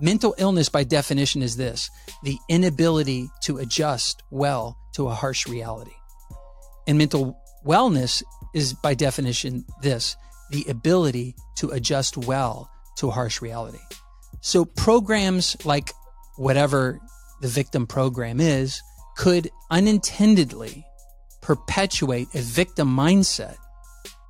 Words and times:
mental 0.00 0.34
illness 0.38 0.68
by 0.68 0.84
definition 0.84 1.42
is 1.42 1.56
this 1.56 1.90
the 2.22 2.38
inability 2.48 3.28
to 3.42 3.58
adjust 3.58 4.22
well 4.30 4.78
to 4.94 5.08
a 5.08 5.14
harsh 5.14 5.46
reality. 5.46 5.92
And 6.86 6.98
mental 6.98 7.38
wellness 7.64 8.22
is 8.54 8.72
by 8.72 8.94
definition 8.94 9.64
this 9.82 10.16
the 10.50 10.64
ability 10.68 11.36
to 11.56 11.70
adjust 11.70 12.16
well 12.16 12.70
to 12.96 13.08
a 13.08 13.12
harsh 13.12 13.40
reality. 13.40 13.78
So 14.40 14.64
programs 14.64 15.56
like 15.64 15.92
whatever 16.36 16.98
the 17.40 17.48
victim 17.48 17.86
program 17.86 18.40
is 18.40 18.82
could 19.16 19.50
unintendedly 19.70 20.84
perpetuate 21.40 22.28
a 22.34 22.40
victim 22.40 22.88
mindset 22.88 23.56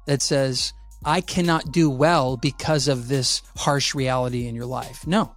that 0.06 0.22
says, 0.22 0.72
I 1.04 1.20
cannot 1.20 1.72
do 1.72 1.88
well 1.88 2.36
because 2.36 2.88
of 2.88 3.08
this 3.08 3.42
harsh 3.56 3.94
reality 3.94 4.46
in 4.46 4.54
your 4.54 4.66
life. 4.66 5.06
No. 5.06 5.34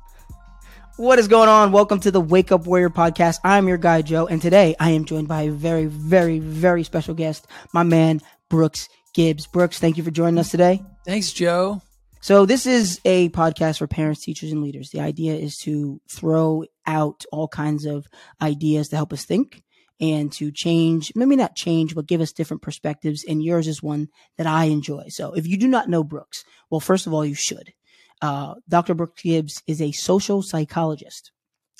What 0.97 1.17
is 1.17 1.27
going 1.27 1.49
on? 1.49 1.71
Welcome 1.71 1.99
to 2.01 2.11
the 2.11 2.21
Wake 2.21 2.51
Up 2.51 2.67
Warrior 2.67 2.91
podcast. 2.91 3.39
I'm 3.43 3.67
your 3.67 3.79
guy, 3.79 4.03
Joe, 4.03 4.27
and 4.27 4.39
today 4.39 4.75
I 4.79 4.91
am 4.91 5.05
joined 5.05 5.27
by 5.27 5.41
a 5.41 5.51
very, 5.51 5.87
very, 5.87 6.37
very 6.37 6.83
special 6.83 7.15
guest, 7.15 7.47
my 7.73 7.81
man, 7.81 8.21
Brooks 8.47 8.87
Gibbs. 9.15 9.47
Brooks, 9.47 9.79
thank 9.79 9.97
you 9.97 10.03
for 10.03 10.11
joining 10.11 10.37
us 10.37 10.51
today. 10.51 10.83
Thanks, 11.03 11.33
Joe. 11.33 11.81
So, 12.21 12.45
this 12.45 12.67
is 12.67 13.01
a 13.05 13.29
podcast 13.29 13.79
for 13.79 13.87
parents, 13.87 14.23
teachers, 14.23 14.51
and 14.51 14.61
leaders. 14.61 14.91
The 14.91 14.99
idea 14.99 15.33
is 15.33 15.57
to 15.63 15.99
throw 16.11 16.65
out 16.85 17.25
all 17.31 17.47
kinds 17.47 17.85
of 17.85 18.05
ideas 18.39 18.89
to 18.89 18.95
help 18.95 19.13
us 19.13 19.25
think 19.25 19.63
and 19.99 20.31
to 20.33 20.51
change, 20.51 21.11
maybe 21.15 21.35
not 21.35 21.55
change, 21.55 21.95
but 21.95 22.05
give 22.05 22.21
us 22.21 22.31
different 22.31 22.61
perspectives. 22.61 23.25
And 23.27 23.43
yours 23.43 23.67
is 23.67 23.81
one 23.81 24.09
that 24.37 24.45
I 24.45 24.65
enjoy. 24.65 25.05
So 25.07 25.33
if 25.33 25.47
you 25.47 25.57
do 25.57 25.67
not 25.67 25.89
know 25.89 26.03
Brooks, 26.03 26.43
well, 26.69 26.79
first 26.79 27.07
of 27.07 27.13
all, 27.13 27.25
you 27.25 27.33
should. 27.33 27.73
Uh, 28.21 28.55
Dr. 28.69 28.93
Brooks 28.93 29.21
Gibbs 29.21 29.61
is 29.67 29.81
a 29.81 29.91
social 29.91 30.41
psychologist, 30.41 31.31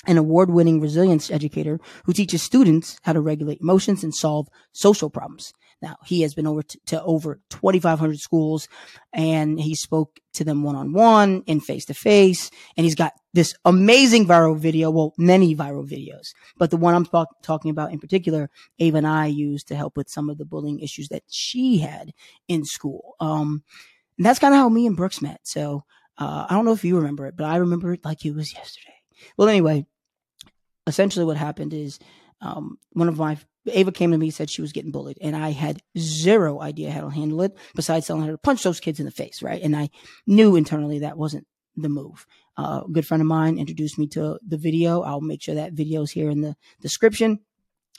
an 0.06 0.18
award 0.18 0.50
winning 0.50 0.80
resilience 0.80 1.30
educator 1.30 1.80
who 2.04 2.12
teaches 2.12 2.42
students 2.42 2.98
how 3.02 3.12
to 3.12 3.20
regulate 3.20 3.60
emotions 3.60 4.04
and 4.04 4.14
solve 4.14 4.48
social 4.72 5.10
problems. 5.10 5.52
Now, 5.84 5.96
he 6.06 6.22
has 6.22 6.34
been 6.34 6.46
over 6.46 6.62
to, 6.62 6.78
to 6.86 7.02
over 7.02 7.40
2,500 7.50 8.18
schools 8.18 8.68
and 9.12 9.60
he 9.60 9.74
spoke 9.74 10.18
to 10.32 10.42
them 10.42 10.62
one 10.62 10.76
on 10.76 10.94
one 10.94 11.42
and 11.46 11.62
face 11.62 11.84
to 11.86 11.94
face. 11.94 12.50
And 12.76 12.84
he's 12.84 12.94
got 12.94 13.12
this 13.34 13.54
amazing 13.66 14.26
viral 14.26 14.56
video. 14.56 14.90
Well, 14.90 15.12
many 15.18 15.54
viral 15.54 15.86
videos, 15.86 16.32
but 16.56 16.70
the 16.70 16.78
one 16.78 16.94
I'm 16.94 17.04
talk- 17.04 17.42
talking 17.42 17.70
about 17.70 17.92
in 17.92 17.98
particular, 17.98 18.48
Ava 18.78 18.96
and 18.96 19.06
I 19.06 19.26
used 19.26 19.68
to 19.68 19.76
help 19.76 19.96
with 19.96 20.08
some 20.08 20.30
of 20.30 20.38
the 20.38 20.46
bullying 20.46 20.80
issues 20.80 21.08
that 21.08 21.24
she 21.28 21.78
had 21.78 22.12
in 22.48 22.64
school. 22.64 23.14
Um, 23.20 23.62
and 24.16 24.24
that's 24.24 24.38
kind 24.38 24.54
of 24.54 24.58
how 24.60 24.70
me 24.70 24.86
and 24.86 24.96
Brooks 24.96 25.20
met. 25.20 25.40
So, 25.42 25.84
uh, 26.18 26.46
I 26.48 26.54
don't 26.54 26.64
know 26.64 26.72
if 26.72 26.84
you 26.84 26.96
remember 26.96 27.26
it, 27.26 27.36
but 27.36 27.44
I 27.44 27.56
remember 27.56 27.92
it 27.92 28.04
like 28.04 28.24
it 28.24 28.34
was 28.34 28.52
yesterday. 28.54 28.94
Well, 29.36 29.48
anyway, 29.48 29.86
essentially 30.86 31.24
what 31.24 31.36
happened 31.36 31.72
is, 31.74 31.98
um, 32.40 32.78
one 32.92 33.08
of 33.08 33.18
my 33.18 33.38
Ava 33.66 33.92
came 33.92 34.10
to 34.10 34.18
me 34.18 34.26
and 34.26 34.34
said 34.34 34.50
she 34.50 34.60
was 34.60 34.72
getting 34.72 34.90
bullied, 34.90 35.18
and 35.20 35.34
I 35.34 35.50
had 35.50 35.82
zero 35.96 36.60
idea 36.60 36.90
how 36.90 37.02
to 37.02 37.08
handle 37.08 37.42
it. 37.42 37.56
Besides 37.74 38.06
telling 38.06 38.24
her 38.24 38.32
to 38.32 38.38
punch 38.38 38.62
those 38.62 38.80
kids 38.80 39.00
in 39.00 39.06
the 39.06 39.10
face, 39.10 39.42
right? 39.42 39.62
And 39.62 39.74
I 39.74 39.90
knew 40.26 40.56
internally 40.56 41.00
that 41.00 41.16
wasn't 41.16 41.46
the 41.76 41.88
move. 41.88 42.26
Uh, 42.56 42.82
a 42.84 42.90
good 42.90 43.06
friend 43.06 43.20
of 43.20 43.26
mine 43.26 43.58
introduced 43.58 43.98
me 43.98 44.06
to 44.08 44.38
the 44.46 44.58
video. 44.58 45.02
I'll 45.02 45.20
make 45.20 45.42
sure 45.42 45.54
that 45.54 45.72
video 45.72 46.02
is 46.02 46.12
here 46.12 46.30
in 46.30 46.40
the 46.40 46.56
description 46.80 47.40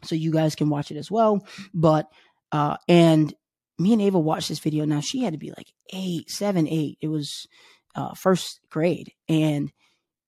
so 0.04 0.16
you 0.16 0.32
guys 0.32 0.56
can 0.56 0.70
watch 0.70 0.92
it 0.92 0.98
as 0.98 1.10
well. 1.10 1.46
But 1.74 2.08
uh, 2.52 2.78
and 2.88 3.34
me 3.78 3.94
and 3.94 4.02
Ava 4.02 4.20
watched 4.20 4.50
this 4.50 4.60
video. 4.60 4.86
Now 4.86 5.02
she 5.02 5.24
had 5.24 5.34
to 5.34 5.40
be 5.40 5.50
like 5.50 5.74
eight, 5.94 6.30
seven, 6.30 6.68
eight. 6.68 6.98
It 7.02 7.08
was 7.08 7.48
uh, 7.96 8.14
first 8.14 8.60
grade, 8.70 9.12
and 9.28 9.72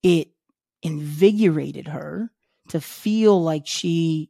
it 0.04 0.30
invigorated 0.82 1.88
her 1.88 2.32
to 2.70 2.82
feel 2.82 3.42
like 3.42 3.64
she 3.66 4.30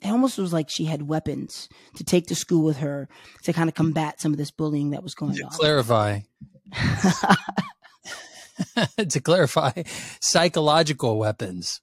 it 0.00 0.08
almost 0.08 0.38
was 0.38 0.52
like 0.52 0.68
she 0.68 0.84
had 0.84 1.02
weapons 1.02 1.68
to 1.96 2.04
take 2.04 2.26
to 2.26 2.34
school 2.34 2.64
with 2.64 2.78
her 2.78 3.08
to 3.44 3.52
kind 3.52 3.68
of 3.68 3.74
combat 3.74 4.20
some 4.20 4.32
of 4.32 4.38
this 4.38 4.50
bullying 4.50 4.90
that 4.90 5.02
was 5.02 5.14
going 5.14 5.34
to 5.34 5.44
on. 5.44 5.50
Clarify. 5.50 6.20
to 9.08 9.20
clarify, 9.20 9.70
psychological 10.20 11.18
weapons. 11.18 11.80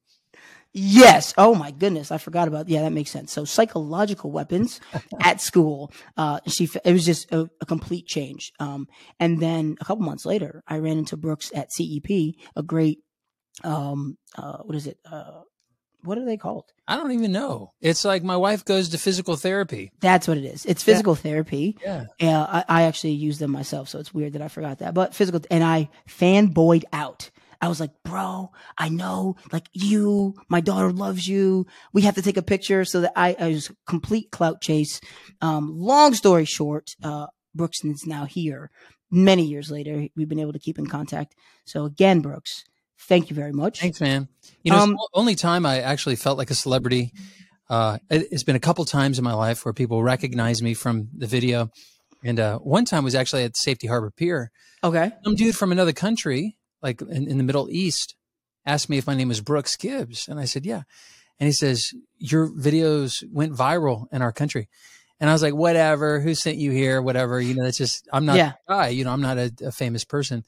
Yes. 0.74 1.34
Oh 1.38 1.56
my 1.56 1.72
goodness, 1.72 2.12
I 2.12 2.18
forgot 2.20 2.48
about. 2.48 2.70
Yeah, 2.70 2.82
that 2.84 2.92
makes 2.92 3.10
sense. 3.10 3.32
So 3.32 3.44
psychological 3.44 4.32
weapons 4.32 4.80
at 5.22 5.42
school. 5.42 5.92
Uh, 6.16 6.40
she 6.48 6.70
it 6.86 6.94
was 6.94 7.06
just 7.06 7.32
a, 7.32 7.50
a 7.62 7.66
complete 7.66 8.06
change. 8.06 8.52
Um, 8.60 8.88
and 9.20 9.42
then 9.42 9.78
a 9.82 9.86
couple 9.86 10.06
months 10.06 10.26
later, 10.26 10.64
I 10.68 10.78
ran 10.78 10.98
into 10.98 11.18
Brooks 11.18 11.52
at 11.56 11.72
CEP, 11.72 12.36
a 12.56 12.64
great 12.64 13.00
um, 13.64 14.18
uh, 14.38 14.58
what 14.60 14.76
is 14.76 14.88
it? 14.88 14.98
Uh, 15.10 15.42
what 16.04 16.18
are 16.18 16.26
they 16.26 16.38
called? 16.38 16.66
I 16.88 16.96
don't 16.96 17.12
even 17.12 17.32
know. 17.32 17.74
It's 17.82 18.06
like 18.06 18.24
my 18.24 18.38
wife 18.38 18.64
goes 18.64 18.90
to 18.90 18.98
physical 18.98 19.36
therapy. 19.36 19.92
That's 20.00 20.28
what 20.28 20.38
it 20.38 20.46
is. 20.46 20.66
It's 20.66 20.82
physical 20.82 21.14
yeah. 21.14 21.22
therapy. 21.22 21.78
Yeah. 21.84 22.06
Uh, 22.22 22.64
I, 22.68 22.82
I, 22.82 22.82
actually 22.84 23.12
use 23.12 23.40
them 23.40 23.52
myself, 23.52 23.90
so 23.90 24.00
it's 24.00 24.14
weird 24.14 24.34
that 24.34 24.42
I 24.42 24.48
forgot 24.48 24.80
that. 24.80 24.94
But 24.94 25.14
physical, 25.14 25.42
and 25.52 25.64
I 25.64 25.90
fanboyed 26.08 26.86
out. 26.94 27.32
I 27.62 27.68
was 27.68 27.80
like, 27.80 27.92
bro, 28.04 28.52
I 28.78 28.90
know, 28.90 29.36
like 29.52 29.68
you, 29.74 30.36
my 30.48 30.62
daughter 30.62 30.92
loves 30.92 31.28
you. 31.28 31.66
We 31.92 32.04
have 32.04 32.16
to 32.16 32.22
take 32.22 32.38
a 32.38 32.42
picture 32.42 32.86
so 32.86 33.02
that 33.02 33.14
I, 33.16 33.36
I 33.40 33.50
was 33.50 33.72
complete 33.86 34.32
clout 34.32 34.62
chase. 34.62 35.02
Um, 35.42 35.78
long 35.78 36.14
story 36.14 36.46
short, 36.46 36.90
uh, 37.04 37.28
Brooks 37.54 37.84
is 37.84 38.06
now 38.06 38.26
here. 38.26 38.72
Many 39.12 39.44
years 39.44 39.72
later, 39.72 40.08
we've 40.16 40.30
been 40.30 40.40
able 40.40 40.54
to 40.54 40.60
keep 40.60 40.80
in 40.80 40.88
contact. 40.88 41.36
So 41.66 41.86
again, 41.86 42.22
Brooks, 42.22 42.64
Thank 43.00 43.30
you 43.30 43.36
very 43.36 43.54
much. 43.54 43.80
Thanks, 43.80 44.02
man. 44.02 44.28
You 44.64 44.74
know, 44.74 44.80
um, 44.80 44.92
the 44.92 45.08
only 45.14 45.36
time 45.36 45.66
I 45.66 45.80
actually 45.80 46.18
felt 46.18 46.38
like 46.38 46.52
a 46.52 46.56
celebrity. 46.56 47.14
Uh, 47.70 47.98
it's 48.10 48.44
been 48.44 48.56
a 48.56 48.60
couple 48.60 48.84
times 48.84 49.18
in 49.18 49.24
my 49.24 49.34
life 49.34 49.64
where 49.64 49.74
people 49.74 50.04
recognize 50.04 50.62
me 50.62 50.74
from 50.74 51.08
the 51.16 51.28
video, 51.28 51.70
and 52.24 52.40
uh, 52.40 52.58
one 52.60 52.84
time 52.84 53.04
was 53.04 53.16
actually 53.16 53.44
at 53.44 53.56
Safety 53.56 53.88
Harbor 53.88 54.12
Pier. 54.12 54.52
Okay, 54.84 55.12
some 55.24 55.36
dude 55.36 55.56
from 55.56 55.72
another 55.72 55.94
country, 55.94 56.58
like 56.82 57.02
in, 57.02 57.28
in 57.28 57.38
the 57.38 57.44
Middle 57.44 57.70
East, 57.70 58.16
asked 58.66 58.90
me 58.90 58.98
if 58.98 59.08
my 59.08 59.16
name 59.16 59.30
was 59.30 59.42
Brooks 59.42 59.76
Gibbs, 59.76 60.28
and 60.28 60.40
I 60.40 60.46
said 60.46 60.66
yeah, 60.66 60.84
and 61.40 61.48
he 61.48 61.54
says 61.54 61.94
your 62.18 62.50
videos 62.50 63.24
went 63.32 63.54
viral 63.54 64.06
in 64.12 64.22
our 64.22 64.32
country. 64.32 64.68
And 65.20 65.30
I 65.30 65.34
was 65.34 65.42
like, 65.42 65.54
whatever, 65.54 66.20
who 66.22 66.34
sent 66.34 66.58
you 66.58 66.72
here? 66.72 67.02
Whatever, 67.02 67.42
you 67.42 67.54
know, 67.54 67.64
that's 67.64 67.78
just, 67.78 68.08
I'm 68.14 68.26
not 68.26 68.38
yeah. 68.38 68.54
guy, 68.70 68.88
you 68.88 69.04
know, 69.04 69.12
I'm 69.12 69.22
not 69.22 69.38
a, 69.38 69.52
a 69.66 69.72
famous 69.72 70.06
person. 70.06 70.46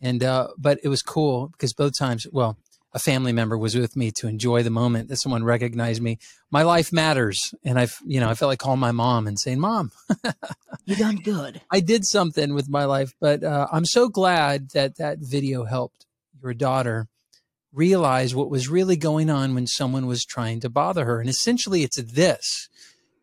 And, 0.00 0.22
uh, 0.22 0.48
but 0.56 0.78
it 0.82 0.88
was 0.88 1.02
cool 1.02 1.48
because 1.48 1.74
both 1.74 1.98
times, 1.98 2.26
well, 2.32 2.56
a 2.94 2.98
family 3.00 3.32
member 3.32 3.58
was 3.58 3.74
with 3.74 3.96
me 3.96 4.12
to 4.12 4.28
enjoy 4.28 4.62
the 4.62 4.70
moment 4.70 5.08
that 5.08 5.16
someone 5.16 5.42
recognized 5.42 6.00
me. 6.00 6.18
My 6.50 6.62
life 6.62 6.92
matters. 6.92 7.52
And 7.64 7.78
I've, 7.78 7.98
you 8.06 8.20
know, 8.20 8.30
I 8.30 8.34
felt 8.34 8.48
like 8.48 8.60
calling 8.60 8.80
my 8.80 8.92
mom 8.92 9.26
and 9.26 9.38
saying, 9.38 9.58
mom, 9.58 9.90
you 10.84 10.94
done 10.94 11.16
good. 11.16 11.60
I 11.72 11.80
did 11.80 12.04
something 12.04 12.54
with 12.54 12.68
my 12.68 12.84
life, 12.84 13.12
but, 13.20 13.42
uh, 13.42 13.66
I'm 13.72 13.84
so 13.84 14.08
glad 14.08 14.70
that 14.70 14.96
that 14.96 15.18
video 15.18 15.64
helped 15.64 16.06
your 16.40 16.54
daughter 16.54 17.08
realize 17.72 18.34
what 18.34 18.50
was 18.50 18.68
really 18.68 18.96
going 18.96 19.28
on 19.28 19.54
when 19.54 19.66
someone 19.66 20.06
was 20.06 20.24
trying 20.24 20.60
to 20.60 20.70
bother 20.70 21.04
her. 21.04 21.20
And 21.20 21.28
essentially 21.28 21.82
it's 21.82 22.00
this 22.00 22.68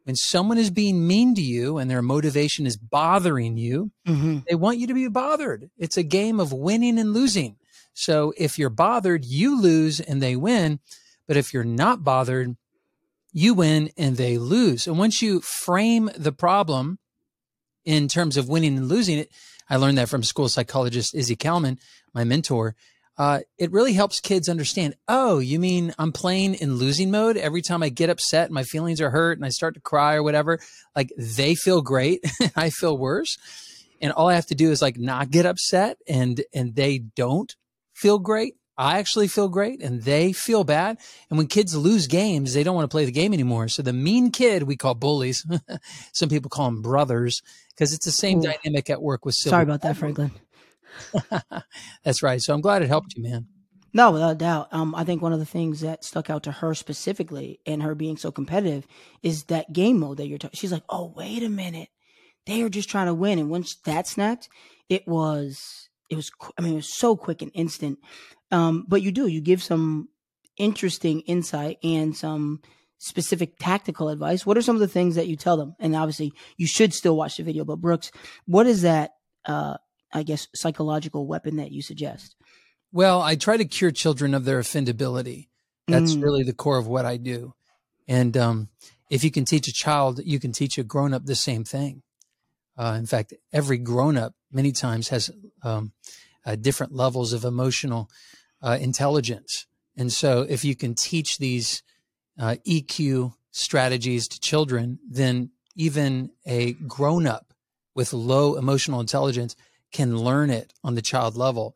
when 0.04 0.16
someone 0.16 0.58
is 0.58 0.72
being 0.72 1.08
mean 1.08 1.36
to 1.36 1.42
you 1.42 1.78
and 1.78 1.90
their 1.90 2.02
motivation 2.02 2.66
is 2.66 2.76
bothering 2.76 3.58
you, 3.58 3.92
mm-hmm. 4.08 4.40
they 4.50 4.56
want 4.56 4.80
you 4.80 4.88
to 4.88 4.94
be 4.94 5.08
bothered. 5.08 5.70
It's 5.78 5.96
a 5.96 6.04
game 6.04 6.40
of 6.40 6.52
winning 6.52 7.00
and 7.00 7.14
losing. 7.14 7.56
So 7.94 8.34
if 8.38 8.58
you're 8.58 8.70
bothered, 8.70 9.26
you 9.26 9.62
lose 9.62 10.00
and 10.00 10.22
they 10.22 10.36
win. 10.36 10.80
But 11.28 11.38
if 11.38 11.54
you're 11.54 11.64
not 11.64 12.04
bothered, 12.04 12.56
you 13.32 13.54
win 13.54 13.92
and 13.98 14.18
they 14.18 14.38
lose. 14.38 14.88
And 14.88 14.98
once 14.98 15.22
you 15.22 15.42
frame 15.42 16.10
the 16.16 16.32
problem 16.32 17.00
in 17.86 18.08
terms 18.08 18.38
of 18.38 18.50
winning 18.50 18.78
and 18.78 18.88
losing 18.88 19.18
it, 19.18 19.32
I 19.70 19.78
learned 19.78 19.98
that 19.98 20.10
from 20.10 20.24
school 20.24 20.50
psychologist 20.50 21.16
Izzy 21.16 21.36
Kalman, 21.36 21.80
my 22.14 22.24
mentor 22.24 22.76
uh, 23.18 23.42
it 23.60 23.72
really 23.72 23.94
helps 23.94 24.20
kids 24.20 24.50
understand. 24.50 24.96
Oh, 25.08 25.38
you 25.38 25.60
mean 25.60 25.94
I'm 26.00 26.12
playing 26.12 26.56
in 26.56 26.76
losing 26.76 27.12
mode 27.12 27.38
every 27.38 27.62
time 27.62 27.84
I 27.84 27.90
get 27.90 28.10
upset, 28.10 28.46
and 28.46 28.54
my 28.54 28.64
feelings 28.64 29.02
are 29.02 29.12
hurt, 29.12 29.38
and 29.38 29.46
I 29.46 29.50
start 29.50 29.76
to 29.76 29.80
cry 29.80 30.16
or 30.16 30.24
whatever. 30.24 30.60
Like 30.96 31.12
they 31.18 31.54
feel 31.54 31.84
great, 31.84 32.24
I 32.56 32.70
feel 32.70 32.98
worse, 32.98 33.38
and 34.02 34.12
all 34.12 34.28
I 34.28 34.34
have 34.34 34.48
to 34.48 34.56
do 34.56 34.72
is 34.72 34.82
like 34.82 34.98
not 34.98 35.30
get 35.30 35.46
upset, 35.46 35.98
and 36.08 36.42
and 36.52 36.74
they 36.76 36.98
don't 36.98 37.56
feel 38.02 38.20
great. 38.20 38.56
I 38.78 38.98
actually 38.98 39.28
feel 39.28 39.48
great, 39.48 39.84
and 39.84 40.02
they 40.02 40.34
feel 40.34 40.64
bad. 40.64 40.98
And 41.30 41.38
when 41.38 41.46
kids 41.46 41.76
lose 41.76 42.08
games, 42.08 42.54
they 42.54 42.64
don't 42.64 42.74
want 42.74 42.90
to 42.90 42.94
play 42.94 43.06
the 43.06 43.12
game 43.12 43.32
anymore. 43.32 43.68
So 43.68 43.84
the 43.84 43.94
mean 43.94 44.32
kid 44.32 44.64
we 44.64 44.76
call 44.76 44.96
bullies. 44.96 45.46
Some 46.14 46.30
people 46.30 46.50
call 46.50 46.66
them 46.66 46.82
brothers 46.82 47.44
because 47.70 47.94
it's 47.94 48.06
the 48.06 48.12
same 48.12 48.40
Ooh. 48.40 48.44
dynamic 48.44 48.90
at 48.90 49.02
work 49.02 49.24
with. 49.24 49.36
Sorry 49.36 49.64
about 49.64 49.82
that, 49.84 49.98
Franklin. 49.98 50.32
That's 52.04 52.24
right. 52.24 52.42
So 52.42 52.56
I'm 52.56 52.62
glad 52.62 52.82
it 52.82 52.88
helped 52.88 53.14
you, 53.16 53.24
man. 53.24 53.48
No, 53.94 54.12
without 54.12 54.32
a 54.32 54.36
doubt. 54.36 54.70
Um, 54.72 54.96
I 54.96 55.04
think 55.04 55.22
one 55.22 55.34
of 55.34 55.40
the 55.40 55.46
things 55.46 55.82
that 55.82 56.04
stuck 56.04 56.30
out 56.30 56.44
to 56.44 56.52
her 56.52 56.74
specifically 56.74 57.60
and 57.68 57.84
her 57.84 57.94
being 57.94 58.18
so 58.18 58.32
competitive 58.32 58.88
is 59.22 59.44
that 59.46 59.74
game 59.74 60.00
mode 60.00 60.18
that 60.18 60.28
you're 60.28 60.38
talking. 60.38 60.58
She's 60.58 60.72
like, 60.72 60.86
oh, 60.90 61.14
wait 61.16 61.44
a 61.44 61.50
minute. 61.50 61.90
They 62.48 62.64
are 62.64 62.70
just 62.70 62.90
trying 62.90 63.08
to 63.08 63.14
win. 63.14 63.38
And 63.38 63.50
once 63.50 63.76
that 63.86 64.08
snapped, 64.08 64.50
it 64.90 65.08
was, 65.08 65.90
it 66.12 66.16
was, 66.16 66.30
I 66.58 66.62
mean, 66.62 66.74
it 66.74 66.76
was 66.76 66.94
so 66.94 67.16
quick 67.16 67.42
and 67.42 67.52
instant. 67.56 67.98
Um, 68.52 68.86
but 68.88 69.02
you 69.02 69.12
do, 69.12 69.28
you 69.28 69.40
give 69.40 69.64
some 69.64 70.10
interesting 70.58 71.22
insight 71.22 71.78
and 71.84 72.16
some 72.16 72.60
specific 72.98 73.58
tactical 73.58 74.10
advice. 74.10 74.46
What 74.46 74.58
are 74.58 74.62
some 74.62 74.76
of 74.76 74.82
the 74.82 74.90
things 74.90 75.16
that 75.16 75.28
you 75.28 75.38
tell 75.38 75.56
them? 75.56 75.74
And 75.80 75.96
obviously 75.96 76.34
you 76.58 76.68
should 76.68 76.94
still 76.94 77.16
watch 77.16 77.38
the 77.38 77.44
video, 77.44 77.64
but 77.64 77.78
Brooks, 77.78 78.12
what 78.46 78.68
is 78.68 78.82
that, 78.82 79.12
uh, 79.46 79.78
I 80.14 80.24
guess, 80.24 80.50
psychological 80.54 81.26
weapon 81.26 81.56
that 81.56 81.72
you 81.72 81.82
suggest? 81.82 82.36
Well, 82.92 83.22
I 83.22 83.36
try 83.36 83.56
to 83.56 83.66
cure 83.66 83.92
children 83.92 84.34
of 84.34 84.44
their 84.44 84.60
offendability. 84.60 85.48
That's 85.88 86.14
mm. 86.14 86.24
really 86.24 86.44
the 86.44 86.54
core 86.54 86.78
of 86.78 86.88
what 86.88 87.06
I 87.06 87.16
do. 87.16 87.54
And 88.06 88.36
um, 88.36 88.68
if 89.10 89.24
you 89.24 89.32
can 89.32 89.46
teach 89.46 89.70
a 89.70 89.74
child, 89.74 90.20
you 90.26 90.40
can 90.42 90.52
teach 90.52 90.78
a 90.78 90.84
grown 90.84 91.14
up 91.14 91.26
the 91.26 91.36
same 91.36 91.64
thing. 91.64 92.04
Uh, 92.78 92.96
in 92.98 93.06
fact, 93.06 93.34
every 93.52 93.78
grown 93.78 94.18
up 94.18 94.34
many 94.52 94.72
times 94.72 95.10
has 95.10 95.30
um, 95.64 95.92
uh, 96.46 96.56
different 96.56 96.94
levels 96.94 97.34
of 97.34 97.46
emotional 97.46 98.10
uh, 98.62 98.78
intelligence. 98.80 99.68
And 99.98 100.12
so 100.12 100.46
if 100.48 100.64
you 100.64 100.76
can 100.76 100.96
teach 100.96 101.38
these 101.38 101.84
uh, 102.40 102.56
EQ 102.68 103.34
strategies 103.52 104.28
to 104.30 104.40
children, 104.40 105.00
then 105.08 105.52
even 105.76 106.32
a 106.46 106.74
grown 106.74 107.28
up 107.28 107.54
with 107.94 108.14
low 108.14 108.56
emotional 108.56 109.00
intelligence 109.00 109.56
can 109.92 110.18
learn 110.18 110.50
it 110.50 110.74
on 110.84 110.96
the 110.96 111.02
child 111.02 111.36
level. 111.36 111.76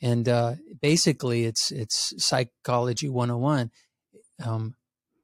And 0.00 0.28
uh, 0.28 0.56
basically, 0.80 1.44
it's 1.44 1.70
it's 1.70 2.12
psychology 2.18 3.08
101. 3.08 3.70
Um, 4.44 4.74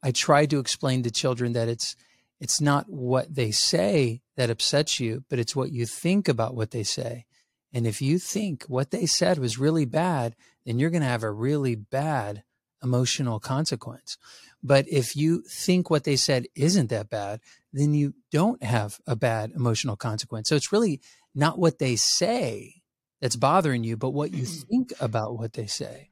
I 0.02 0.12
try 0.12 0.46
to 0.46 0.60
explain 0.60 1.02
to 1.02 1.10
children 1.10 1.52
that 1.54 1.68
it's 1.68 1.96
it's 2.40 2.60
not 2.60 2.88
what 2.88 3.34
they 3.34 3.50
say 3.50 4.22
that 4.36 4.50
upsets 4.50 5.00
you, 5.00 5.24
but 5.28 5.38
it's 5.38 5.56
what 5.56 5.72
you 5.72 5.86
think 5.86 6.28
about 6.28 6.54
what 6.54 6.70
they 6.70 6.84
say. 6.84 7.26
And 7.72 7.86
if 7.86 8.00
you 8.00 8.18
think 8.18 8.64
what 8.64 8.90
they 8.90 9.06
said 9.06 9.38
was 9.38 9.58
really 9.58 9.84
bad, 9.84 10.36
then 10.64 10.78
you're 10.78 10.90
going 10.90 11.02
to 11.02 11.08
have 11.08 11.24
a 11.24 11.30
really 11.30 11.74
bad 11.74 12.44
emotional 12.82 13.40
consequence. 13.40 14.16
But 14.62 14.88
if 14.88 15.16
you 15.16 15.42
think 15.42 15.90
what 15.90 16.04
they 16.04 16.16
said 16.16 16.46
isn't 16.54 16.90
that 16.90 17.10
bad, 17.10 17.40
then 17.72 17.94
you 17.94 18.14
don't 18.30 18.62
have 18.62 19.00
a 19.06 19.16
bad 19.16 19.52
emotional 19.54 19.96
consequence. 19.96 20.48
So 20.48 20.56
it's 20.56 20.72
really 20.72 21.00
not 21.34 21.58
what 21.58 21.78
they 21.78 21.96
say 21.96 22.82
that's 23.20 23.36
bothering 23.36 23.84
you, 23.84 23.96
but 23.96 24.10
what 24.10 24.32
you 24.32 24.44
think 24.70 24.92
about 25.00 25.38
what 25.38 25.54
they 25.54 25.66
say. 25.66 26.10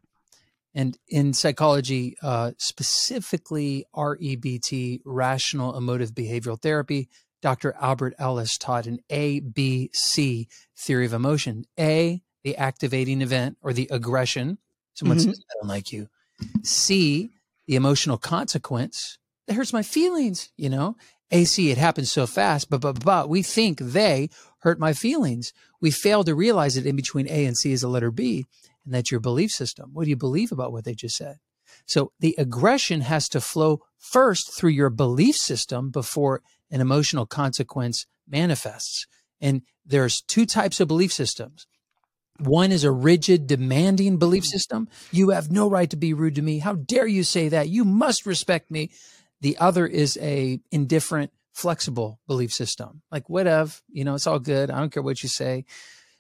And 0.76 0.99
in 1.08 1.32
psychology, 1.32 2.17
uh, 2.23 2.52
specifically 2.58 3.87
REBT, 3.96 5.00
rational 5.06 5.75
emotive 5.75 6.12
behavioral 6.12 6.61
therapy, 6.61 7.08
Dr. 7.40 7.75
Albert 7.81 8.14
Ellis 8.19 8.58
taught 8.58 8.87
an 8.87 8.99
ABC 9.11 10.46
theory 10.76 11.06
of 11.06 11.14
emotion. 11.14 11.64
A, 11.81 12.20
the 12.44 12.58
activating 12.58 13.23
event 13.23 13.56
or 13.62 13.73
the 13.73 13.88
aggression. 13.90 14.58
Someone 14.93 15.17
mm-hmm. 15.17 15.31
says, 15.31 15.44
I 15.50 15.55
don't 15.61 15.69
like 15.69 15.93
you. 15.93 16.08
C, 16.62 17.31
the 17.67 17.76
emotional 17.76 18.19
consequence. 18.19 19.19
That 19.46 19.55
hurts 19.55 19.72
my 19.72 19.82
feelings, 19.82 20.50
you 20.58 20.69
know? 20.69 20.96
AC, 21.31 21.70
it 21.70 21.79
happens 21.79 22.12
so 22.12 22.26
fast, 22.26 22.69
but, 22.69 22.82
but, 22.82 23.02
but 23.02 23.31
we 23.31 23.43
think 23.43 23.79
they 23.79 24.29
hurt 24.58 24.79
my 24.79 24.93
feelings. 24.93 25.55
We 25.81 25.90
fail 25.90 26.22
to 26.25 26.34
realize 26.34 26.75
that 26.75 26.87
in 26.87 26.96
between 26.96 27.29
A 27.29 27.46
and 27.46 27.56
C 27.56 27.72
is 27.72 27.82
a 27.82 27.88
letter 27.88 28.11
B, 28.11 28.44
and 28.86 28.94
that's 28.94 29.10
your 29.10 29.20
belief 29.20 29.50
system. 29.50 29.90
What 29.92 30.04
do 30.04 30.10
you 30.10 30.16
believe 30.16 30.52
about 30.52 30.72
what 30.72 30.84
they 30.84 30.94
just 30.94 31.16
said? 31.16 31.38
So 31.84 32.12
the 32.20 32.34
aggression 32.38 33.02
has 33.02 33.28
to 33.30 33.40
flow 33.40 33.82
first 33.98 34.54
through 34.54 34.70
your 34.70 34.90
belief 34.90 35.36
system 35.36 35.90
before 35.90 36.42
an 36.70 36.80
emotional 36.80 37.26
consequence 37.26 38.06
manifests. 38.26 39.06
And 39.40 39.62
there's 39.84 40.22
two 40.22 40.46
types 40.46 40.80
of 40.80 40.88
belief 40.88 41.12
systems. 41.12 41.66
One 42.38 42.72
is 42.72 42.84
a 42.84 42.90
rigid, 42.90 43.46
demanding 43.46 44.18
belief 44.18 44.44
mm. 44.44 44.48
system. 44.48 44.88
You 45.10 45.30
have 45.30 45.50
no 45.50 45.68
right 45.68 45.88
to 45.90 45.96
be 45.96 46.12
rude 46.12 46.36
to 46.36 46.42
me. 46.42 46.58
How 46.58 46.74
dare 46.74 47.06
you 47.06 47.24
say 47.24 47.48
that? 47.48 47.68
You 47.68 47.84
must 47.84 48.26
respect 48.26 48.70
me. 48.70 48.90
The 49.40 49.56
other 49.58 49.86
is 49.86 50.18
a 50.20 50.60
indifferent, 50.70 51.32
flexible 51.52 52.20
belief 52.26 52.52
system. 52.52 53.02
Like 53.10 53.28
whatever, 53.28 53.72
you 53.90 54.04
know, 54.04 54.14
it's 54.14 54.26
all 54.26 54.38
good. 54.38 54.70
I 54.70 54.78
don't 54.78 54.92
care 54.92 55.02
what 55.02 55.22
you 55.22 55.28
say. 55.28 55.64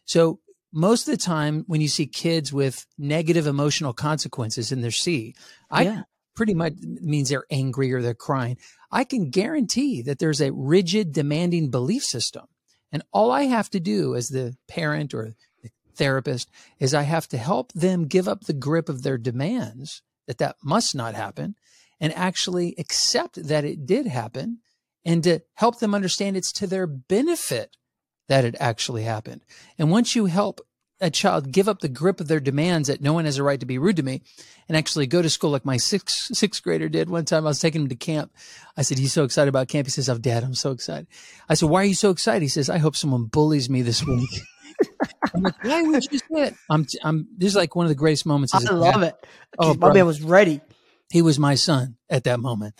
So 0.04 0.40
most 0.76 1.08
of 1.08 1.12
the 1.12 1.24
time 1.24 1.64
when 1.66 1.80
you 1.80 1.88
see 1.88 2.06
kids 2.06 2.52
with 2.52 2.86
negative 2.98 3.46
emotional 3.46 3.94
consequences 3.94 4.70
in 4.70 4.82
their 4.82 4.90
C, 4.90 5.34
I 5.70 5.84
yeah. 5.84 6.02
pretty 6.34 6.52
much 6.52 6.74
means 6.82 7.30
they're 7.30 7.46
angry 7.50 7.94
or 7.94 8.02
they're 8.02 8.12
crying. 8.12 8.58
I 8.92 9.04
can 9.04 9.30
guarantee 9.30 10.02
that 10.02 10.18
there's 10.18 10.42
a 10.42 10.52
rigid, 10.52 11.14
demanding 11.14 11.70
belief 11.70 12.04
system. 12.04 12.44
And 12.92 13.02
all 13.10 13.30
I 13.30 13.44
have 13.44 13.70
to 13.70 13.80
do 13.80 14.14
as 14.14 14.28
the 14.28 14.54
parent 14.68 15.14
or 15.14 15.32
the 15.62 15.70
therapist 15.94 16.50
is 16.78 16.92
I 16.92 17.02
have 17.02 17.26
to 17.28 17.38
help 17.38 17.72
them 17.72 18.06
give 18.06 18.28
up 18.28 18.42
the 18.42 18.52
grip 18.52 18.90
of 18.90 19.02
their 19.02 19.16
demands 19.16 20.02
that 20.26 20.38
that 20.38 20.56
must 20.62 20.94
not 20.94 21.14
happen 21.14 21.54
and 22.00 22.12
actually 22.12 22.74
accept 22.76 23.42
that 23.48 23.64
it 23.64 23.86
did 23.86 24.06
happen 24.06 24.58
and 25.06 25.24
to 25.24 25.40
help 25.54 25.78
them 25.78 25.94
understand 25.94 26.36
it's 26.36 26.52
to 26.52 26.66
their 26.66 26.86
benefit 26.86 27.76
that 28.28 28.44
it 28.44 28.56
actually 28.58 29.02
happened. 29.02 29.42
And 29.78 29.90
once 29.90 30.14
you 30.14 30.26
help 30.26 30.60
a 31.00 31.10
child 31.10 31.52
give 31.52 31.68
up 31.68 31.80
the 31.80 31.88
grip 31.88 32.20
of 32.20 32.28
their 32.28 32.40
demands 32.40 32.88
that 32.88 33.02
no 33.02 33.12
one 33.12 33.26
has 33.26 33.36
a 33.38 33.42
right 33.42 33.60
to 33.60 33.66
be 33.66 33.78
rude 33.78 33.96
to 33.96 34.02
me 34.02 34.22
and 34.68 34.76
actually 34.76 35.06
go 35.06 35.20
to 35.20 35.28
school 35.28 35.50
like 35.50 35.64
my 35.64 35.76
sixth 35.76 36.34
sixth 36.34 36.62
grader 36.62 36.88
did 36.88 37.10
one 37.10 37.24
time 37.24 37.44
i 37.44 37.48
was 37.48 37.60
taking 37.60 37.82
him 37.82 37.88
to 37.88 37.94
camp 37.94 38.32
i 38.78 38.82
said 38.82 38.98
he's 38.98 39.12
so 39.12 39.22
excited 39.22 39.48
about 39.48 39.68
camp 39.68 39.86
he 39.86 39.90
says 39.90 40.08
oh 40.08 40.16
dad 40.16 40.42
i'm 40.42 40.54
so 40.54 40.70
excited 40.70 41.06
i 41.50 41.54
said 41.54 41.68
why 41.68 41.82
are 41.82 41.86
you 41.86 41.94
so 41.94 42.08
excited 42.08 42.40
he 42.40 42.48
says 42.48 42.70
i 42.70 42.78
hope 42.78 42.96
someone 42.96 43.24
bullies 43.24 43.68
me 43.68 43.82
this 43.82 44.02
week 44.06 44.40
I'm 45.34 45.42
like, 45.42 45.64
why 45.64 45.82
would 45.82 46.04
you 46.10 46.18
say 46.18 46.26
it? 46.30 46.54
I'm, 46.70 46.86
I'm, 47.02 47.28
this 47.36 47.48
is 47.48 47.56
like 47.56 47.74
one 47.74 47.86
of 47.86 47.88
the 47.88 47.94
greatest 47.94 48.26
moments. 48.26 48.54
I 48.54 48.58
love 48.58 49.00
dad. 49.00 49.02
it. 49.02 49.26
Oh, 49.58 49.74
Bobby, 49.74 50.00
I 50.00 50.02
was 50.02 50.22
ready. 50.22 50.60
He 51.10 51.22
was 51.22 51.38
my 51.38 51.54
son 51.54 51.96
at 52.10 52.24
that 52.24 52.40
moment. 52.40 52.74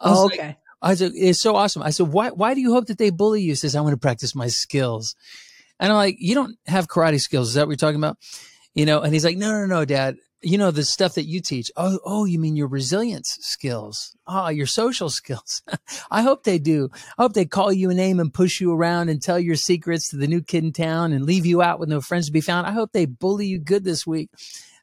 Oh, 0.00 0.26
okay. 0.26 0.46
Like, 0.48 0.56
I 0.82 0.94
said, 0.94 1.12
it's 1.14 1.40
so 1.40 1.56
awesome. 1.56 1.82
I 1.82 1.90
said, 1.90 2.08
why, 2.08 2.30
why 2.30 2.54
do 2.54 2.60
you 2.60 2.72
hope 2.72 2.86
that 2.86 2.98
they 2.98 3.10
bully 3.10 3.42
you? 3.42 3.52
He 3.52 3.54
says, 3.54 3.74
I 3.74 3.80
want 3.80 3.94
to 3.94 3.98
practice 3.98 4.34
my 4.34 4.48
skills. 4.48 5.14
And 5.80 5.92
I'm 5.92 5.96
like, 5.96 6.16
you 6.18 6.34
don't 6.34 6.56
have 6.66 6.88
karate 6.88 7.20
skills. 7.20 7.48
Is 7.48 7.54
that 7.54 7.66
what 7.66 7.72
you're 7.72 7.76
talking 7.76 8.00
about? 8.00 8.18
You 8.74 8.86
know, 8.86 9.00
and 9.00 9.12
he's 9.12 9.24
like, 9.24 9.36
no, 9.36 9.50
no, 9.50 9.66
no, 9.66 9.84
dad. 9.84 10.16
You 10.42 10.58
know, 10.58 10.70
the 10.70 10.84
stuff 10.84 11.14
that 11.14 11.24
you 11.24 11.40
teach. 11.40 11.70
Oh, 11.76 11.98
oh, 12.04 12.24
you 12.24 12.38
mean 12.38 12.56
your 12.56 12.68
resilience 12.68 13.38
skills? 13.40 14.14
Ah, 14.26 14.46
oh, 14.46 14.48
your 14.50 14.66
social 14.66 15.08
skills. 15.10 15.62
I 16.10 16.22
hope 16.22 16.44
they 16.44 16.58
do. 16.58 16.90
I 17.18 17.22
hope 17.22 17.32
they 17.32 17.46
call 17.46 17.72
you 17.72 17.90
a 17.90 17.94
name 17.94 18.20
and 18.20 18.32
push 18.32 18.60
you 18.60 18.72
around 18.72 19.08
and 19.08 19.20
tell 19.20 19.38
your 19.38 19.56
secrets 19.56 20.10
to 20.10 20.16
the 20.16 20.26
new 20.26 20.42
kid 20.42 20.62
in 20.62 20.72
town 20.72 21.12
and 21.12 21.24
leave 21.24 21.46
you 21.46 21.62
out 21.62 21.80
with 21.80 21.88
no 21.88 22.00
friends 22.00 22.26
to 22.26 22.32
be 22.32 22.42
found. 22.42 22.66
I 22.66 22.72
hope 22.72 22.92
they 22.92 23.06
bully 23.06 23.46
you 23.46 23.58
good 23.58 23.82
this 23.82 24.06
week. 24.06 24.30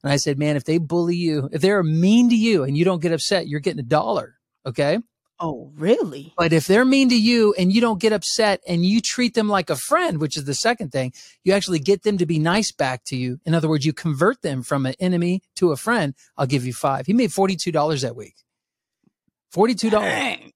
And 0.04 0.12
I 0.12 0.18
said, 0.18 0.38
man, 0.38 0.58
if 0.58 0.66
they 0.66 0.80
bully 0.80 1.16
you, 1.16 1.50
if 1.54 1.62
they're 1.62 1.84
mean 1.84 2.30
to 2.30 2.36
you 2.36 2.64
and 2.64 2.76
you 2.76 2.84
don't 2.84 3.02
get 3.02 3.14
upset, 3.14 3.48
you're 3.48 3.62
getting 3.62 3.80
a 3.80 3.84
dollar. 3.84 4.36
Okay. 4.66 4.98
Oh, 5.40 5.72
really? 5.76 6.34
But 6.38 6.54
if 6.54 6.68
they're 6.68 6.86
mean 6.86 7.10
to 7.10 7.20
you 7.20 7.54
and 7.58 7.72
you 7.72 7.82
don't 7.82 8.00
get 8.00 8.14
upset 8.14 8.62
and 8.68 8.86
you 8.86 9.02
treat 9.02 9.34
them 9.34 9.50
like 9.50 9.70
a 9.70 9.76
friend, 9.76 10.20
which 10.20 10.38
is 10.38 10.46
the 10.46 10.54
second 10.54 10.92
thing, 10.92 11.12
you 11.44 11.54
actually 11.54 11.80
get 11.80 12.04
them 12.04 12.18
to 12.20 12.26
be 12.26 12.40
nice 12.40 12.72
back 12.72 13.04
to 13.06 13.16
you. 13.16 13.40
In 13.46 13.54
other 13.54 13.68
words, 13.68 13.86
you 13.86 13.94
convert 13.94 14.42
them 14.42 14.64
from 14.64 14.86
an 14.86 14.94
enemy 15.00 15.42
to 15.56 15.72
a 15.72 15.78
friend. 15.78 16.14
I'll 16.38 16.46
give 16.46 16.66
you 16.66 16.74
five. 16.74 17.08
He 17.08 17.14
made 17.14 17.32
$42 17.32 18.02
that 18.02 18.16
week. 18.16 18.36
$42. 19.54 19.92
Dang. 19.92 20.54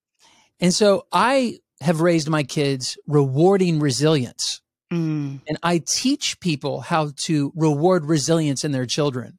And 0.60 0.74
so 0.74 1.06
I 1.12 1.60
have 1.82 2.02
raised 2.02 2.30
my 2.30 2.44
kids 2.44 2.98
rewarding 3.08 3.80
resilience. 3.80 4.62
Mm. 4.92 5.42
And 5.48 5.58
I 5.64 5.80
teach 5.80 6.40
people 6.40 6.82
how 6.82 7.12
to 7.18 7.52
reward 7.56 8.06
resilience 8.06 8.64
in 8.64 8.72
their 8.72 8.86
children. 8.86 9.38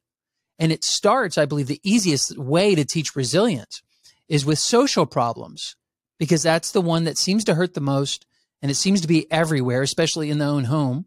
And 0.59 0.71
it 0.71 0.83
starts, 0.83 1.37
I 1.37 1.45
believe, 1.45 1.67
the 1.67 1.81
easiest 1.83 2.37
way 2.37 2.75
to 2.75 2.85
teach 2.85 3.15
resilience 3.15 3.81
is 4.29 4.45
with 4.45 4.59
social 4.59 5.05
problems, 5.05 5.75
because 6.17 6.43
that's 6.43 6.71
the 6.71 6.81
one 6.81 7.03
that 7.03 7.17
seems 7.17 7.43
to 7.45 7.55
hurt 7.55 7.73
the 7.73 7.81
most. 7.81 8.25
And 8.61 8.69
it 8.69 8.75
seems 8.75 9.01
to 9.01 9.07
be 9.07 9.29
everywhere, 9.31 9.81
especially 9.81 10.29
in 10.29 10.37
the 10.37 10.45
own 10.45 10.65
home. 10.65 11.05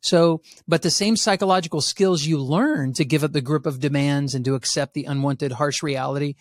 So, 0.00 0.42
but 0.68 0.82
the 0.82 0.90
same 0.90 1.16
psychological 1.16 1.80
skills 1.80 2.24
you 2.24 2.38
learn 2.38 2.92
to 2.94 3.04
give 3.04 3.24
up 3.24 3.32
the 3.32 3.40
grip 3.40 3.66
of 3.66 3.80
demands 3.80 4.34
and 4.34 4.44
to 4.44 4.54
accept 4.54 4.94
the 4.94 5.04
unwanted 5.04 5.52
harsh 5.52 5.82
reality, 5.82 6.34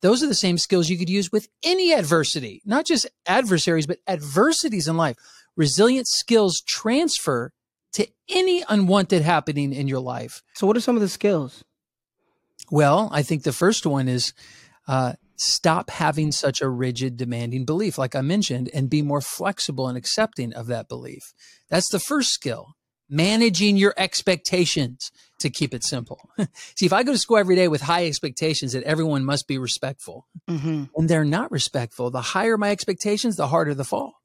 those 0.00 0.22
are 0.22 0.26
the 0.26 0.34
same 0.34 0.58
skills 0.58 0.88
you 0.88 0.96
could 0.96 1.10
use 1.10 1.30
with 1.30 1.48
any 1.62 1.92
adversity, 1.92 2.62
not 2.64 2.86
just 2.86 3.06
adversaries, 3.26 3.86
but 3.86 3.98
adversities 4.06 4.88
in 4.88 4.96
life. 4.96 5.16
Resilient 5.56 6.06
skills 6.08 6.62
transfer 6.66 7.52
to 7.92 8.06
any 8.28 8.64
unwanted 8.68 9.22
happening 9.22 9.72
in 9.72 9.88
your 9.88 10.00
life. 10.00 10.42
So, 10.54 10.66
what 10.66 10.76
are 10.76 10.80
some 10.80 10.96
of 10.96 11.02
the 11.02 11.08
skills? 11.08 11.64
Well, 12.70 13.10
I 13.12 13.22
think 13.22 13.42
the 13.42 13.52
first 13.52 13.84
one 13.84 14.08
is 14.08 14.32
uh, 14.86 15.14
stop 15.40 15.88
having 15.90 16.30
such 16.32 16.60
a 16.60 16.68
rigid, 16.68 17.16
demanding 17.16 17.64
belief, 17.64 17.96
like 17.96 18.14
I 18.14 18.20
mentioned, 18.20 18.68
and 18.74 18.90
be 18.90 19.00
more 19.00 19.22
flexible 19.22 19.88
and 19.88 19.96
accepting 19.96 20.52
of 20.52 20.66
that 20.66 20.88
belief. 20.88 21.32
That's 21.70 21.88
the 21.88 21.98
first 21.98 22.30
skill. 22.30 22.74
Managing 23.08 23.76
your 23.76 23.92
expectations 23.96 25.10
to 25.40 25.50
keep 25.50 25.74
it 25.74 25.82
simple. 25.82 26.30
See, 26.76 26.86
if 26.86 26.92
I 26.92 27.02
go 27.02 27.12
to 27.12 27.18
school 27.18 27.38
every 27.38 27.56
day 27.56 27.66
with 27.66 27.80
high 27.80 28.06
expectations 28.06 28.72
that 28.72 28.84
everyone 28.84 29.24
must 29.24 29.48
be 29.48 29.58
respectful, 29.58 30.28
mm-hmm. 30.48 30.84
and 30.94 31.08
they're 31.08 31.24
not 31.24 31.50
respectful, 31.50 32.10
the 32.10 32.20
higher 32.20 32.56
my 32.56 32.70
expectations, 32.70 33.36
the 33.36 33.48
harder 33.48 33.74
the 33.74 33.84
fall. 33.84 34.19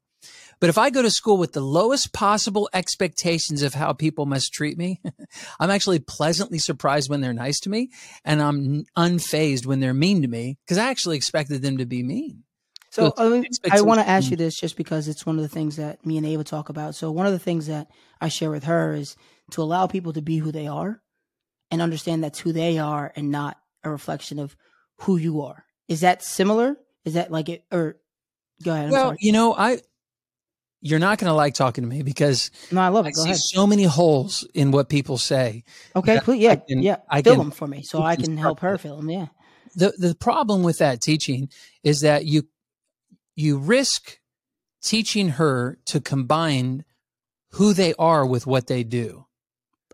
But 0.58 0.70
if 0.70 0.78
I 0.78 0.90
go 0.90 1.02
to 1.02 1.10
school 1.10 1.36
with 1.36 1.52
the 1.52 1.60
lowest 1.60 2.12
possible 2.12 2.68
expectations 2.72 3.62
of 3.62 3.74
how 3.74 3.92
people 3.92 4.24
must 4.24 4.52
treat 4.52 4.78
me, 4.78 5.00
I'm 5.60 5.70
actually 5.70 5.98
pleasantly 5.98 6.58
surprised 6.58 7.10
when 7.10 7.20
they're 7.20 7.34
nice 7.34 7.60
to 7.60 7.70
me 7.70 7.90
and 8.24 8.40
I'm 8.40 8.84
unfazed 8.96 9.66
when 9.66 9.80
they're 9.80 9.94
mean 9.94 10.22
to 10.22 10.28
me 10.28 10.58
because 10.64 10.78
I 10.78 10.88
actually 10.88 11.16
expected 11.16 11.62
them 11.62 11.78
to 11.78 11.86
be 11.86 12.02
mean. 12.02 12.44
So, 12.90 13.06
um, 13.06 13.12
I, 13.18 13.28
mean, 13.28 13.44
I 13.70 13.80
want 13.82 14.00
to 14.00 14.08
ask 14.08 14.30
you 14.30 14.36
mm. 14.36 14.40
this 14.40 14.58
just 14.58 14.76
because 14.76 15.06
it's 15.06 15.26
one 15.26 15.36
of 15.36 15.42
the 15.42 15.48
things 15.48 15.76
that 15.76 16.06
me 16.06 16.16
and 16.16 16.24
Ava 16.24 16.44
talk 16.44 16.70
about. 16.70 16.94
So 16.94 17.10
one 17.10 17.26
of 17.26 17.32
the 17.32 17.38
things 17.38 17.66
that 17.66 17.88
I 18.22 18.28
share 18.28 18.50
with 18.50 18.64
her 18.64 18.94
is 18.94 19.16
to 19.50 19.62
allow 19.62 19.86
people 19.86 20.14
to 20.14 20.22
be 20.22 20.38
who 20.38 20.50
they 20.50 20.66
are 20.66 21.02
and 21.70 21.82
understand 21.82 22.24
that's 22.24 22.38
who 22.38 22.52
they 22.52 22.78
are 22.78 23.12
and 23.14 23.30
not 23.30 23.58
a 23.84 23.90
reflection 23.90 24.38
of 24.38 24.56
who 25.00 25.18
you 25.18 25.42
are. 25.42 25.64
Is 25.88 26.00
that 26.00 26.22
similar? 26.22 26.76
Is 27.04 27.14
that 27.14 27.30
like 27.30 27.50
it 27.50 27.64
or 27.70 27.98
go 28.62 28.72
ahead? 28.72 28.86
I'm 28.86 28.90
well, 28.92 29.06
sorry. 29.08 29.18
you 29.20 29.32
know, 29.32 29.54
I 29.54 29.80
you're 30.80 30.98
not 30.98 31.18
going 31.18 31.28
to 31.30 31.34
like 31.34 31.54
talking 31.54 31.82
to 31.82 31.88
me 31.88 32.02
because 32.02 32.50
no, 32.70 32.80
I 32.80 32.88
love 32.88 33.06
it. 33.06 33.08
I 33.08 33.12
Go 33.12 33.22
see 33.22 33.30
ahead. 33.30 33.38
so 33.38 33.66
many 33.66 33.84
holes 33.84 34.46
in 34.54 34.70
what 34.70 34.88
people 34.88 35.18
say. 35.18 35.64
Okay, 35.94 36.20
please, 36.20 36.40
yeah, 36.42 36.56
can- 36.56 36.82
yeah. 36.82 36.96
I 37.08 37.22
fill 37.22 37.34
can- 37.34 37.38
them 37.44 37.50
for 37.50 37.66
me 37.66 37.82
so 37.82 38.02
I 38.02 38.16
can 38.16 38.36
help 38.36 38.60
her 38.60 38.78
fill 38.78 38.96
them. 38.98 39.10
Yeah. 39.10 39.26
The 39.74 39.92
the 39.98 40.14
problem 40.14 40.62
with 40.62 40.78
that 40.78 41.00
teaching 41.00 41.48
is 41.82 42.00
that 42.00 42.24
you 42.24 42.44
you 43.34 43.58
risk 43.58 44.18
teaching 44.82 45.30
her 45.30 45.78
to 45.86 46.00
combine 46.00 46.84
who 47.52 47.72
they 47.72 47.92
are 47.98 48.24
with 48.24 48.46
what 48.46 48.66
they 48.68 48.84
do. 48.84 49.26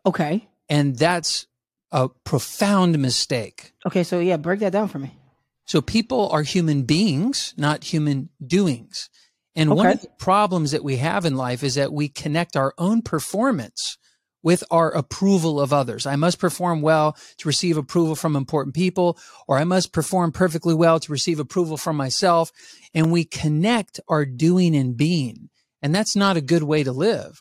Okay. 0.05 0.49
And 0.69 0.97
that's 0.97 1.47
a 1.91 2.09
profound 2.09 2.99
mistake. 2.99 3.73
Okay. 3.87 4.05
So 4.05 4.19
yeah, 4.21 4.37
break 4.37 4.61
that 4.61 4.73
down 4.73 4.89
for 4.89 4.99
me. 4.99 5.17
So 5.65 5.81
people 5.81 6.29
are 6.31 6.43
human 6.43 6.83
beings, 6.83 7.55
not 7.57 7.85
human 7.85 8.29
doings. 8.45 9.09
And 9.55 9.75
one 9.75 9.87
of 9.89 10.01
the 10.01 10.09
problems 10.19 10.71
that 10.71 10.85
we 10.85 10.97
have 10.97 11.25
in 11.25 11.37
life 11.37 11.63
is 11.63 11.75
that 11.75 11.93
we 11.93 12.09
connect 12.09 12.57
our 12.57 12.73
own 12.79 13.03
performance 13.03 13.99
with 14.43 14.65
our 14.71 14.91
approval 14.91 15.61
of 15.61 15.73
others. 15.73 16.05
I 16.07 16.17
must 16.17 16.39
perform 16.39 16.83
well 16.83 17.17
to 17.39 17.49
receive 17.49 17.77
approval 17.77 18.17
from 18.17 18.35
important 18.35 18.75
people, 18.75 19.19
or 19.47 19.59
I 19.59 19.65
must 19.65 19.93
perform 19.93 20.33
perfectly 20.33 20.75
well 20.75 20.99
to 20.99 21.13
receive 21.13 21.39
approval 21.39 21.77
from 21.77 21.97
myself. 21.97 22.51
And 22.95 23.13
we 23.13 23.25
connect 23.25 24.01
our 24.09 24.25
doing 24.25 24.75
and 24.75 24.97
being. 24.97 25.51
And 25.81 25.95
that's 25.95 26.17
not 26.17 26.37
a 26.37 26.41
good 26.41 26.63
way 26.63 26.83
to 26.83 26.93
live. 26.93 27.41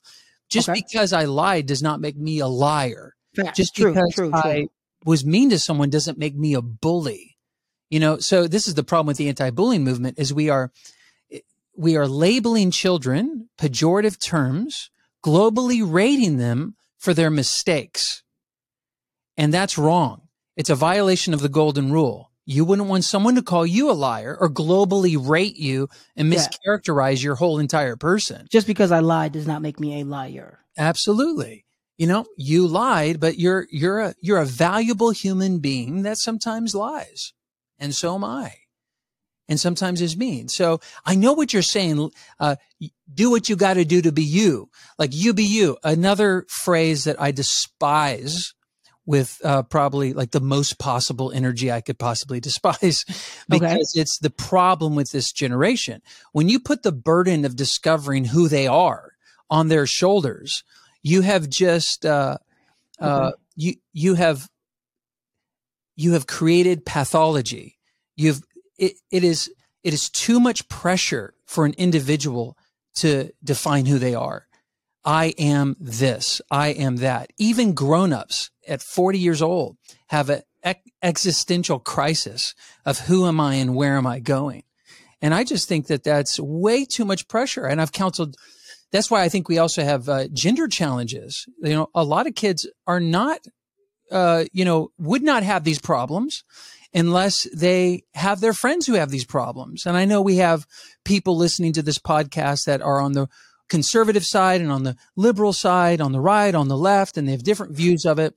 Just 0.49 0.69
Okay. 0.69 0.83
because 0.85 1.13
I 1.13 1.23
lied 1.23 1.65
does 1.65 1.81
not 1.81 2.01
make 2.01 2.17
me 2.17 2.39
a 2.39 2.47
liar 2.47 3.15
Facts. 3.35 3.57
just 3.57 3.75
true, 3.75 3.93
because 3.93 4.13
true, 4.13 4.31
I 4.33 4.53
true. 4.53 4.67
was 5.05 5.25
mean 5.25 5.49
to 5.51 5.59
someone 5.59 5.89
doesn't 5.89 6.17
make 6.17 6.35
me 6.35 6.53
a 6.53 6.61
bully. 6.61 7.37
You 7.89 7.99
know, 7.99 8.19
so 8.19 8.47
this 8.47 8.67
is 8.67 8.75
the 8.75 8.83
problem 8.83 9.07
with 9.07 9.17
the 9.17 9.29
anti-bullying 9.29 9.83
movement 9.83 10.19
is 10.19 10.33
we 10.33 10.49
are 10.49 10.71
we 11.75 11.95
are 11.95 12.07
labeling 12.07 12.71
children 12.71 13.49
pejorative 13.57 14.23
terms, 14.23 14.89
globally 15.23 15.81
rating 15.85 16.37
them 16.37 16.75
for 16.97 17.13
their 17.13 17.29
mistakes. 17.29 18.23
And 19.37 19.53
that's 19.53 19.77
wrong. 19.77 20.27
It's 20.57 20.69
a 20.69 20.75
violation 20.75 21.33
of 21.33 21.41
the 21.41 21.49
golden 21.49 21.91
rule. 21.91 22.31
You 22.45 22.65
wouldn't 22.65 22.89
want 22.89 23.03
someone 23.03 23.35
to 23.35 23.41
call 23.41 23.65
you 23.65 23.89
a 23.89 23.93
liar 23.93 24.35
or 24.39 24.49
globally 24.49 25.15
rate 25.17 25.55
you 25.55 25.87
and 26.15 26.31
Yeah. 26.31 26.47
mischaracterize 26.67 27.23
your 27.23 27.35
whole 27.35 27.59
entire 27.59 27.95
person. 27.95 28.47
Just 28.51 28.67
because 28.67 28.91
I 28.91 28.99
lied 28.99 29.31
does 29.31 29.47
not 29.47 29.61
make 29.61 29.79
me 29.79 30.01
a 30.01 30.03
liar. 30.05 30.59
Absolutely. 30.77 31.65
You 31.97 32.07
know, 32.07 32.25
you 32.35 32.67
lied, 32.67 33.19
but 33.19 33.37
you're 33.37 33.67
you're 33.71 33.99
a 33.99 34.15
you're 34.21 34.39
a 34.39 34.45
valuable 34.45 35.11
human 35.11 35.59
being 35.59 36.01
that 36.01 36.17
sometimes 36.17 36.73
lies. 36.73 37.33
And 37.77 37.93
so 37.95 38.15
am 38.15 38.23
I. 38.23 38.55
And 39.51 39.59
sometimes 39.59 40.01
is 40.01 40.15
mean. 40.15 40.47
So 40.47 40.79
I 41.05 41.13
know 41.15 41.33
what 41.33 41.51
you're 41.51 41.61
saying. 41.61 42.11
Uh, 42.39 42.55
do 43.13 43.29
what 43.29 43.49
you 43.49 43.57
got 43.57 43.73
to 43.73 43.83
do 43.83 44.01
to 44.01 44.11
be 44.13 44.23
you. 44.23 44.69
Like 44.97 45.09
you 45.13 45.33
be 45.33 45.43
you. 45.43 45.77
Another 45.83 46.45
phrase 46.47 47.03
that 47.03 47.21
I 47.21 47.31
despise 47.31 48.53
with 49.05 49.41
uh, 49.43 49.63
probably 49.63 50.13
like 50.13 50.31
the 50.31 50.39
most 50.39 50.79
possible 50.79 51.33
energy 51.33 51.69
I 51.69 51.81
could 51.81 51.99
possibly 51.99 52.39
despise 52.49 53.03
because 53.49 53.91
it's 53.93 54.19
the 54.19 54.29
problem 54.29 54.95
with 54.95 55.11
this 55.11 55.33
generation. 55.33 56.01
When 56.31 56.47
you 56.47 56.57
put 56.57 56.83
the 56.83 56.93
burden 56.93 57.43
of 57.43 57.57
discovering 57.57 58.23
who 58.23 58.47
they 58.47 58.67
are 58.67 59.11
on 59.49 59.67
their 59.67 59.85
shoulders, 59.85 60.63
you 61.03 61.23
have 61.23 61.49
just 61.49 62.05
uh, 62.05 62.37
uh, 63.01 63.31
you 63.57 63.73
you 63.91 64.13
have 64.13 64.47
you 65.97 66.13
have 66.13 66.25
created 66.25 66.85
pathology. 66.85 67.79
You've 68.15 68.43
it, 68.81 68.95
it 69.11 69.23
is 69.23 69.49
it 69.83 69.93
is 69.93 70.09
too 70.09 70.39
much 70.39 70.67
pressure 70.67 71.33
for 71.45 71.65
an 71.65 71.73
individual 71.77 72.57
to 72.95 73.31
define 73.43 73.85
who 73.85 73.97
they 73.97 74.13
are. 74.13 74.47
I 75.03 75.33
am 75.37 75.75
this. 75.79 76.41
I 76.51 76.69
am 76.69 76.97
that. 76.97 77.31
Even 77.39 77.73
grown-ups 77.73 78.51
at 78.67 78.83
40 78.83 79.17
years 79.17 79.41
old 79.41 79.77
have 80.07 80.29
an 80.29 80.43
existential 81.01 81.79
crisis 81.79 82.53
of 82.85 82.99
who 82.99 83.25
am 83.25 83.39
I 83.39 83.55
and 83.55 83.75
where 83.75 83.97
am 83.97 84.05
I 84.05 84.19
going? 84.19 84.63
And 85.19 85.33
I 85.33 85.43
just 85.43 85.67
think 85.67 85.87
that 85.87 86.03
that's 86.03 86.39
way 86.39 86.85
too 86.85 87.05
much 87.05 87.27
pressure. 87.27 87.65
And 87.65 87.81
I've 87.81 87.91
counseled 87.91 88.35
that's 88.91 89.09
why 89.09 89.23
I 89.23 89.29
think 89.29 89.47
we 89.47 89.57
also 89.57 89.83
have 89.83 90.09
uh, 90.09 90.27
gender 90.33 90.67
challenges. 90.67 91.47
You 91.61 91.73
know, 91.75 91.89
a 91.95 92.03
lot 92.03 92.27
of 92.27 92.35
kids 92.35 92.67
are 92.85 92.99
not, 92.99 93.39
uh, 94.11 94.43
you 94.51 94.65
know, 94.65 94.91
would 94.99 95.23
not 95.23 95.43
have 95.43 95.63
these 95.63 95.79
problems 95.79 96.43
unless 96.93 97.47
they 97.55 98.03
have 98.13 98.41
their 98.41 98.53
friends 98.53 98.85
who 98.85 98.93
have 98.93 99.09
these 99.09 99.25
problems. 99.25 99.85
And 99.85 99.95
I 99.95 100.05
know 100.05 100.21
we 100.21 100.37
have 100.37 100.67
people 101.05 101.37
listening 101.37 101.73
to 101.73 101.81
this 101.81 101.99
podcast 101.99 102.65
that 102.65 102.81
are 102.81 103.01
on 103.01 103.13
the 103.13 103.27
conservative 103.69 104.25
side 104.25 104.61
and 104.61 104.71
on 104.71 104.83
the 104.83 104.97
liberal 105.15 105.53
side, 105.53 106.01
on 106.01 106.11
the 106.11 106.19
right, 106.19 106.53
on 106.53 106.67
the 106.67 106.77
left, 106.77 107.17
and 107.17 107.27
they 107.27 107.31
have 107.31 107.43
different 107.43 107.75
views 107.75 108.05
of 108.05 108.19
it. 108.19 108.35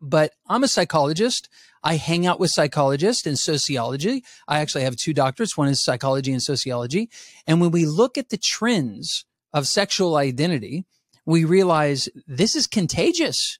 But 0.00 0.32
I'm 0.48 0.64
a 0.64 0.68
psychologist. 0.68 1.48
I 1.84 1.96
hang 1.96 2.26
out 2.26 2.40
with 2.40 2.50
psychologists 2.50 3.26
and 3.26 3.38
sociology. 3.38 4.24
I 4.48 4.60
actually 4.60 4.84
have 4.84 4.96
two 4.96 5.12
doctorates. 5.12 5.56
One 5.56 5.68
is 5.68 5.84
psychology 5.84 6.32
and 6.32 6.42
sociology. 6.42 7.10
And 7.46 7.60
when 7.60 7.70
we 7.70 7.84
look 7.84 8.16
at 8.16 8.30
the 8.30 8.38
trends 8.38 9.24
of 9.52 9.68
sexual 9.68 10.16
identity, 10.16 10.86
we 11.26 11.44
realize 11.44 12.08
this 12.26 12.56
is 12.56 12.66
contagious. 12.66 13.58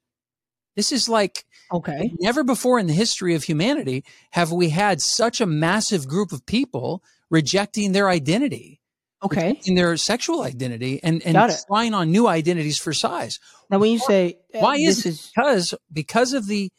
This 0.75 0.91
is 0.91 1.07
like 1.09 1.45
Okay. 1.71 2.13
never 2.19 2.43
before 2.43 2.79
in 2.79 2.87
the 2.87 2.93
history 2.93 3.35
of 3.35 3.43
humanity 3.43 4.03
have 4.31 4.51
we 4.51 4.69
had 4.69 5.01
such 5.01 5.41
a 5.41 5.45
massive 5.45 6.07
group 6.07 6.31
of 6.31 6.45
people 6.45 7.03
rejecting 7.29 7.91
their 7.91 8.09
identity, 8.09 8.79
Okay. 9.23 9.47
rejecting 9.47 9.75
their 9.75 9.97
sexual 9.97 10.41
identity, 10.43 10.99
and, 11.03 11.21
and 11.23 11.35
trying 11.67 11.93
on 11.93 12.11
new 12.11 12.27
identities 12.27 12.77
for 12.77 12.93
size. 12.93 13.39
Now, 13.69 13.79
when 13.79 13.91
you 13.91 13.99
say 13.99 14.37
uh, 14.53 14.59
Why 14.59 14.75
is 14.75 15.05
is 15.05 15.31
Because 15.35 15.73
because 15.91 16.33
of 16.33 16.47
the 16.47 16.69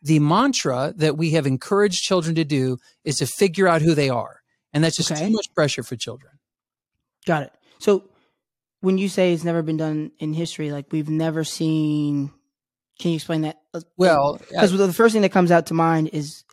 the 0.00 0.20
mantra 0.20 0.94
that 0.96 1.16
we 1.18 1.32
have 1.32 1.46
encouraged 1.46 2.02
children 2.02 2.36
to 2.36 2.44
do 2.44 2.78
is 3.04 3.18
to 3.18 3.26
figure 3.26 3.66
out 3.66 3.82
who 3.82 3.94
they 3.94 4.08
are, 4.08 4.40
and 4.72 4.82
that's 4.82 4.96
just 4.96 5.10
Okay. 5.12 5.26
too 5.26 5.32
much 5.32 5.52
pressure 5.54 5.82
for 5.82 5.96
children. 5.96 6.38
got 7.26 7.42
it. 7.42 7.52
So 7.78 8.04
when 8.80 8.96
you 8.96 9.08
say 9.08 9.32
it's 9.32 9.44
never 9.44 9.62
been 9.62 9.76
done 9.76 10.12
in 10.18 10.32
history, 10.32 10.70
like 10.70 10.86
we've 10.92 11.08
never 11.10 11.44
seen. 11.44 12.30
Can 12.98 13.12
you 13.12 13.16
explain 13.16 13.42
that? 13.42 13.58
Well, 13.96 14.40
because 14.48 14.76
the 14.76 14.92
first 14.92 15.12
thing 15.12 15.22
that 15.22 15.32
comes 15.32 15.50
out 15.50 15.66
to 15.66 15.74
mind 15.74 16.10
is 16.12 16.44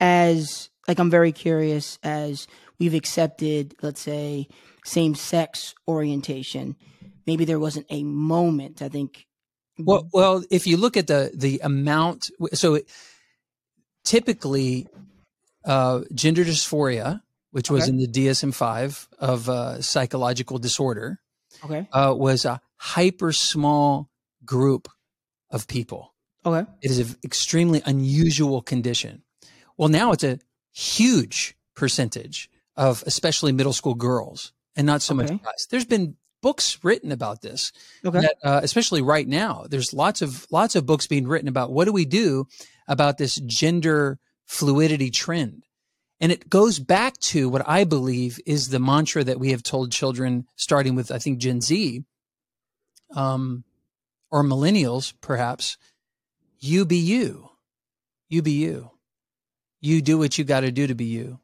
as 0.00 0.70
like 0.86 0.98
I'm 0.98 1.10
very 1.10 1.32
curious 1.32 1.98
as 2.02 2.46
we've 2.78 2.94
accepted, 2.94 3.74
let's 3.82 4.00
say, 4.00 4.48
same 4.84 5.14
sex 5.14 5.74
orientation. 5.88 6.76
Maybe 7.26 7.44
there 7.44 7.58
wasn't 7.58 7.86
a 7.90 8.02
moment. 8.04 8.82
I 8.82 8.88
think. 8.88 9.26
Well, 9.78 10.08
well, 10.12 10.44
if 10.50 10.66
you 10.66 10.76
look 10.76 10.96
at 10.96 11.06
the 11.06 11.30
the 11.34 11.60
amount, 11.62 12.30
so 12.52 12.74
it, 12.74 12.88
typically, 14.04 14.86
uh, 15.64 16.02
gender 16.14 16.44
dysphoria, 16.44 17.20
which 17.50 17.70
was 17.70 17.88
in 17.88 17.96
the 17.96 18.06
DSM 18.06 18.54
five 18.54 19.08
of 19.18 19.48
uh, 19.48 19.80
psychological 19.82 20.58
disorder, 20.58 21.18
Okay. 21.64 21.88
uh, 21.92 22.14
was 22.16 22.44
a 22.44 22.60
hyper 22.76 23.32
small 23.32 24.08
group 24.46 24.88
of 25.50 25.66
people. 25.66 26.14
Okay. 26.44 26.68
It 26.82 26.90
is 26.90 26.98
an 26.98 27.16
extremely 27.24 27.82
unusual 27.84 28.62
condition. 28.62 29.22
Well, 29.76 29.88
now 29.88 30.12
it's 30.12 30.24
a 30.24 30.38
huge 30.72 31.56
percentage 31.74 32.48
of 32.76 33.02
especially 33.06 33.52
middle 33.52 33.72
school 33.72 33.94
girls, 33.94 34.52
and 34.76 34.86
not 34.86 35.02
so 35.02 35.14
Okay. 35.14 35.32
much 35.32 35.42
guys. 35.42 35.66
There's 35.70 35.84
been 35.84 36.16
books 36.42 36.78
written 36.82 37.10
about 37.10 37.40
this 37.42 37.72
Okay. 38.04 38.20
that, 38.20 38.36
uh, 38.44 38.60
especially 38.62 39.02
right 39.02 39.26
now, 39.26 39.64
there's 39.68 39.92
lots 39.92 40.22
of 40.22 40.46
lots 40.50 40.76
of 40.76 40.86
books 40.86 41.06
being 41.06 41.26
written 41.26 41.48
about 41.48 41.72
what 41.72 41.86
do 41.86 41.92
we 41.92 42.04
do 42.04 42.46
about 42.86 43.18
this 43.18 43.36
gender 43.46 44.18
fluidity 44.44 45.10
trend, 45.10 45.64
and 46.20 46.30
it 46.30 46.48
goes 46.48 46.78
back 46.78 47.16
to 47.18 47.48
what 47.48 47.66
I 47.68 47.84
believe 47.84 48.38
is 48.46 48.68
the 48.68 48.78
mantra 48.78 49.24
that 49.24 49.40
we 49.40 49.50
have 49.50 49.62
told 49.62 49.90
children, 49.90 50.46
starting 50.56 50.94
with 50.94 51.10
I 51.10 51.18
think 51.18 51.38
Gen 51.38 51.60
Z, 51.60 52.04
um, 53.14 53.64
or 54.30 54.42
millennials, 54.42 55.12
perhaps. 55.20 55.76
You 56.58 56.84
be 56.84 56.96
you, 56.96 57.50
you 58.28 58.42
be 58.42 58.52
you, 58.52 58.90
you 59.80 60.00
do 60.02 60.18
what 60.18 60.38
you 60.38 60.44
got 60.44 60.60
to 60.60 60.72
do 60.72 60.86
to 60.86 60.94
be 60.94 61.04
you. 61.04 61.38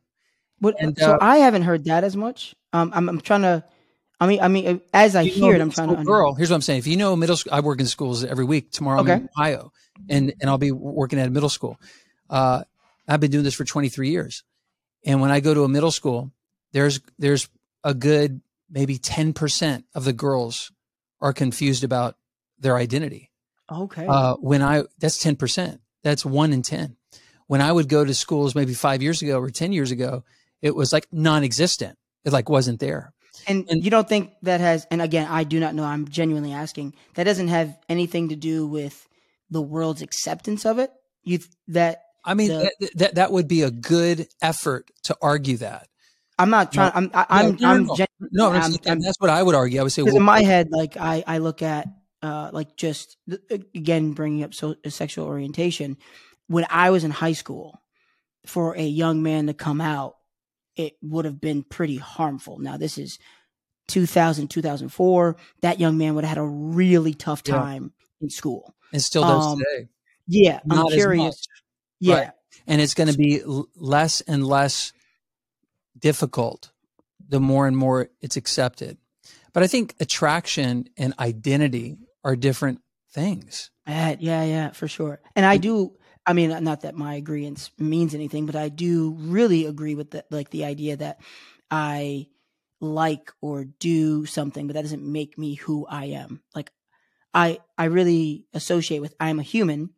What, 0.59 0.77
And, 0.79 0.97
so 0.97 1.15
uh, 1.15 1.19
I 1.21 1.39
haven't 1.39 1.63
heard 1.63 1.85
that 1.85 2.05
as 2.05 2.17
much. 2.17 2.55
Um, 2.73 2.93
I'm, 2.95 3.09
I'm 3.09 3.21
trying 3.21 3.43
to. 3.43 3.65
I 4.21 4.27
mean, 4.29 4.41
I 4.41 4.49
mean, 4.49 4.81
as 4.95 5.17
I 5.17 5.25
hear 5.25 5.57
it, 5.57 5.61
I'm 5.61 5.71
trying 5.71 5.97
to. 5.97 6.05
girl. 6.05 6.35
Here's 6.35 6.51
what 6.51 6.55
I'm 6.57 6.63
saying. 6.63 6.79
If 6.79 6.87
you 6.87 6.97
know 6.97 7.17
middle 7.17 7.37
school, 7.37 7.53
I 7.53 7.61
work 7.61 7.81
in 7.81 7.87
schools 7.87 8.25
every 8.25 8.45
week. 8.45 8.71
Tomorrow 8.71 9.01
I'm 9.01 9.09
in 9.09 9.13
Okay. 9.15 9.27
Ohio, 9.37 9.73
and 10.09 10.33
and 10.41 10.49
I'll 10.49 10.59
be 10.59 10.71
working 10.71 11.19
at 11.19 11.27
a 11.27 11.31
middle 11.31 11.49
school. 11.49 11.79
Uh, 12.31 12.63
I've 13.09 13.19
been 13.19 13.33
doing 13.33 13.43
this 13.43 13.55
for 13.55 13.65
23 13.65 14.11
years, 14.11 14.45
and 15.05 15.21
when 15.21 15.33
I 15.33 15.41
go 15.41 15.53
to 15.53 15.65
a 15.65 15.69
middle 15.69 15.91
school, 15.91 16.31
there's 16.73 17.01
there's 17.19 17.49
a 17.83 17.95
good 17.95 18.41
maybe 18.71 18.97
10 18.97 19.33
percent 19.33 19.85
of 19.95 20.05
the 20.05 20.13
girls 20.13 20.71
are 21.21 21.33
confused 21.33 21.83
about 21.83 22.17
their 22.63 22.77
identity. 22.77 23.31
Okay. 23.71 24.07
Uh, 24.07 24.35
when 24.37 24.63
I 24.63 24.85
that's 24.99 25.19
10 25.19 25.37
percent. 25.37 25.81
That's 26.03 26.25
one 26.25 26.53
in 26.53 26.63
10. 26.63 26.97
When 27.47 27.61
I 27.61 27.71
would 27.71 27.89
go 27.89 28.05
to 28.05 28.13
schools 28.15 28.55
maybe 28.55 28.75
five 28.75 29.03
years 29.03 29.23
ago 29.23 29.39
or 29.39 29.51
10 29.51 29.73
years 29.73 29.91
ago, 29.93 30.25
it 30.61 30.75
was 30.75 30.93
like 30.93 31.07
non-existent. 31.13 31.97
It 32.25 32.33
like 32.33 32.49
wasn't 32.49 32.81
there. 32.81 33.13
And, 33.47 33.67
And- 33.71 33.85
you 33.85 33.91
don't 33.91 34.09
think 34.09 34.33
that 34.43 34.61
has, 34.61 34.87
and 34.91 35.01
again, 35.01 35.27
I 35.31 35.45
do 35.45 35.61
not 35.61 35.75
know. 35.75 35.85
I'm 35.85 36.09
genuinely 36.09 36.53
asking. 36.53 36.95
That 37.15 37.25
doesn't 37.25 37.49
have 37.49 37.77
anything 37.89 38.31
to 38.31 38.37
do 38.37 38.67
with 38.67 39.07
the 39.51 39.63
world's 39.63 40.03
acceptance 40.03 40.65
of 40.67 40.79
it. 40.79 40.91
You 41.25 41.39
that 41.69 42.03
I 42.25 42.35
mean, 42.35 42.49
The- 42.49 42.73
that, 42.81 42.91
that 42.97 43.15
that 43.17 43.33
would 43.33 43.47
be 43.49 43.63
a 43.63 43.71
good 43.71 44.27
effort 44.41 44.91
to 45.05 45.17
argue 45.23 45.57
that. 45.59 45.89
I'm 46.39 46.51
not 46.51 46.73
trying. 46.73 46.93
I'm 46.95 47.11
I, 47.15 47.27
I'm 47.29 47.47
No, 47.51 47.57
no, 47.61 47.69
I'm 47.69 47.87
no. 47.87 47.95
gen- 47.97 48.07
No, 48.33 48.51
I'm- 48.53 48.75
I'm- 48.87 49.01
that's 49.01 49.17
what 49.21 49.31
I 49.31 49.43
would 49.43 49.55
argue. 49.55 49.79
I 49.81 49.83
would 49.85 49.93
say, 49.93 50.03
well, 50.03 50.17
in 50.17 50.23
my 50.23 50.43
head, 50.43 50.69
like 50.71 50.97
I 50.97 51.23
I 51.27 51.39
look 51.39 51.63
at 51.63 51.87
uh 52.23 52.51
like 52.53 52.77
just 52.77 53.17
again 53.75 54.13
bringing 54.13 54.45
up 54.45 54.55
so 54.55 54.77
sexual 54.89 55.27
orientation. 55.27 55.97
When 56.49 56.67
I 56.71 56.91
was 56.91 57.05
in 57.05 57.11
high 57.11 57.33
school, 57.33 57.81
for 58.47 58.77
a 58.77 58.83
young 58.85 59.23
man 59.23 59.47
to 59.47 59.55
come 59.55 59.81
out, 59.81 60.17
it 60.77 60.95
would 61.03 61.25
have 61.25 61.41
been 61.41 61.63
pretty 61.63 61.97
harmful. 61.97 62.59
Now 62.59 62.77
this 62.77 62.99
is 62.99 63.19
2000 63.89 64.49
2004. 64.49 65.37
That 65.63 65.81
young 65.81 65.99
man 65.99 66.15
would 66.15 66.25
have 66.25 66.37
had 66.37 66.43
a 66.43 66.47
really 66.47 67.15
tough 67.15 67.43
Yeah. 67.47 67.55
time 67.57 67.93
in 68.21 68.31
school. 68.31 68.75
And 68.93 69.03
still 69.03 69.23
does 69.23 69.47
um, 69.47 69.59
today. 69.59 69.89
Yeah, 70.27 70.61
I'm 70.71 70.77
Not 70.77 70.93
as 70.93 70.95
curious. 70.99 71.47
Yeah, 72.01 72.15
Right. 72.15 72.31
and 72.67 72.81
it's 72.81 72.95
going 72.95 73.11
to 73.11 73.17
be 73.17 73.41
l- 73.43 73.69
less 73.77 74.21
and 74.23 74.47
less 74.47 74.93
difficult 75.99 76.71
the 77.29 77.41
more 77.41 77.67
and 77.67 77.77
more 77.77 78.11
it's 78.21 78.37
accepted. 78.37 78.99
But 79.53 79.63
I 79.63 79.67
think 79.67 79.95
attraction 80.01 80.89
and 80.97 81.15
identity 81.19 81.97
are 82.25 82.37
different 82.37 82.81
things. 83.13 83.71
Uh, 83.87 84.17
yeah, 84.19 84.45
yeah, 84.45 84.71
for 84.71 84.89
sure. 84.89 85.21
And 85.35 85.45
I 85.45 85.57
do. 85.57 85.97
I 86.25 86.35
mean, 86.35 86.51
not 86.63 86.83
that 86.83 86.95
my 86.95 87.15
agreement 87.15 87.71
means 87.79 88.15
anything, 88.15 88.47
but 88.47 88.55
I 88.55 88.69
do 88.69 89.17
really 89.19 89.67
agree 89.67 89.95
with 89.95 90.11
the 90.13 90.25
like 90.31 90.51
the 90.51 90.65
idea 90.65 90.97
that 90.97 91.21
I 91.71 92.29
like 92.81 93.33
or 93.41 93.65
do 93.65 94.25
something, 94.27 94.67
but 94.67 94.75
that 94.75 94.83
doesn't 94.83 95.03
make 95.03 95.37
me 95.37 95.55
who 95.55 95.87
I 95.87 96.07
am. 96.07 96.43
Like, 96.55 96.71
I 97.35 97.59
I 97.77 97.85
really 97.87 98.47
associate 98.55 99.01
with 99.01 99.15
I'm 99.19 99.41
a 99.41 99.43
human, 99.43 99.91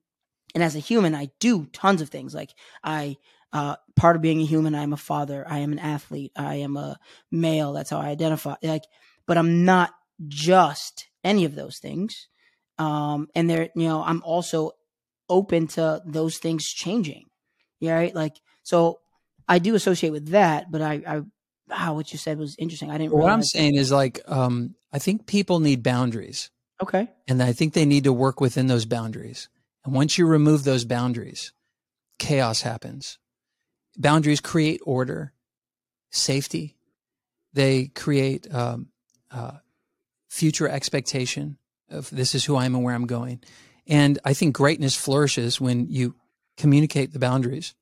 and 0.55 0.65
as 0.65 0.77
a 0.77 0.81
human, 0.81 1.15
I 1.15 1.31
do 1.41 1.67
tons 1.67 2.01
of 2.01 2.09
things. 2.09 2.35
Like 2.35 2.55
I. 2.83 3.17
Uh, 3.53 3.77
part 3.95 4.17
of 4.17 4.23
being 4.23 4.41
a 4.41 4.45
human, 4.45 4.75
I 4.75 4.83
am 4.83 4.93
a 4.93 4.97
father. 4.97 5.47
I 5.49 5.61
am 5.61 5.71
an 5.71 5.79
athlete. 5.79 6.33
I 6.35 6.57
am 6.57 6.77
a 6.77 6.99
male. 7.31 7.73
That's 7.73 7.91
how 7.91 8.01
I 8.01 8.09
identify. 8.09 8.57
Like, 8.61 8.83
but 9.29 9.39
I'm 9.39 9.65
not 9.65 9.95
just 10.27 11.07
any 11.25 11.45
of 11.45 11.55
those 11.55 11.79
things 11.79 12.29
um 12.79 13.29
and 13.35 13.49
there 13.49 13.71
you 13.75 13.89
know 13.89 14.03
i'm 14.03 14.23
also 14.23 14.73
open 15.29 15.67
to 15.67 16.03
those 16.05 16.39
things 16.39 16.67
changing 16.67 17.25
yeah 17.81 17.95
right 17.95 18.15
like 18.15 18.37
so 18.63 19.01
i 19.49 19.59
do 19.59 19.75
associate 19.75 20.11
with 20.11 20.29
that 20.29 20.71
but 20.71 20.83
i 20.83 20.95
i 21.07 21.23
wow 21.69 21.95
what 21.95 22.13
you 22.13 22.19
said 22.19 22.39
was 22.39 22.57
interesting 22.59 22.91
i 22.91 22.99
didn't 22.99 23.13
What 23.13 23.31
I'm 23.31 23.43
saying 23.43 23.77
is 23.77 23.91
like, 23.93 24.21
um, 24.27 24.75
I 24.93 24.99
think 24.99 25.27
people 25.27 25.61
need 25.61 25.83
boundaries. 25.83 26.51
okay 26.83 27.11
And 27.27 27.43
I 27.43 27.53
think 27.53 27.73
they 27.73 27.87
need 27.87 28.05
to 28.05 28.13
work 28.13 28.41
within 28.41 28.67
those 28.67 28.85
boundaries. 28.85 29.49
And 29.85 29.95
once 29.95 30.19
you 30.19 30.27
remove 30.27 30.65
those 30.65 30.85
boundaries, 30.85 31.53
chaos 32.19 32.63
happens. 32.63 33.19
Boundaries 33.97 34.41
create 34.41 34.81
order, 34.85 35.33
safety. 36.11 36.77
They 37.53 37.87
create 37.89 38.53
um, 38.53 38.89
uh, 39.31 39.59
future 40.35 40.69
expectation 40.69 41.57
of 41.89 42.11
this 42.11 42.35
is 42.35 42.45
who 42.45 42.57
I 42.57 42.65
am 42.67 42.75
and 42.75 42.83
where 42.83 42.95
I'm 42.95 43.07
going. 43.07 43.41
And 43.87 44.19
I 44.25 44.35
think 44.35 44.57
greatness 44.57 44.97
flourishes 44.97 45.61
when 45.61 45.87
you 45.89 46.17
communicate 46.57 47.13
the 47.13 47.21
boundaries. 47.21 47.75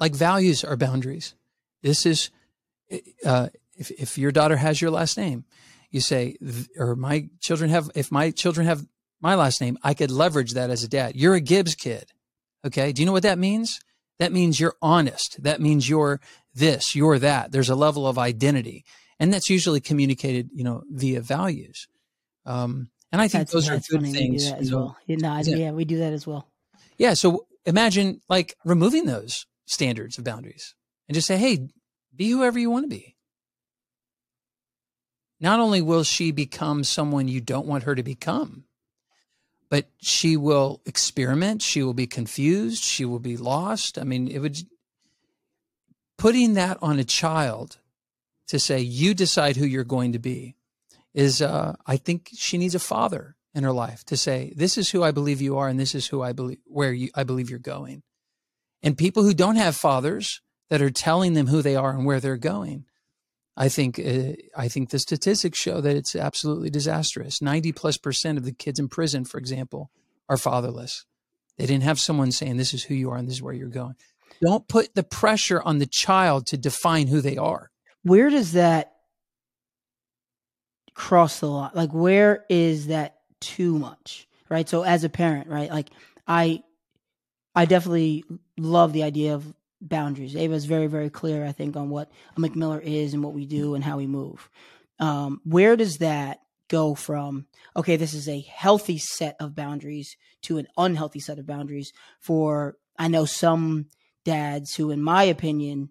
Like 0.00 0.14
values 0.14 0.64
are 0.64 0.76
boundaries. 0.76 1.34
This 1.82 2.06
is, 2.06 2.30
uh, 3.24 3.48
if, 3.76 3.92
if 3.92 4.18
your 4.18 4.32
daughter 4.32 4.56
has 4.56 4.80
your 4.80 4.90
last 4.90 5.16
name, 5.16 5.44
you 5.90 6.00
say, 6.00 6.36
or 6.76 6.96
my 6.96 7.28
children 7.40 7.70
have, 7.70 7.88
if 7.94 8.10
my 8.10 8.32
children 8.32 8.66
have 8.66 8.84
my 9.20 9.36
last 9.36 9.60
name, 9.60 9.78
I 9.82 9.94
could 9.94 10.10
leverage 10.10 10.54
that 10.54 10.70
as 10.70 10.82
a 10.82 10.88
dad. 10.88 11.14
You're 11.14 11.34
a 11.34 11.40
Gibbs 11.40 11.76
kid. 11.76 12.06
Okay. 12.66 12.92
Do 12.92 13.00
you 13.00 13.06
know 13.06 13.12
what 13.12 13.22
that 13.22 13.38
means? 13.38 13.78
That 14.18 14.32
means 14.32 14.58
you're 14.58 14.76
honest. 14.82 15.40
That 15.42 15.60
means 15.60 15.88
you're 15.88 16.20
this, 16.52 16.96
you're 16.96 17.18
that. 17.20 17.52
There's 17.52 17.70
a 17.70 17.76
level 17.76 18.08
of 18.08 18.18
identity. 18.18 18.84
And 19.20 19.32
that's 19.32 19.48
usually 19.50 19.80
communicated, 19.80 20.50
you 20.52 20.64
know, 20.64 20.82
via 20.90 21.20
values. 21.20 21.86
Um, 22.46 22.90
and 23.12 23.20
I 23.20 23.28
think 23.28 23.42
that's, 23.42 23.52
those 23.52 23.68
are 23.68 23.74
that's 23.74 23.88
good 23.88 24.00
funny 24.00 24.12
things. 24.12 24.44
we 24.44 24.48
do 24.48 24.50
that 24.50 24.60
as 24.60 24.72
well 24.72 24.96
yeah, 25.06 25.16
no, 25.20 25.40
Yeah. 25.44 25.56
yeah 25.56 25.70
we 25.72 25.84
do 25.84 25.98
that 25.98 26.12
as 26.12 26.26
well 26.26 26.48
Yeah. 26.96 27.14
So 27.14 27.46
imagine 27.66 28.20
like 28.28 28.56
removing 28.64 29.04
those 29.04 29.46
standards 29.66 30.16
of 30.18 30.24
boundaries 30.24 30.74
and 31.06 31.14
just 31.14 31.26
say, 31.28 31.36
hey, 31.36 31.68
be 32.16 32.30
whoever 32.30 32.58
you 32.58 32.70
want 32.70 32.84
to 32.84 32.88
be. 32.88 33.16
Not 35.38 35.60
only 35.60 35.80
will 35.80 36.04
she 36.04 36.32
become 36.32 36.84
someone 36.84 37.28
you 37.28 37.40
don't 37.40 37.66
want 37.66 37.84
her 37.84 37.94
to 37.94 38.02
become, 38.02 38.64
but 39.70 39.86
she 39.98 40.36
will 40.36 40.80
experiment. 40.86 41.62
She 41.62 41.82
will 41.82 41.94
be 41.94 42.06
confused. 42.06 42.82
She 42.82 43.04
will 43.04 43.20
be 43.20 43.36
lost. 43.36 43.98
I 43.98 44.04
mean, 44.04 44.28
it 44.28 44.38
would 44.38 44.58
putting 46.18 46.54
that 46.54 46.78
on 46.82 46.98
a 46.98 47.04
child 47.04 47.78
to 48.50 48.58
say, 48.58 48.80
you 48.80 49.14
decide 49.14 49.56
who 49.56 49.64
you're 49.64 49.84
going 49.84 50.12
to 50.12 50.18
be 50.18 50.56
is, 51.14 51.40
uh, 51.40 51.76
I 51.86 51.96
think 51.96 52.30
she 52.34 52.58
needs 52.58 52.74
a 52.74 52.80
father 52.80 53.36
in 53.54 53.62
her 53.62 53.72
life 53.72 54.04
to 54.06 54.16
say, 54.16 54.52
this 54.56 54.76
is 54.76 54.90
who 54.90 55.04
I 55.04 55.12
believe 55.12 55.40
you 55.40 55.56
are, 55.58 55.68
and 55.68 55.78
this 55.78 55.94
is 55.94 56.08
who 56.08 56.20
I 56.20 56.32
believe 56.32 56.58
where 56.66 56.92
you 56.92 57.10
I 57.14 57.22
believe 57.22 57.48
you're 57.48 57.60
going. 57.60 58.02
And 58.82 58.98
people 58.98 59.22
who 59.22 59.34
don't 59.34 59.56
have 59.56 59.76
fathers 59.76 60.40
that 60.68 60.82
are 60.82 60.90
telling 60.90 61.34
them 61.34 61.46
who 61.46 61.62
they 61.62 61.76
are 61.76 61.90
and 61.90 62.04
where 62.04 62.18
they're 62.18 62.36
going, 62.36 62.86
I 63.56 63.68
think 63.68 64.00
uh, 64.00 64.32
I 64.56 64.66
think 64.66 64.90
the 64.90 64.98
statistics 64.98 65.58
show 65.58 65.80
that 65.80 65.96
it's 65.96 66.16
absolutely 66.16 66.70
disastrous. 66.70 67.40
Ninety 67.40 67.70
plus 67.70 67.98
percent 67.98 68.36
of 68.36 68.44
the 68.44 68.52
kids 68.52 68.80
in 68.80 68.88
prison, 68.88 69.24
for 69.24 69.38
example, 69.38 69.90
are 70.28 70.36
fatherless. 70.36 71.04
They 71.56 71.66
didn't 71.66 71.84
have 71.84 72.00
someone 72.00 72.32
saying, 72.32 72.56
"This 72.56 72.74
is 72.74 72.84
who 72.84 72.94
you 72.94 73.10
are, 73.10 73.16
and 73.16 73.28
this 73.28 73.36
is 73.36 73.42
where 73.42 73.54
you're 73.54 73.68
going." 73.68 73.94
Don't 74.40 74.66
put 74.66 74.94
the 74.94 75.02
pressure 75.02 75.60
on 75.62 75.78
the 75.78 75.86
child 75.86 76.46
to 76.46 76.56
define 76.56 77.08
who 77.08 77.20
they 77.20 77.36
are. 77.36 77.69
Where 78.02 78.30
does 78.30 78.52
that 78.52 78.92
cross 80.94 81.40
the 81.40 81.46
line? 81.46 81.70
Like 81.74 81.92
where 81.92 82.44
is 82.48 82.88
that 82.88 83.16
too 83.40 83.78
much 83.78 84.26
right? 84.50 84.68
So 84.68 84.82
as 84.82 85.04
a 85.04 85.08
parent 85.08 85.48
right 85.48 85.70
like 85.70 85.88
i 86.28 86.62
i 87.54 87.64
definitely 87.64 88.24
love 88.58 88.92
the 88.92 89.04
idea 89.04 89.34
of 89.34 89.54
boundaries. 89.80 90.36
Ava's 90.36 90.66
very 90.66 90.88
very 90.88 91.08
clear 91.08 91.46
i 91.46 91.52
think 91.52 91.76
on 91.76 91.88
what 91.88 92.10
a 92.36 92.40
mcmiller 92.40 92.82
is 92.82 93.14
and 93.14 93.24
what 93.24 93.32
we 93.32 93.46
do 93.46 93.74
and 93.74 93.82
how 93.82 93.96
we 93.96 94.06
move. 94.06 94.50
Um 94.98 95.40
where 95.44 95.76
does 95.76 95.98
that 95.98 96.40
go 96.68 96.94
from 96.94 97.46
okay 97.74 97.96
this 97.96 98.14
is 98.14 98.28
a 98.28 98.40
healthy 98.40 98.98
set 98.98 99.36
of 99.40 99.56
boundaries 99.56 100.16
to 100.42 100.58
an 100.58 100.68
unhealthy 100.76 101.18
set 101.18 101.38
of 101.38 101.46
boundaries 101.46 101.92
for 102.20 102.76
i 102.96 103.08
know 103.08 103.24
some 103.24 103.86
dads 104.24 104.76
who 104.76 104.92
in 104.92 105.02
my 105.02 105.24
opinion 105.24 105.88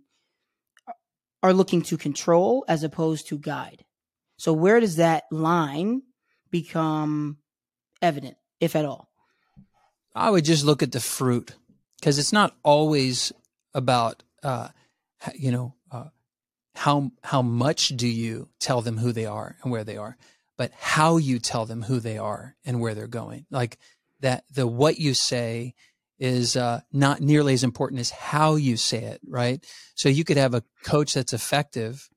are 1.42 1.54
looking 1.54 1.82
to 1.84 1.98
control 1.98 2.66
as 2.68 2.84
opposed 2.84 3.28
to 3.30 3.38
guide. 3.38 3.86
So 4.38 4.54
where 4.54 4.80
does 4.80 4.98
that 4.98 5.24
line 5.32 6.04
become 6.50 7.38
evident, 8.02 8.38
if 8.60 8.76
at 8.76 8.86
all? 8.86 9.10
I 10.16 10.30
would 10.30 10.46
just 10.46 10.66
look 10.66 10.82
at 10.82 10.92
the 10.92 11.00
fruit 11.00 11.56
because 12.00 12.18
it's 12.20 12.34
not 12.34 12.56
always 12.64 13.32
about, 13.74 14.24
uh, 14.44 14.70
you 15.36 15.52
know, 15.52 15.76
uh, 15.92 16.06
how 16.76 17.12
how 17.24 17.42
much 17.42 17.90
do 17.90 18.08
you 18.08 18.50
tell 18.60 18.82
them 18.82 18.98
who 18.98 19.12
they 19.12 19.26
are 19.26 19.58
and 19.62 19.72
where 19.72 19.84
they 19.84 19.98
are, 19.98 20.18
but 20.58 20.72
how 20.78 21.18
you 21.18 21.40
tell 21.40 21.66
them 21.66 21.84
who 21.84 22.00
they 22.00 22.18
are 22.18 22.56
and 22.66 22.80
where 22.80 22.96
they're 22.96 23.08
going. 23.08 23.46
Like 23.52 23.78
that, 24.22 24.46
the 24.54 24.66
what 24.66 24.98
you 24.98 25.14
say 25.14 25.76
is 26.20 26.56
uh, 26.56 26.82
not 26.92 27.22
nearly 27.22 27.54
as 27.54 27.64
important 27.64 28.00
as 28.02 28.10
how 28.10 28.56
you 28.56 28.78
say 28.78 29.04
it, 29.04 29.22
right? 29.28 29.66
So 29.96 30.10
you 30.10 30.24
could 30.24 30.38
have 30.38 30.54
a 30.54 30.64
coach 30.84 31.14
that's 31.14 31.34
effective, 31.34 32.10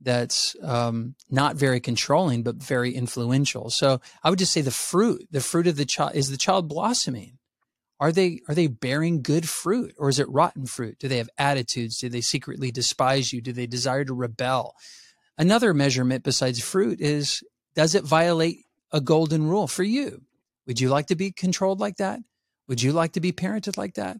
that's 0.00 0.54
um, 0.62 1.14
not 1.30 1.56
very 1.56 1.80
controlling 1.80 2.42
but 2.42 2.56
very 2.56 2.94
influential. 2.94 3.70
So 3.70 4.00
I 4.22 4.30
would 4.30 4.38
just 4.38 4.52
say 4.52 4.60
the 4.60 4.70
fruit, 4.70 5.26
the 5.30 5.40
fruit 5.40 5.66
of 5.66 5.76
the 5.76 5.84
child, 5.84 6.12
is 6.14 6.30
the 6.30 6.36
child 6.36 6.68
blossoming? 6.68 7.38
Are 8.00 8.12
they 8.12 8.40
are 8.48 8.54
they 8.54 8.66
bearing 8.66 9.22
good 9.22 9.48
fruit 9.48 9.94
or 9.96 10.08
is 10.08 10.18
it 10.18 10.28
rotten 10.28 10.66
fruit? 10.66 10.98
Do 10.98 11.06
they 11.06 11.18
have 11.18 11.30
attitudes? 11.38 11.98
Do 11.98 12.08
they 12.08 12.20
secretly 12.20 12.72
despise 12.72 13.32
you? 13.32 13.40
Do 13.40 13.52
they 13.52 13.66
desire 13.66 14.04
to 14.04 14.12
rebel? 14.12 14.74
another 15.38 15.74
measurement 15.74 16.24
besides 16.24 16.60
fruit 16.60 17.00
is 17.00 17.42
does 17.74 17.94
it 17.94 18.04
violate 18.04 18.58
a 18.92 19.00
golden 19.00 19.48
rule 19.48 19.66
for 19.66 19.82
you? 19.82 20.22
Would 20.66 20.80
you 20.80 20.88
like 20.88 21.06
to 21.06 21.16
be 21.16 21.32
controlled 21.32 21.80
like 21.80 21.96
that? 21.96 22.20
Would 22.72 22.80
you 22.80 22.92
like 22.92 23.12
to 23.12 23.20
be 23.20 23.32
parented 23.32 23.76
like 23.76 23.96
that? 23.96 24.18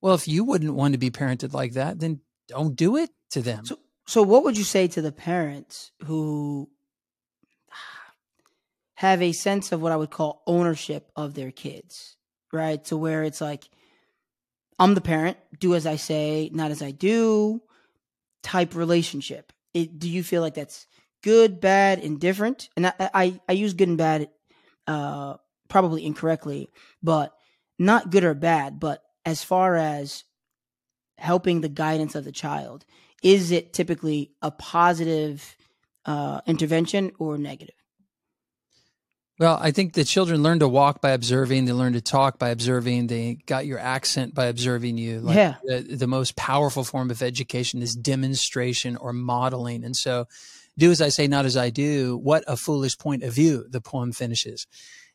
Well, 0.00 0.14
if 0.14 0.26
you 0.26 0.42
wouldn't 0.42 0.72
want 0.72 0.94
to 0.94 0.98
be 0.98 1.10
parented 1.10 1.52
like 1.52 1.74
that, 1.74 2.00
then 2.00 2.20
don't 2.48 2.74
do 2.74 2.96
it 2.96 3.10
to 3.32 3.42
them. 3.42 3.66
So, 3.66 3.78
so 4.06 4.22
what 4.22 4.42
would 4.42 4.56
you 4.56 4.64
say 4.64 4.88
to 4.88 5.02
the 5.02 5.12
parents 5.12 5.92
who 6.06 6.70
have 8.94 9.20
a 9.20 9.32
sense 9.32 9.70
of 9.70 9.82
what 9.82 9.92
I 9.92 9.96
would 9.96 10.08
call 10.08 10.42
ownership 10.46 11.12
of 11.14 11.34
their 11.34 11.50
kids, 11.50 12.16
right? 12.54 12.82
To 12.86 12.96
where 12.96 13.22
it's 13.22 13.42
like, 13.42 13.68
I'm 14.78 14.94
the 14.94 15.02
parent, 15.02 15.36
do 15.58 15.74
as 15.74 15.84
I 15.84 15.96
say, 15.96 16.48
not 16.54 16.70
as 16.70 16.80
I 16.80 16.92
do, 16.92 17.60
type 18.42 18.74
relationship. 18.74 19.52
It, 19.74 19.98
do 19.98 20.08
you 20.08 20.22
feel 20.22 20.40
like 20.40 20.54
that's 20.54 20.86
good, 21.22 21.60
bad, 21.60 21.98
indifferent? 21.98 22.70
And 22.78 22.86
I, 22.86 22.94
I, 22.98 23.40
I 23.46 23.52
use 23.52 23.74
good 23.74 23.88
and 23.88 23.98
bad 23.98 24.30
uh, 24.86 25.34
probably 25.68 26.06
incorrectly, 26.06 26.70
but 27.02 27.34
not 27.80 28.10
good 28.10 28.22
or 28.22 28.34
bad. 28.34 28.78
But 28.78 29.02
as 29.24 29.42
far 29.42 29.74
as 29.74 30.22
helping 31.18 31.60
the 31.60 31.68
guidance 31.68 32.14
of 32.14 32.24
the 32.24 32.32
child, 32.32 32.84
is 33.22 33.50
it 33.50 33.72
typically 33.72 34.32
a 34.40 34.50
positive 34.50 35.56
uh, 36.04 36.42
intervention 36.46 37.12
or 37.18 37.36
negative? 37.36 37.74
Well, 39.38 39.58
I 39.58 39.70
think 39.70 39.94
the 39.94 40.04
children 40.04 40.42
learn 40.42 40.58
to 40.58 40.68
walk 40.68 41.00
by 41.00 41.12
observing. 41.12 41.64
They 41.64 41.72
learn 41.72 41.94
to 41.94 42.02
talk 42.02 42.38
by 42.38 42.50
observing. 42.50 43.06
They 43.06 43.38
got 43.46 43.64
your 43.64 43.78
accent 43.78 44.34
by 44.34 44.46
observing 44.46 44.98
you. 44.98 45.20
Like 45.20 45.36
yeah. 45.36 45.54
The, 45.64 45.96
the, 45.96 46.06
most 46.06 46.36
powerful 46.36 46.84
form 46.84 47.10
of 47.10 47.22
education 47.22 47.80
is 47.80 47.94
demonstration 47.94 48.98
or 48.98 49.14
modeling. 49.14 49.82
And 49.82 49.96
so, 49.96 50.26
do 50.76 50.90
as 50.90 51.00
I 51.00 51.08
say, 51.08 51.26
not 51.26 51.46
as 51.46 51.56
I 51.56 51.70
do. 51.70 52.18
What 52.18 52.44
a 52.46 52.54
foolish 52.54 52.98
point 52.98 53.22
of 53.22 53.32
view, 53.32 53.64
the 53.70 53.80
poem 53.80 54.12
finishes. 54.12 54.66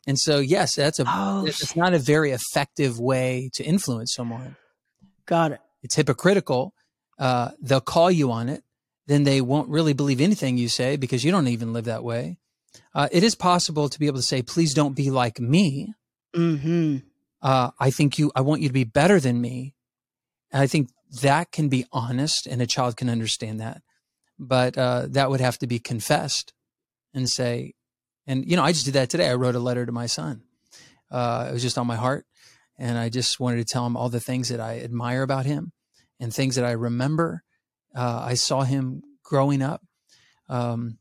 And 0.07 0.19
so, 0.19 0.39
yes, 0.39 0.75
that's 0.75 0.99
a, 0.99 1.05
oh, 1.07 1.45
it's 1.45 1.75
not 1.75 1.93
a 1.93 1.99
very 1.99 2.31
effective 2.31 2.99
way 2.99 3.49
to 3.55 3.63
influence 3.63 4.13
someone. 4.13 4.55
Got 5.25 5.53
it. 5.53 5.61
It's 5.81 5.95
hypocritical. 5.95 6.73
Uh, 7.17 7.51
they'll 7.59 7.81
call 7.81 8.11
you 8.11 8.31
on 8.31 8.49
it. 8.49 8.63
Then 9.07 9.23
they 9.23 9.41
won't 9.41 9.69
really 9.69 9.93
believe 9.93 10.21
anything 10.21 10.57
you 10.57 10.69
say 10.69 10.95
because 10.95 11.23
you 11.23 11.31
don't 11.31 11.47
even 11.47 11.73
live 11.73 11.85
that 11.85 12.03
way 12.03 12.37
uh, 12.93 13.09
it 13.11 13.23
is 13.23 13.35
possible 13.35 13.89
to 13.89 13.99
be 13.99 14.07
able 14.07 14.17
to 14.17 14.23
say, 14.23 14.41
please 14.41 14.73
don't 14.73 14.95
be 14.95 15.11
like 15.11 15.39
me. 15.39 15.93
Mm-hmm. 16.35 16.97
Uh, 17.41 17.71
I 17.79 17.91
think 17.91 18.17
you, 18.17 18.31
I 18.35 18.41
want 18.41 18.61
you 18.61 18.69
to 18.69 18.73
be 18.73 18.83
better 18.83 19.19
than 19.19 19.39
me. 19.41 19.75
And 20.51 20.61
I 20.61 20.67
think 20.67 20.89
that 21.21 21.51
can 21.51 21.69
be 21.69 21.85
honest 21.91 22.47
and 22.47 22.61
a 22.61 22.67
child 22.67 22.97
can 22.97 23.09
understand 23.09 23.59
that. 23.59 23.81
But 24.39 24.77
uh, 24.77 25.07
that 25.09 25.29
would 25.29 25.41
have 25.41 25.57
to 25.59 25.67
be 25.67 25.79
confessed 25.79 26.53
and 27.13 27.29
say, 27.29 27.73
and, 28.27 28.49
you 28.49 28.55
know, 28.55 28.63
I 28.63 28.71
just 28.71 28.85
did 28.85 28.95
that 28.95 29.09
today. 29.09 29.29
I 29.29 29.35
wrote 29.35 29.55
a 29.55 29.59
letter 29.59 29.85
to 29.85 29.91
my 29.91 30.05
son. 30.07 30.41
Uh, 31.11 31.47
it 31.49 31.53
was 31.53 31.61
just 31.61 31.77
on 31.77 31.87
my 31.87 31.95
heart. 31.95 32.25
And 32.77 32.97
I 32.97 33.09
just 33.09 33.39
wanted 33.39 33.57
to 33.57 33.65
tell 33.65 33.85
him 33.85 33.95
all 33.95 34.09
the 34.09 34.19
things 34.19 34.49
that 34.49 34.59
I 34.59 34.79
admire 34.79 35.23
about 35.23 35.45
him 35.45 35.71
and 36.19 36.33
things 36.33 36.55
that 36.55 36.65
I 36.65 36.71
remember. 36.71 37.43
Uh, 37.95 38.21
I 38.25 38.33
saw 38.33 38.63
him 38.63 39.01
growing 39.23 39.61
up. 39.61 39.81
Um, 40.49 40.99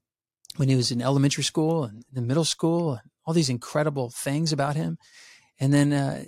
when 0.57 0.69
he 0.69 0.77
was 0.77 0.91
in 0.91 1.03
elementary 1.03 1.45
school 1.45 1.85
and 1.85 2.05
in 2.15 2.27
middle 2.27 2.45
school, 2.45 2.93
and 2.93 3.11
all 3.27 3.35
these 3.35 3.49
incredible 3.49 4.11
things 4.11 4.53
about 4.53 4.77
him. 4.77 4.99
And 5.59 5.73
then, 5.73 5.93
uh, 5.93 6.25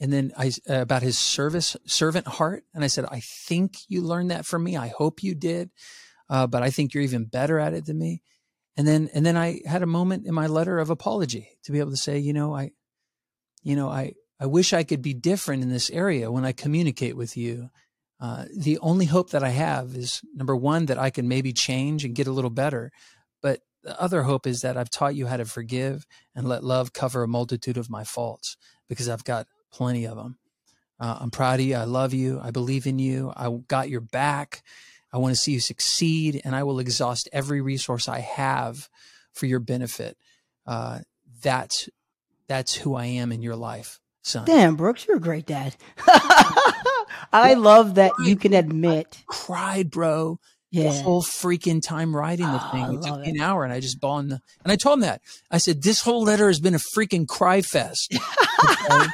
and 0.00 0.12
then 0.12 0.32
I 0.36 0.52
uh, 0.68 0.80
about 0.80 1.02
his 1.02 1.18
service 1.18 1.76
servant 1.86 2.26
heart. 2.26 2.64
And 2.74 2.82
I 2.84 2.88
said, 2.88 3.04
I 3.10 3.20
think 3.20 3.74
you 3.88 4.02
learned 4.02 4.30
that 4.30 4.46
from 4.46 4.64
me. 4.64 4.76
I 4.76 4.88
hope 4.88 5.22
you 5.22 5.34
did, 5.34 5.70
uh, 6.28 6.46
but 6.46 6.62
I 6.62 6.70
think 6.70 6.94
you're 6.94 7.02
even 7.02 7.24
better 7.24 7.58
at 7.58 7.74
it 7.74 7.86
than 7.86 7.98
me. 7.98 8.22
And 8.80 8.88
then, 8.88 9.10
and 9.12 9.26
then 9.26 9.36
I 9.36 9.60
had 9.66 9.82
a 9.82 9.86
moment 9.86 10.26
in 10.26 10.32
my 10.32 10.46
letter 10.46 10.78
of 10.78 10.88
apology 10.88 11.50
to 11.64 11.70
be 11.70 11.80
able 11.80 11.90
to 11.90 11.98
say, 11.98 12.16
you 12.16 12.32
know, 12.32 12.56
I, 12.56 12.70
you 13.62 13.76
know, 13.76 13.90
I, 13.90 14.14
I 14.40 14.46
wish 14.46 14.72
I 14.72 14.84
could 14.84 15.02
be 15.02 15.12
different 15.12 15.62
in 15.62 15.68
this 15.68 15.90
area 15.90 16.32
when 16.32 16.46
I 16.46 16.52
communicate 16.52 17.14
with 17.14 17.36
you. 17.36 17.68
Uh, 18.18 18.46
the 18.56 18.78
only 18.78 19.04
hope 19.04 19.32
that 19.32 19.44
I 19.44 19.50
have 19.50 19.94
is 19.94 20.22
number 20.34 20.56
one, 20.56 20.86
that 20.86 20.96
I 20.96 21.10
can 21.10 21.28
maybe 21.28 21.52
change 21.52 22.06
and 22.06 22.14
get 22.14 22.26
a 22.26 22.32
little 22.32 22.48
better. 22.48 22.90
But 23.42 23.60
the 23.82 24.00
other 24.00 24.22
hope 24.22 24.46
is 24.46 24.62
that 24.62 24.78
I've 24.78 24.88
taught 24.88 25.14
you 25.14 25.26
how 25.26 25.36
to 25.36 25.44
forgive 25.44 26.06
and 26.34 26.48
let 26.48 26.64
love 26.64 26.94
cover 26.94 27.22
a 27.22 27.28
multitude 27.28 27.76
of 27.76 27.90
my 27.90 28.04
faults 28.04 28.56
because 28.88 29.10
I've 29.10 29.24
got 29.24 29.46
plenty 29.70 30.06
of 30.06 30.16
them. 30.16 30.38
Uh, 30.98 31.18
I'm 31.20 31.30
proud 31.30 31.60
of 31.60 31.66
you. 31.66 31.74
I 31.74 31.84
love 31.84 32.14
you. 32.14 32.40
I 32.42 32.50
believe 32.50 32.86
in 32.86 32.98
you. 32.98 33.30
I 33.36 33.50
got 33.68 33.90
your 33.90 34.00
back. 34.00 34.62
I 35.12 35.18
want 35.18 35.34
to 35.34 35.40
see 35.40 35.52
you 35.52 35.60
succeed, 35.60 36.40
and 36.44 36.54
I 36.54 36.62
will 36.62 36.78
exhaust 36.78 37.28
every 37.32 37.60
resource 37.60 38.08
I 38.08 38.20
have 38.20 38.88
for 39.32 39.46
your 39.46 39.60
benefit. 39.60 40.16
Uh, 40.66 41.00
that's 41.42 41.88
that's 42.46 42.74
who 42.74 42.94
I 42.94 43.06
am 43.06 43.32
in 43.32 43.42
your 43.42 43.56
life, 43.56 44.00
son. 44.22 44.44
Damn, 44.44 44.76
Brooks, 44.76 45.06
you're 45.06 45.16
a 45.16 45.20
great 45.20 45.46
dad. 45.46 45.76
I 47.32 47.54
love 47.54 47.96
that 47.96 48.12
you 48.24 48.36
can 48.36 48.54
admit. 48.54 49.18
I 49.20 49.22
cried, 49.26 49.90
bro 49.90 50.38
yeah. 50.70 50.84
the 50.84 51.02
whole 51.02 51.22
freaking 51.22 51.82
time 51.82 52.14
writing 52.14 52.46
the 52.46 52.60
oh, 52.62 52.70
thing. 52.70 52.94
It 52.94 53.02
took 53.02 53.26
an 53.26 53.40
hour 53.40 53.64
and 53.64 53.72
I 53.72 53.80
just 53.80 54.00
bawled. 54.00 54.30
The, 54.30 54.40
and 54.62 54.72
I 54.72 54.76
told 54.76 54.98
him 54.98 55.00
that. 55.02 55.20
I 55.50 55.58
said, 55.58 55.82
this 55.82 56.00
whole 56.02 56.22
letter 56.22 56.46
has 56.46 56.60
been 56.60 56.74
a 56.74 56.80
freaking 56.96 57.26
cry 57.26 57.62
fest. 57.62 58.16
Okay? 58.62 59.06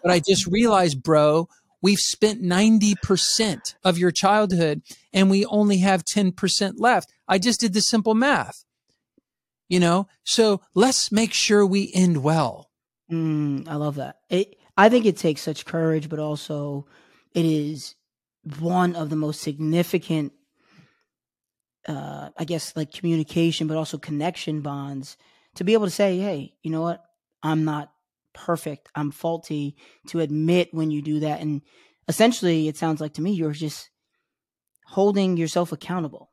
but 0.00 0.12
I 0.12 0.20
just 0.20 0.46
realized, 0.46 1.02
bro, 1.02 1.48
we've 1.84 1.98
spent 1.98 2.42
90% 2.42 3.74
of 3.84 3.98
your 3.98 4.10
childhood 4.10 4.80
and 5.12 5.28
we 5.28 5.44
only 5.44 5.76
have 5.78 6.02
10% 6.02 6.72
left. 6.78 7.12
I 7.28 7.36
just 7.36 7.60
did 7.60 7.74
the 7.74 7.82
simple 7.82 8.14
math, 8.14 8.64
you 9.68 9.78
know? 9.78 10.08
So 10.24 10.62
let's 10.74 11.12
make 11.12 11.34
sure 11.34 11.66
we 11.66 11.92
end 11.94 12.22
well. 12.22 12.70
Mm, 13.12 13.68
I 13.68 13.74
love 13.74 13.96
that. 13.96 14.20
It, 14.30 14.56
I 14.78 14.88
think 14.88 15.04
it 15.04 15.18
takes 15.18 15.42
such 15.42 15.66
courage, 15.66 16.08
but 16.08 16.18
also 16.18 16.86
it 17.34 17.44
is 17.44 17.96
one 18.60 18.96
of 18.96 19.10
the 19.10 19.16
most 19.16 19.42
significant 19.42 20.32
uh, 21.86 22.30
I 22.38 22.44
guess 22.44 22.74
like 22.74 22.92
communication, 22.92 23.66
but 23.66 23.76
also 23.76 23.98
connection 23.98 24.62
bonds 24.62 25.18
to 25.56 25.64
be 25.64 25.74
able 25.74 25.84
to 25.84 25.90
say, 25.90 26.16
hey, 26.16 26.54
you 26.62 26.70
know 26.70 26.80
what? 26.80 27.04
I'm 27.42 27.66
not 27.66 27.92
perfect. 28.34 28.88
I'm 28.94 29.10
faulty 29.10 29.76
to 30.08 30.20
admit 30.20 30.74
when 30.74 30.90
you 30.90 31.00
do 31.02 31.20
that. 31.20 31.40
And 31.40 31.62
essentially, 32.08 32.68
it 32.68 32.76
sounds 32.76 33.00
like 33.00 33.14
to 33.14 33.22
me, 33.22 33.32
you're 33.32 33.52
just 33.52 33.90
holding 34.86 35.36
yourself 35.36 35.72
accountable. 35.72 36.30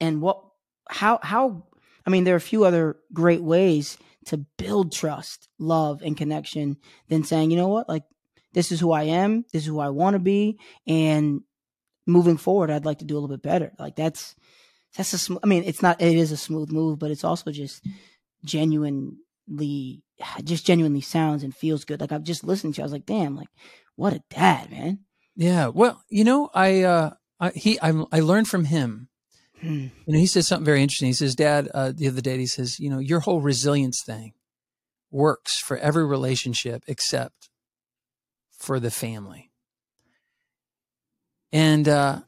And 0.00 0.22
what, 0.22 0.42
how, 0.88 1.18
how, 1.22 1.66
I 2.06 2.10
mean, 2.10 2.24
there 2.24 2.34
are 2.34 2.38
a 2.38 2.40
few 2.40 2.64
other 2.64 2.96
great 3.12 3.42
ways 3.42 3.98
to 4.26 4.38
build 4.38 4.92
trust, 4.92 5.48
love, 5.58 6.00
and 6.02 6.16
connection 6.16 6.78
than 7.08 7.24
saying, 7.24 7.50
you 7.50 7.56
know 7.56 7.68
what? 7.68 7.88
Like, 7.88 8.04
this 8.54 8.72
is 8.72 8.80
who 8.80 8.92
I 8.92 9.04
am. 9.04 9.44
This 9.52 9.62
is 9.62 9.68
who 9.68 9.80
I 9.80 9.90
want 9.90 10.14
to 10.14 10.20
be. 10.20 10.58
And 10.86 11.42
moving 12.06 12.36
forward, 12.36 12.70
I'd 12.70 12.84
like 12.84 13.00
to 13.00 13.04
do 13.04 13.14
a 13.14 13.18
little 13.18 13.36
bit 13.36 13.42
better. 13.42 13.72
Like 13.78 13.96
that's 13.96 14.34
that's 14.96 15.12
a 15.12 15.18
smooth. 15.18 15.40
I 15.42 15.46
mean, 15.46 15.64
it's 15.64 15.82
not. 15.82 16.00
It 16.00 16.16
is 16.16 16.32
a 16.32 16.36
smooth 16.36 16.70
move, 16.70 16.98
but 16.98 17.10
it's 17.10 17.24
also 17.24 17.50
just 17.50 17.84
genuinely, 18.44 19.16
just 20.44 20.66
genuinely 20.66 21.00
sounds 21.00 21.42
and 21.42 21.54
feels 21.54 21.84
good. 21.84 22.00
Like 22.00 22.12
I've 22.12 22.22
just 22.22 22.44
listened 22.44 22.74
to. 22.74 22.78
You, 22.78 22.82
I 22.82 22.86
was 22.86 22.92
like, 22.92 23.06
damn, 23.06 23.36
like 23.36 23.48
what 23.96 24.12
a 24.12 24.22
dad, 24.30 24.70
man. 24.70 25.00
Yeah. 25.36 25.68
Well, 25.68 26.02
you 26.08 26.24
know, 26.24 26.50
I 26.54 26.82
uh, 26.82 27.10
I, 27.40 27.50
he 27.50 27.78
I 27.80 28.04
I 28.12 28.20
learned 28.20 28.48
from 28.48 28.64
him. 28.64 29.08
Hmm. 29.60 29.86
You 30.06 30.12
know, 30.12 30.18
he 30.18 30.26
says 30.26 30.46
something 30.46 30.64
very 30.64 30.82
interesting. 30.82 31.08
He 31.08 31.14
says, 31.14 31.34
"Dad, 31.34 31.68
uh, 31.72 31.92
the 31.94 32.08
other 32.08 32.20
day, 32.20 32.36
he 32.38 32.46
says, 32.46 32.78
you 32.78 32.90
know, 32.90 32.98
your 32.98 33.20
whole 33.20 33.40
resilience 33.40 34.02
thing 34.04 34.32
works 35.10 35.58
for 35.58 35.76
every 35.78 36.04
relationship 36.04 36.82
except 36.86 37.50
for 38.58 38.78
the 38.80 38.90
family." 38.90 39.50
And 41.52 41.88
uh, 41.88 42.20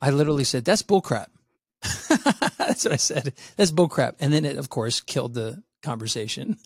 I 0.00 0.10
literally 0.10 0.44
said, 0.44 0.64
"That's 0.64 0.82
bullcrap." 0.82 1.26
That's 2.58 2.84
what 2.84 2.94
I 2.94 2.96
said. 2.96 3.34
That's 3.56 3.72
bullcrap. 3.72 4.14
And 4.20 4.32
then 4.32 4.44
it, 4.44 4.56
of 4.56 4.68
course, 4.70 5.00
killed 5.00 5.34
the 5.34 5.62
conversation, 5.84 6.56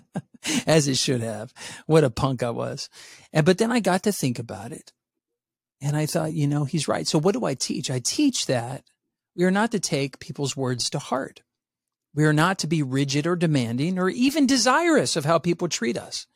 as 0.66 0.88
it 0.88 0.96
should 0.96 1.20
have. 1.20 1.52
What 1.86 2.04
a 2.04 2.10
punk 2.10 2.42
I 2.42 2.50
was. 2.50 2.88
And 3.32 3.46
but 3.46 3.58
then 3.58 3.70
I 3.70 3.80
got 3.80 4.02
to 4.04 4.12
think 4.12 4.38
about 4.38 4.72
it, 4.72 4.92
and 5.80 5.96
I 5.96 6.06
thought, 6.06 6.32
you 6.32 6.46
know, 6.46 6.64
he's 6.64 6.88
right. 6.88 7.06
So 7.06 7.18
what 7.18 7.34
do 7.34 7.44
I 7.44 7.54
teach? 7.54 7.90
I 7.90 8.00
teach 8.00 8.46
that 8.46 8.84
we 9.36 9.44
are 9.44 9.50
not 9.50 9.70
to 9.72 9.80
take 9.80 10.18
people's 10.18 10.56
words 10.56 10.90
to 10.90 10.98
heart. 10.98 11.42
We 12.14 12.24
are 12.24 12.32
not 12.32 12.58
to 12.60 12.66
be 12.66 12.82
rigid 12.82 13.26
or 13.26 13.36
demanding 13.36 13.98
or 13.98 14.08
even 14.10 14.46
desirous 14.46 15.16
of 15.16 15.24
how 15.24 15.38
people 15.38 15.68
treat 15.68 15.96
us. 15.96 16.26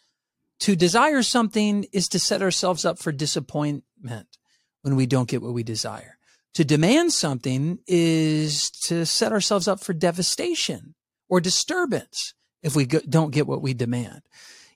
To 0.61 0.75
desire 0.75 1.23
something 1.23 1.87
is 1.93 2.09
to 2.09 2.19
set 2.19 2.41
ourselves 2.41 2.85
up 2.85 2.99
for 2.99 3.13
disappointment 3.13 4.39
when 4.83 4.97
we 4.97 5.05
don't 5.05 5.29
get 5.29 5.43
what 5.43 5.53
we 5.53 5.63
desire. 5.63 6.17
To 6.55 6.65
demand 6.65 7.13
something 7.13 7.81
is 7.87 8.71
to 8.71 9.05
set 9.05 9.33
ourselves 9.33 9.69
up 9.69 9.81
for 9.81 9.93
devastation 9.93 10.95
or 11.29 11.41
disturbance 11.41 12.35
if 12.63 12.75
we 12.75 12.87
don't 12.87 13.33
get 13.33 13.47
what 13.47 13.63
we 13.63 13.75
demand. 13.75 14.23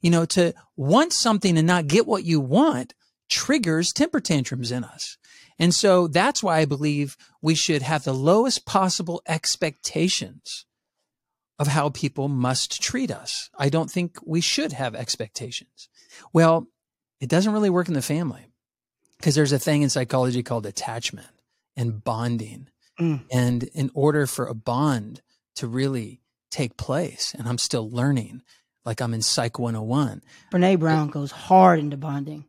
You 0.00 0.10
know, 0.10 0.24
to 0.26 0.54
want 0.76 1.12
something 1.12 1.58
and 1.58 1.66
not 1.66 1.86
get 1.86 2.06
what 2.06 2.24
you 2.24 2.40
want 2.40 2.94
triggers 3.28 3.92
temper 3.92 4.20
tantrums 4.20 4.72
in 4.72 4.84
us. 4.84 5.16
And 5.58 5.74
so 5.74 6.08
that's 6.08 6.42
why 6.42 6.58
I 6.58 6.64
believe 6.64 7.16
we 7.42 7.54
should 7.54 7.82
have 7.82 8.04
the 8.04 8.14
lowest 8.14 8.64
possible 8.64 9.22
expectations 9.28 10.64
of 11.58 11.66
how 11.66 11.90
people 11.90 12.28
must 12.28 12.82
treat 12.82 13.10
us. 13.10 13.50
I 13.58 13.68
don't 13.68 13.90
think 13.90 14.16
we 14.24 14.40
should 14.40 14.72
have 14.72 14.94
expectations. 14.94 15.90
Well, 16.32 16.68
it 17.20 17.28
doesn't 17.28 17.52
really 17.52 17.68
work 17.68 17.88
in 17.88 17.94
the 17.94 18.00
family 18.00 18.46
because 19.18 19.34
there's 19.34 19.52
a 19.52 19.58
thing 19.58 19.82
in 19.82 19.90
psychology 19.90 20.42
called 20.42 20.64
attachment 20.64 21.28
and 21.76 22.02
bonding. 22.02 22.68
Mm. 22.98 23.24
And 23.30 23.64
in 23.64 23.90
order 23.92 24.26
for 24.26 24.46
a 24.46 24.54
bond 24.54 25.20
to 25.56 25.66
really 25.66 26.19
take 26.50 26.76
place, 26.76 27.34
and 27.36 27.48
I'm 27.48 27.58
still 27.58 27.88
learning, 27.88 28.42
like 28.84 29.00
I'm 29.00 29.14
in 29.14 29.22
Psych 29.22 29.58
101. 29.58 30.22
Brene 30.52 30.78
Brown 30.78 31.08
goes 31.08 31.30
hard 31.30 31.78
into 31.78 31.96
bonding. 31.96 32.44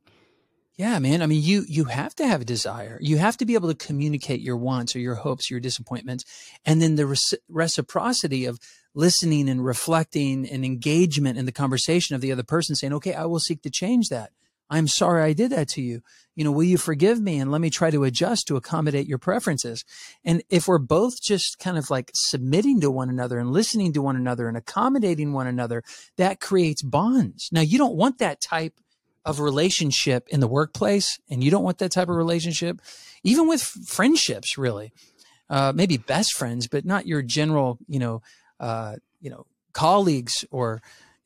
Yeah, 0.75 0.97
man. 0.99 1.21
I 1.21 1.27
mean, 1.27 1.43
you 1.43 1.63
you 1.67 1.83
have 1.85 2.15
to 2.15 2.25
have 2.25 2.41
a 2.41 2.45
desire. 2.45 2.97
You 3.01 3.17
have 3.17 3.37
to 3.37 3.45
be 3.45 3.53
able 3.53 3.71
to 3.71 3.85
communicate 3.85 4.41
your 4.41 4.57
wants 4.57 4.95
or 4.95 4.99
your 4.99 5.15
hopes, 5.15 5.51
your 5.51 5.59
disappointments, 5.59 6.23
and 6.65 6.81
then 6.81 6.95
the 6.95 7.39
reciprocity 7.49 8.45
of 8.45 8.59
listening 8.95 9.47
and 9.47 9.63
reflecting 9.63 10.49
and 10.49 10.65
engagement 10.65 11.37
in 11.37 11.45
the 11.45 11.51
conversation 11.51 12.15
of 12.15 12.21
the 12.21 12.31
other 12.31 12.43
person, 12.43 12.75
saying, 12.75 12.93
"Okay, 12.93 13.13
I 13.13 13.25
will 13.25 13.39
seek 13.39 13.61
to 13.61 13.69
change 13.69 14.09
that. 14.09 14.31
I'm 14.71 14.87
sorry 14.87 15.21
I 15.21 15.33
did 15.33 15.51
that 15.51 15.67
to 15.69 15.81
you. 15.81 16.01
You 16.33 16.45
know, 16.45 16.51
will 16.51 16.63
you 16.63 16.77
forgive 16.77 17.19
me 17.19 17.39
and 17.39 17.51
let 17.51 17.61
me 17.61 17.69
try 17.69 17.91
to 17.91 18.05
adjust 18.05 18.47
to 18.47 18.55
accommodate 18.55 19.05
your 19.05 19.17
preferences?" 19.17 19.83
And 20.23 20.41
if 20.49 20.67
we're 20.67 20.79
both 20.79 21.21
just 21.21 21.59
kind 21.59 21.77
of 21.77 21.89
like 21.89 22.09
submitting 22.15 22.79
to 22.81 22.89
one 22.89 23.09
another 23.09 23.37
and 23.37 23.51
listening 23.51 23.91
to 23.93 24.01
one 24.01 24.15
another 24.15 24.47
and 24.47 24.55
accommodating 24.55 25.33
one 25.33 25.45
another, 25.45 25.83
that 26.17 26.39
creates 26.39 26.81
bonds. 26.81 27.49
Now, 27.51 27.61
you 27.61 27.77
don't 27.77 27.95
want 27.95 28.17
that 28.19 28.41
type 28.41 28.79
of 29.25 29.39
relationship 29.39 30.27
in 30.29 30.39
the 30.39 30.47
workplace 30.47 31.19
and 31.29 31.43
you 31.43 31.51
don't 31.51 31.63
want 31.63 31.77
that 31.77 31.91
type 31.91 32.09
of 32.09 32.15
relationship 32.15 32.81
even 33.23 33.47
with 33.47 33.61
friendships 33.61 34.57
really 34.57 34.91
uh, 35.49 35.71
maybe 35.75 35.97
best 35.97 36.33
friends 36.33 36.67
but 36.67 36.85
not 36.85 37.05
your 37.05 37.21
general 37.21 37.77
you 37.87 37.99
know 37.99 38.21
uh, 38.59 38.95
you 39.19 39.29
know 39.29 39.45
colleagues 39.73 40.43
or 40.49 40.81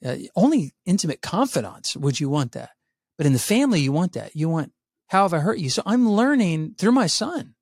uh, 0.05 0.17
only 0.35 0.73
intimate 0.85 1.21
confidants 1.21 1.95
would 1.95 2.19
you 2.19 2.29
want 2.29 2.51
that 2.51 2.71
but 3.17 3.25
in 3.25 3.33
the 3.33 3.39
family 3.39 3.81
you 3.81 3.91
want 3.91 4.13
that. 4.13 4.35
You 4.35 4.49
want 4.49 4.71
how 5.07 5.23
have 5.23 5.33
i 5.33 5.39
hurt 5.39 5.59
you? 5.59 5.69
So 5.69 5.83
i'm 5.85 6.09
learning 6.09 6.75
through 6.77 6.93
my 6.93 7.07
son. 7.07 7.55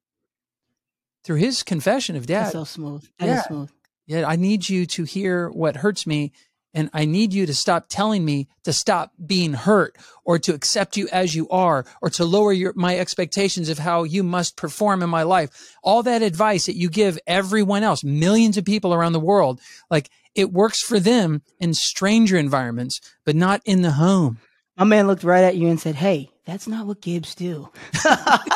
Through 1.24 1.38
his 1.38 1.64
confession 1.64 2.16
of 2.16 2.26
dad. 2.26 2.46
That's 2.46 2.54
so 2.54 2.64
smooth. 2.64 3.08
That 3.20 3.26
yeah, 3.26 3.42
smooth. 3.44 3.72
Yeah 4.06 4.28
i 4.28 4.36
need 4.36 4.68
you 4.68 4.86
to 4.88 5.04
hear 5.04 5.50
what 5.50 5.78
hurts 5.78 6.06
me 6.06 6.32
and 6.74 6.90
I 6.94 7.06
need 7.06 7.34
you 7.34 7.46
to 7.46 7.54
stop 7.54 7.86
telling 7.88 8.26
me 8.26 8.48
to 8.64 8.74
stop 8.74 9.12
being 9.24 9.54
hurt 9.54 9.96
or 10.26 10.40
to 10.40 10.54
accept 10.54 10.98
you 10.98 11.08
as 11.12 11.36
you 11.36 11.48
are 11.50 11.86
or 12.02 12.10
to 12.12 12.26
lower 12.26 12.52
your, 12.52 12.74
my 12.76 12.98
expectations 12.98 13.70
of 13.70 13.78
how 13.78 14.04
you 14.04 14.24
must 14.24 14.58
perform 14.58 15.04
in 15.04 15.10
my 15.10 15.24
life. 15.24 15.76
All 15.84 16.04
that 16.04 16.24
advice 16.24 16.66
that 16.66 16.76
you 16.76 16.90
give 16.90 17.20
everyone 17.28 17.84
else, 17.84 18.04
millions 18.04 18.58
of 18.58 18.66
people 18.66 18.94
around 18.94 19.14
the 19.14 19.20
world, 19.20 19.62
like 19.92 20.10
it 20.34 20.52
works 20.52 20.82
for 20.82 21.00
them 21.00 21.44
in 21.60 21.74
stranger 21.74 22.38
environments, 22.38 23.00
but 23.24 23.36
not 23.36 23.62
in 23.66 23.84
the 23.84 23.92
home. 23.92 24.40
My 24.78 24.86
man 24.86 25.08
looked 25.08 25.24
right 25.24 25.44
at 25.44 25.56
you 25.56 25.68
and 25.68 25.80
said, 25.80 25.96
Hey, 25.96 26.32
that's 26.46 26.68
not 26.68 26.88
what 26.88 27.02
Gibbs 27.02 27.36
do. 27.36 27.70
I 28.06 28.50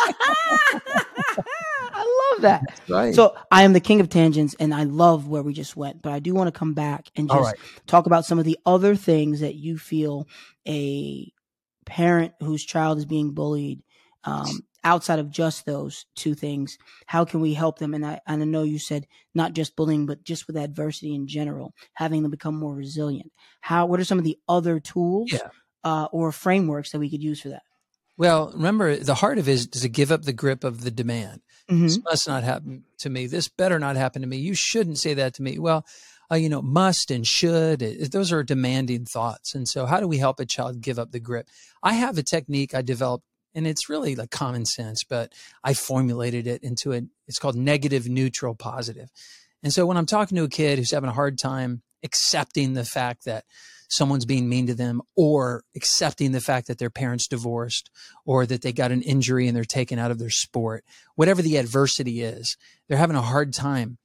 love 2.34 2.42
that. 2.42 2.64
Right. 2.90 3.14
So 3.16 3.36
I 3.52 3.64
am 3.64 3.74
the 3.74 3.80
king 3.80 4.02
of 4.02 4.10
tangents 4.10 4.56
and 4.60 4.74
I 4.74 4.84
love 4.84 5.28
where 5.28 5.44
we 5.44 5.54
just 5.54 5.76
went, 5.76 6.02
but 6.02 6.12
I 6.12 6.20
do 6.20 6.34
want 6.34 6.48
to 6.54 6.58
come 6.58 6.74
back 6.74 7.10
and 7.16 7.30
just 7.30 7.42
right. 7.42 7.56
talk 7.86 8.06
about 8.06 8.26
some 8.26 8.40
of 8.40 8.46
the 8.46 8.58
other 8.66 8.96
things 8.96 9.40
that 9.42 9.56
you 9.56 9.78
feel 9.78 10.28
a 10.68 11.32
parent 11.86 12.34
whose 12.40 12.66
child 12.66 12.98
is 12.98 13.06
being 13.06 13.32
bullied 13.34 13.82
um, 14.26 14.60
outside 14.84 15.20
of 15.20 15.32
just 15.32 15.66
those 15.66 16.06
two 16.16 16.34
things 16.36 16.78
how 17.06 17.24
can 17.26 17.40
we 17.40 17.54
help 17.54 17.80
them 17.80 17.94
and 17.94 18.06
I, 18.06 18.20
and 18.28 18.42
I 18.42 18.46
know 18.46 18.64
you 18.64 18.78
said 18.78 19.08
not 19.34 19.54
just 19.54 19.76
bullying 19.76 20.06
but 20.06 20.24
just 20.24 20.48
with 20.48 20.58
adversity 20.58 21.16
in 21.16 21.28
general 21.28 21.74
having 21.94 22.22
them 22.22 22.32
become 22.32 22.56
more 22.56 22.76
resilient 22.76 23.32
how 23.62 23.86
what 23.86 24.00
are 24.00 24.06
some 24.06 24.18
of 24.18 24.26
the 24.26 24.38
other 24.48 24.80
tools 24.80 25.32
yeah. 25.32 25.48
Uh, 25.88 26.08
or 26.12 26.32
frameworks 26.32 26.92
that 26.92 27.00
we 27.00 27.10
could 27.10 27.24
use 27.24 27.42
for 27.42 27.50
that 27.50 27.64
well 28.18 28.52
remember 28.54 28.96
the 28.96 29.16
heart 29.16 29.38
of 29.38 29.48
it 29.48 29.54
is 29.54 29.68
to 29.68 29.90
give 29.90 30.12
up 30.12 30.24
the 30.24 30.34
grip 30.34 30.64
of 30.64 30.84
the 30.84 30.92
demand 30.92 31.42
Mm-hmm. 31.70 31.84
This 31.84 32.00
must 32.04 32.28
not 32.28 32.44
happen 32.44 32.86
to 33.00 33.10
me. 33.10 33.28
This 33.28 33.50
better 33.50 33.78
not 33.78 33.98
happen 33.98 34.22
to 34.22 34.28
me. 34.28 34.38
You 34.38 34.56
shouldn't 34.56 34.98
say 35.00 35.14
that 35.16 35.34
to 35.36 35.44
me. 35.44 35.60
Well, 35.60 35.86
uh, 36.32 36.36
you 36.36 36.50
know, 36.50 36.62
must 36.62 37.12
and 37.12 37.26
should, 37.26 37.82
it, 37.82 38.12
those 38.12 38.32
are 38.32 38.44
demanding 38.44 39.06
thoughts. 39.06 39.54
And 39.54 39.68
so, 39.68 39.86
how 39.86 40.00
do 40.00 40.08
we 40.08 40.18
help 40.18 40.40
a 40.40 40.46
child 40.46 40.82
give 40.82 41.00
up 41.00 41.12
the 41.12 41.20
grip? 41.20 41.50
I 41.84 41.94
have 41.94 42.18
a 42.18 42.24
technique 42.24 42.74
I 42.74 42.82
developed, 42.82 43.26
and 43.54 43.68
it's 43.68 43.90
really 43.90 44.16
like 44.16 44.32
common 44.32 44.66
sense, 44.66 45.04
but 45.04 45.34
I 45.64 45.74
formulated 45.74 46.48
it 46.48 46.64
into 46.64 46.94
a, 46.94 47.02
it's 47.28 47.40
called 47.40 47.56
negative, 47.56 48.08
neutral, 48.08 48.56
positive. 48.56 49.10
And 49.64 49.74
so, 49.74 49.86
when 49.86 49.98
I'm 49.98 50.06
talking 50.06 50.36
to 50.38 50.44
a 50.44 50.50
kid 50.50 50.80
who's 50.80 50.92
having 50.92 51.10
a 51.10 51.14
hard 51.14 51.38
time 51.38 51.82
accepting 52.04 52.74
the 52.74 52.86
fact 52.86 53.26
that 53.26 53.46
someone's 53.88 54.26
being 54.26 54.50
mean 54.50 54.68
to 54.68 54.74
them 54.74 55.02
or 55.16 55.64
accepting 55.76 56.32
the 56.32 56.42
fact 56.42 56.68
that 56.68 56.78
their 56.78 56.90
parents 56.90 57.28
divorced 57.28 57.90
or 58.26 58.46
that 58.46 58.62
they 58.62 58.74
got 58.74 58.92
an 58.92 59.02
injury 59.02 59.48
and 59.48 59.56
they're 59.56 59.64
taken 59.64 59.98
out 60.00 60.12
of 60.12 60.20
their 60.20 60.30
sport, 60.30 60.84
whatever 61.16 61.42
the 61.42 61.58
adversity 61.58 62.22
is, 62.22 62.58
they're 62.88 62.98
having 62.98 63.16
a 63.16 63.22
hard 63.22 63.54
time 63.54 63.98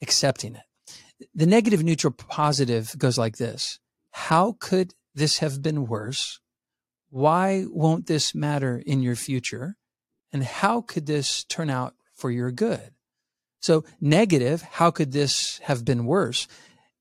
accepting 0.00 0.56
it. 0.56 1.28
The 1.34 1.46
negative, 1.46 1.84
neutral, 1.84 2.12
positive 2.12 2.94
goes 2.98 3.16
like 3.16 3.36
this 3.36 3.78
How 4.10 4.56
could 4.58 4.94
this 5.14 5.38
have 5.38 5.62
been 5.62 5.86
worse? 5.86 6.40
Why 7.10 7.64
won't 7.68 8.06
this 8.06 8.34
matter 8.34 8.82
in 8.84 9.02
your 9.02 9.16
future? 9.16 9.76
And 10.32 10.42
how 10.42 10.80
could 10.80 11.06
this 11.06 11.44
turn 11.44 11.68
out 11.68 11.94
for 12.14 12.30
your 12.30 12.50
good? 12.50 12.92
So, 13.60 13.84
negative, 14.00 14.62
how 14.62 14.90
could 14.90 15.12
this 15.12 15.58
have 15.64 15.84
been 15.84 16.06
worse? 16.06 16.48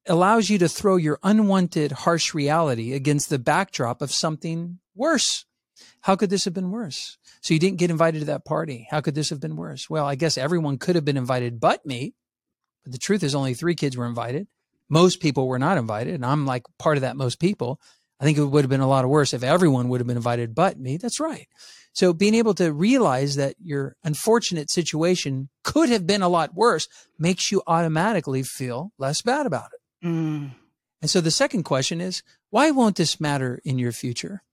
Allows 0.07 0.49
you 0.49 0.57
to 0.59 0.69
throw 0.69 0.95
your 0.95 1.19
unwanted 1.23 1.91
harsh 1.91 2.33
reality 2.33 2.93
against 2.93 3.29
the 3.29 3.39
backdrop 3.39 4.01
of 4.01 4.11
something 4.11 4.79
worse. 4.95 5.45
How 6.01 6.15
could 6.15 6.29
this 6.29 6.45
have 6.45 6.53
been 6.53 6.71
worse? 6.71 7.17
So 7.41 7.53
you 7.53 7.59
didn't 7.59 7.77
get 7.77 7.91
invited 7.91 8.19
to 8.19 8.25
that 8.25 8.45
party. 8.45 8.87
How 8.89 9.01
could 9.01 9.15
this 9.15 9.29
have 9.29 9.39
been 9.39 9.55
worse? 9.55 9.89
Well, 9.89 10.05
I 10.05 10.15
guess 10.15 10.37
everyone 10.37 10.77
could 10.77 10.95
have 10.95 11.05
been 11.05 11.17
invited 11.17 11.59
but 11.59 11.85
me. 11.85 12.13
But 12.83 12.91
the 12.93 12.97
truth 12.97 13.23
is 13.23 13.35
only 13.35 13.53
three 13.53 13.75
kids 13.75 13.95
were 13.95 14.07
invited. 14.07 14.47
Most 14.89 15.19
people 15.19 15.47
were 15.47 15.59
not 15.59 15.77
invited. 15.77 16.15
And 16.15 16.25
I'm 16.25 16.45
like 16.45 16.63
part 16.79 16.97
of 16.97 17.01
that 17.01 17.15
most 17.15 17.39
people. 17.39 17.79
I 18.19 18.23
think 18.23 18.37
it 18.37 18.45
would 18.45 18.63
have 18.63 18.69
been 18.69 18.81
a 18.81 18.87
lot 18.87 19.07
worse 19.07 19.33
if 19.33 19.43
everyone 19.43 19.89
would 19.89 19.99
have 19.99 20.07
been 20.07 20.17
invited 20.17 20.53
but 20.53 20.79
me. 20.79 20.97
That's 20.97 21.19
right. 21.19 21.47
So 21.93 22.13
being 22.13 22.35
able 22.35 22.53
to 22.55 22.71
realize 22.71 23.35
that 23.35 23.55
your 23.61 23.95
unfortunate 24.03 24.71
situation 24.71 25.49
could 25.63 25.89
have 25.89 26.07
been 26.07 26.21
a 26.21 26.29
lot 26.29 26.53
worse 26.53 26.87
makes 27.19 27.51
you 27.51 27.61
automatically 27.67 28.43
feel 28.43 28.91
less 28.97 29.21
bad 29.21 29.45
about 29.45 29.71
it. 29.73 29.80
Mm. 30.03 30.51
And 31.01 31.09
so 31.09 31.21
the 31.21 31.31
second 31.31 31.63
question 31.63 31.99
is, 32.01 32.23
why 32.49 32.71
won't 32.71 32.95
this 32.95 33.19
matter 33.19 33.59
in 33.63 33.79
your 33.79 33.91
future? 33.91 34.43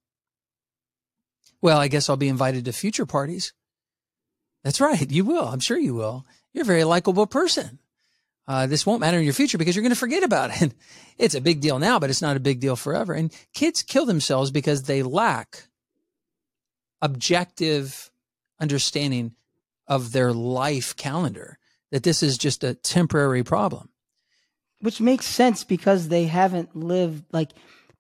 Well, 1.61 1.79
I 1.79 1.89
guess 1.89 2.09
I'll 2.09 2.17
be 2.17 2.29
invited 2.29 2.65
to 2.65 2.73
future 2.73 3.07
parties. 3.07 3.53
That's 4.65 4.81
right. 4.81 5.11
You 5.11 5.25
will. 5.25 5.47
I'm 5.47 5.61
sure 5.61 5.79
you 5.79 5.95
will. 5.95 6.25
You're 6.53 6.63
a 6.63 6.67
very 6.67 6.85
likable 6.85 7.27
person. 7.27 7.79
Uh, 8.47 8.67
this 8.67 8.87
won't 8.87 9.01
matter 9.01 9.19
in 9.19 9.25
your 9.25 9.35
future 9.35 9.59
because 9.59 9.77
you're 9.77 9.83
going 9.83 9.91
to 9.91 9.97
forget 9.97 10.23
about 10.23 10.63
it. 10.63 10.75
It's 11.19 11.35
a 11.35 11.41
big 11.41 11.61
deal 11.61 11.81
now, 11.81 11.99
but 11.99 12.11
it's 12.11 12.23
not 12.23 12.37
a 12.37 12.41
big 12.41 12.61
deal 12.61 12.77
forever. 12.77 13.13
And 13.13 13.35
kids 13.53 13.83
kill 13.83 14.07
themselves 14.07 14.53
because 14.53 14.85
they 14.85 15.03
lack 15.03 15.65
objective 17.03 18.13
understanding 18.61 19.35
of 19.89 20.13
their 20.13 20.33
life 20.33 20.95
calendar, 20.95 21.59
that 21.91 22.05
this 22.05 22.23
is 22.23 22.39
just 22.39 22.63
a 22.63 22.75
temporary 22.75 23.43
problem 23.43 23.91
which 24.81 25.01
makes 25.01 25.27
sense 25.27 25.65
because 25.65 26.09
they 26.09 26.25
haven't 26.25 26.75
lived 26.77 27.25
like 27.33 27.51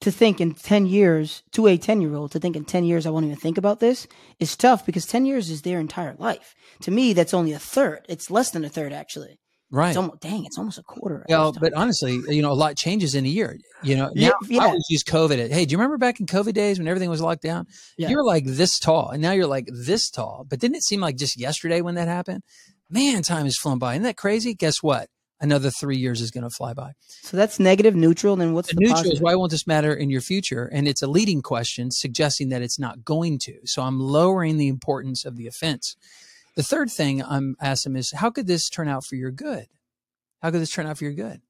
to 0.00 0.10
think 0.10 0.40
in 0.40 0.54
10 0.54 0.86
years 0.86 1.42
to 1.52 1.66
a 1.66 1.76
10 1.76 2.00
year 2.00 2.14
old 2.14 2.32
to 2.32 2.38
think 2.38 2.56
in 2.56 2.64
10 2.64 2.84
years 2.84 3.06
i 3.06 3.10
won't 3.10 3.24
even 3.24 3.36
think 3.36 3.58
about 3.58 3.80
this 3.80 4.06
is 4.38 4.56
tough 4.56 4.86
because 4.86 5.06
10 5.06 5.26
years 5.26 5.50
is 5.50 5.62
their 5.62 5.80
entire 5.80 6.14
life. 6.18 6.54
To 6.82 6.90
me 6.90 7.12
that's 7.12 7.34
only 7.34 7.52
a 7.52 7.58
third. 7.58 8.06
It's 8.08 8.30
less 8.30 8.50
than 8.50 8.64
a 8.64 8.68
third 8.68 8.92
actually. 8.92 9.38
Right. 9.70 9.88
It's 9.88 9.98
almost, 9.98 10.20
dang 10.20 10.46
it's 10.46 10.56
almost 10.56 10.78
a 10.78 10.82
quarter 10.82 11.26
yeah 11.28 11.50
but 11.60 11.74
honestly 11.74 12.18
you 12.28 12.40
know 12.40 12.52
a 12.52 12.54
lot 12.54 12.76
changes 12.76 13.14
in 13.14 13.26
a 13.26 13.28
year. 13.28 13.58
You 13.82 13.96
know 13.96 14.10
now 14.14 14.32
yeah. 14.46 14.62
i 14.62 14.66
always 14.66 14.86
use 14.88 15.02
covid 15.04 15.50
hey 15.50 15.64
do 15.66 15.72
you 15.72 15.78
remember 15.78 15.98
back 15.98 16.20
in 16.20 16.26
covid 16.26 16.54
days 16.54 16.78
when 16.78 16.88
everything 16.88 17.10
was 17.10 17.20
locked 17.20 17.42
down? 17.42 17.66
Yeah. 17.96 18.08
you're 18.08 18.24
like 18.24 18.44
this 18.46 18.78
tall 18.78 19.10
and 19.10 19.20
now 19.20 19.32
you're 19.32 19.46
like 19.46 19.68
this 19.70 20.10
tall. 20.10 20.46
But 20.48 20.60
didn't 20.60 20.76
it 20.76 20.84
seem 20.84 21.00
like 21.00 21.16
just 21.16 21.38
yesterday 21.38 21.80
when 21.80 21.96
that 21.96 22.08
happened? 22.08 22.44
Man 22.88 23.22
time 23.22 23.44
is 23.44 23.58
flown 23.58 23.78
by. 23.78 23.94
Isn't 23.94 24.04
that 24.04 24.16
crazy? 24.16 24.54
Guess 24.54 24.82
what 24.82 25.10
another 25.40 25.70
three 25.70 25.96
years 25.96 26.20
is 26.20 26.30
going 26.30 26.44
to 26.44 26.50
fly 26.50 26.72
by. 26.72 26.92
So 27.22 27.36
that's 27.36 27.60
negative, 27.60 27.94
neutral. 27.94 28.36
Then 28.36 28.54
what's 28.54 28.68
the, 28.68 28.74
the 28.74 28.80
neutral 28.80 28.96
positive? 28.96 29.14
is 29.14 29.20
why 29.20 29.34
won't 29.34 29.50
this 29.50 29.66
matter 29.66 29.94
in 29.94 30.10
your 30.10 30.20
future? 30.20 30.68
And 30.72 30.88
it's 30.88 31.02
a 31.02 31.06
leading 31.06 31.42
question 31.42 31.90
suggesting 31.90 32.48
that 32.50 32.62
it's 32.62 32.78
not 32.78 33.04
going 33.04 33.38
to. 33.40 33.54
So 33.64 33.82
I'm 33.82 34.00
lowering 34.00 34.56
the 34.56 34.68
importance 34.68 35.24
of 35.24 35.36
the 35.36 35.46
offense. 35.46 35.96
The 36.56 36.62
third 36.62 36.90
thing 36.90 37.22
I'm 37.22 37.56
asking 37.60 37.96
is 37.96 38.12
how 38.12 38.30
could 38.30 38.46
this 38.46 38.68
turn 38.68 38.88
out 38.88 39.04
for 39.04 39.14
your 39.14 39.30
good? 39.30 39.66
How 40.42 40.50
could 40.50 40.60
this 40.60 40.70
turn 40.70 40.86
out 40.86 40.98
for 40.98 41.04
your 41.04 41.12
good? 41.12 41.40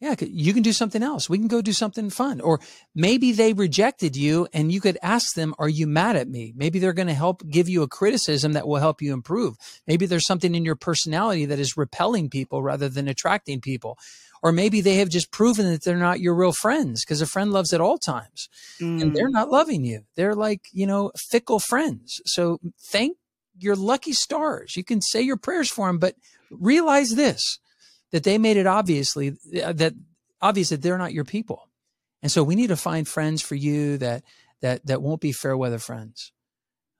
Yeah, 0.00 0.14
you 0.20 0.54
can 0.54 0.62
do 0.62 0.72
something 0.72 1.02
else. 1.02 1.28
We 1.28 1.38
can 1.38 1.48
go 1.48 1.60
do 1.60 1.72
something 1.72 2.08
fun. 2.10 2.40
Or 2.40 2.60
maybe 2.94 3.32
they 3.32 3.52
rejected 3.52 4.16
you 4.16 4.46
and 4.52 4.70
you 4.70 4.80
could 4.80 4.96
ask 5.02 5.34
them, 5.34 5.56
are 5.58 5.68
you 5.68 5.88
mad 5.88 6.14
at 6.14 6.28
me? 6.28 6.52
Maybe 6.54 6.78
they're 6.78 6.92
going 6.92 7.08
to 7.08 7.14
help 7.14 7.42
give 7.48 7.68
you 7.68 7.82
a 7.82 7.88
criticism 7.88 8.52
that 8.52 8.68
will 8.68 8.76
help 8.76 9.02
you 9.02 9.12
improve. 9.12 9.56
Maybe 9.88 10.06
there's 10.06 10.26
something 10.26 10.54
in 10.54 10.64
your 10.64 10.76
personality 10.76 11.46
that 11.46 11.58
is 11.58 11.76
repelling 11.76 12.30
people 12.30 12.62
rather 12.62 12.88
than 12.88 13.08
attracting 13.08 13.60
people. 13.60 13.98
Or 14.40 14.52
maybe 14.52 14.80
they 14.80 14.96
have 14.96 15.08
just 15.08 15.32
proven 15.32 15.68
that 15.68 15.82
they're 15.82 15.96
not 15.96 16.20
your 16.20 16.34
real 16.34 16.52
friends 16.52 17.04
because 17.04 17.20
a 17.20 17.26
friend 17.26 17.52
loves 17.52 17.72
at 17.72 17.80
all 17.80 17.98
times 17.98 18.48
mm. 18.80 19.02
and 19.02 19.16
they're 19.16 19.30
mm. 19.30 19.32
not 19.32 19.50
loving 19.50 19.84
you. 19.84 20.02
They're 20.14 20.36
like, 20.36 20.66
you 20.72 20.86
know, 20.86 21.10
fickle 21.16 21.58
friends. 21.58 22.22
So 22.24 22.60
thank 22.80 23.16
your 23.58 23.74
lucky 23.74 24.12
stars. 24.12 24.76
You 24.76 24.84
can 24.84 25.02
say 25.02 25.22
your 25.22 25.36
prayers 25.36 25.68
for 25.68 25.88
them, 25.88 25.98
but 25.98 26.14
realize 26.50 27.16
this 27.16 27.58
that 28.12 28.24
they 28.24 28.38
made 28.38 28.56
it 28.56 28.66
obviously 28.66 29.36
uh, 29.62 29.72
that 29.72 29.94
obvious 30.40 30.70
that 30.70 30.82
they're 30.82 30.98
not 30.98 31.12
your 31.12 31.24
people. 31.24 31.68
And 32.22 32.30
so 32.30 32.42
we 32.42 32.56
need 32.56 32.68
to 32.68 32.76
find 32.76 33.06
friends 33.06 33.42
for 33.42 33.54
you 33.54 33.98
that 33.98 34.22
that 34.60 34.86
that 34.86 35.02
won't 35.02 35.20
be 35.20 35.32
fair 35.32 35.56
weather 35.56 35.78
friends. 35.78 36.32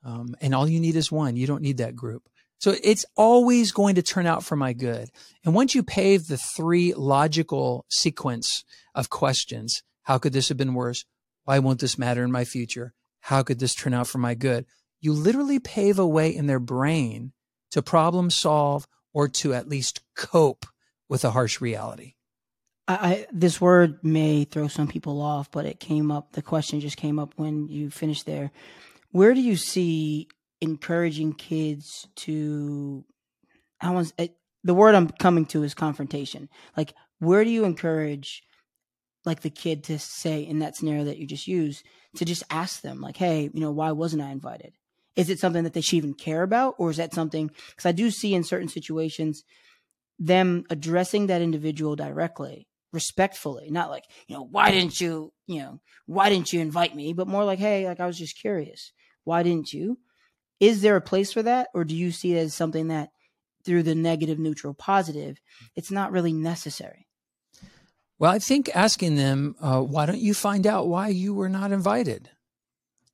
Um, 0.05 0.37
and 0.41 0.55
all 0.55 0.69
you 0.69 0.81
need 0.81 0.97
is 0.97 1.11
one. 1.11 1.37
You 1.37 1.47
don't 1.47 1.63
need 1.63 1.79
that 1.79 1.97
group. 1.97 2.29
So 2.59 2.75
it's 2.83 3.07
always 3.17 3.71
going 3.73 3.95
to 3.97 4.03
turn 4.03 4.27
out 4.27 4.45
for 4.45 4.57
my 4.57 4.73
good. 4.73 5.11
And 5.45 5.55
once 5.55 5.75
you 5.75 5.83
pave 5.83 6.27
the 6.27 6.37
three 6.37 6.93
logical 6.95 7.85
sequence 7.89 8.65
of 8.95 9.11
questions, 9.11 9.83
how 10.03 10.19
could 10.19 10.33
this 10.33 10.49
have 10.49 10.59
been 10.59 10.75
worse? 10.75 11.05
Why 11.45 11.61
won't 11.61 11.81
this 11.81 11.99
matter 11.99 12.25
in 12.25 12.33
my 12.33 12.45
future? 12.45 12.95
How 13.21 13.43
could 13.43 13.61
this 13.61 13.75
turn 13.75 13.95
out 13.95 14.09
for 14.09 14.19
my 14.19 14.35
good? 14.35 14.67
You 15.01 15.13
literally 15.13 15.61
pave 15.61 15.99
a 15.99 16.07
way 16.07 16.35
in 16.35 16.47
their 16.47 16.59
brain 16.59 17.33
to 17.71 17.83
problem 17.83 18.31
solve 18.31 18.89
or 19.13 19.29
to 19.29 19.55
at 19.55 19.69
least 19.69 20.01
cope 20.17 20.67
with 21.09 21.25
a 21.25 21.31
harsh 21.31 21.61
reality. 21.61 22.15
I, 22.87 22.95
I, 22.95 23.27
this 23.33 23.61
word 23.61 24.03
may 24.03 24.45
throw 24.45 24.69
some 24.69 24.89
people 24.89 25.21
off, 25.21 25.51
but 25.51 25.67
it 25.67 25.81
came 25.81 26.11
up. 26.11 26.33
The 26.33 26.43
question 26.43 26.81
just 26.81 26.97
came 26.97 27.19
up 27.19 27.35
when 27.37 27.69
you 27.69 27.91
finished 27.91 28.27
there. 28.27 28.51
Where 29.11 29.35
do 29.35 29.41
you 29.41 29.57
see 29.57 30.29
encouraging 30.61 31.35
kids 31.35 32.09
to? 32.17 33.05
I 33.81 33.91
want 33.91 34.13
the 34.65 34.75
word 34.75 34.95
I'm 34.95 35.09
coming 35.09 35.47
to 35.47 35.63
is 35.63 35.75
confrontation. 35.75 36.49
Like, 36.77 36.95
where 37.21 37.45
do 37.45 37.51
you 37.51 37.65
encourage, 37.65 38.43
like 39.25 39.41
the 39.41 39.51
kid 39.51 39.85
to 39.85 39.99
say 39.99 40.41
in 40.41 40.59
that 40.59 40.77
scenario 40.77 41.05
that 41.05 41.19
you 41.19 41.27
just 41.27 41.47
used, 41.47 41.85
to 42.17 42.25
just 42.25 42.43
ask 42.51 42.81
them, 42.81 43.01
like, 43.01 43.17
hey, 43.17 43.51
you 43.53 43.61
know, 43.61 43.71
why 43.71 43.93
wasn't 43.93 44.23
I 44.23 44.31
invited? 44.31 44.73
Is 45.15 45.31
it 45.31 45.39
something 45.39 45.65
that 45.65 45.73
they 45.73 45.81
should 45.81 45.97
even 45.97 46.15
care 46.15 46.43
about, 46.43 46.75
or 46.79 46.91
is 46.91 46.97
that 46.97 47.15
something? 47.15 47.51
Because 47.71 47.87
I 47.87 47.93
do 47.93 48.11
see 48.11 48.35
in 48.35 48.45
certain 48.45 48.69
situations 48.69 49.45
them 50.19 50.65
addressing 50.71 51.27
that 51.27 51.43
individual 51.43 51.97
directly 51.97 52.67
respectfully 52.93 53.71
not 53.71 53.91
like 53.91 54.05
you 54.27 54.35
know 54.35 54.43
why 54.43 54.71
didn't 54.71 55.01
you 55.01 55.33
you 55.47 55.61
know 55.61 55.81
why 56.07 56.31
didn't 56.31 56.53
you 56.53 56.61
invite 56.61 56.95
me? 56.95 57.13
but 57.13 57.29
more 57.29 57.45
like 57.45 57.59
hey 57.59 57.87
like 57.87 58.01
i 58.01 58.07
was 58.07 58.19
just 58.19 58.39
curious. 58.39 58.93
Why 59.25 59.43
didn't 59.43 59.75
you? 59.75 59.99
Is 60.59 60.81
there 60.81 60.97
a 60.97 61.03
place 61.03 61.35
for 61.35 61.43
that 61.43 61.69
or 61.75 61.85
do 61.85 61.95
you 61.95 62.13
see 62.13 62.33
it 62.33 62.39
as 62.39 62.55
something 62.55 62.89
that 62.89 63.11
through 63.65 63.83
the 63.83 63.95
negative 63.95 64.39
neutral 64.39 64.73
positive 64.73 65.39
it's 65.77 65.91
not 65.91 66.13
really 66.13 66.33
necessary? 66.33 67.07
Well 68.19 68.33
i 68.33 68.39
think 68.39 68.71
asking 68.75 69.17
them 69.17 69.55
uh, 69.61 69.83
why 69.83 70.07
don't 70.07 70.19
you 70.19 70.35
find 70.35 70.67
out 70.67 70.89
why 70.89 71.09
you 71.09 71.35
were 71.35 71.51
not 71.51 71.73
invited? 71.73 72.31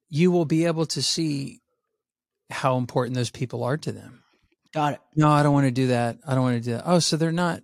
You 0.08 0.30
will 0.30 0.44
be 0.44 0.66
able 0.66 0.86
to 0.86 1.02
see 1.02 1.60
how 2.50 2.76
important 2.76 3.16
those 3.16 3.30
people 3.30 3.64
are 3.64 3.76
to 3.78 3.90
them 3.90 4.23
Got 4.74 4.94
it. 4.94 5.00
No, 5.14 5.30
I 5.30 5.44
don't 5.44 5.54
want 5.54 5.66
to 5.66 5.70
do 5.70 5.86
that. 5.88 6.18
I 6.26 6.34
don't 6.34 6.42
want 6.42 6.56
to 6.56 6.70
do 6.70 6.72
that. 6.76 6.82
Oh, 6.84 6.98
so 6.98 7.16
they're 7.16 7.30
not 7.32 7.62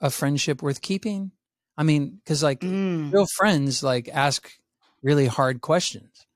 a 0.00 0.10
friendship 0.10 0.62
worth 0.62 0.80
keeping? 0.80 1.32
I 1.76 1.82
mean, 1.82 2.20
because 2.24 2.42
like 2.42 2.60
mm. 2.60 3.12
real 3.12 3.26
friends 3.36 3.82
like 3.82 4.08
ask 4.12 4.50
really 5.02 5.26
hard 5.26 5.60
questions. 5.60 6.26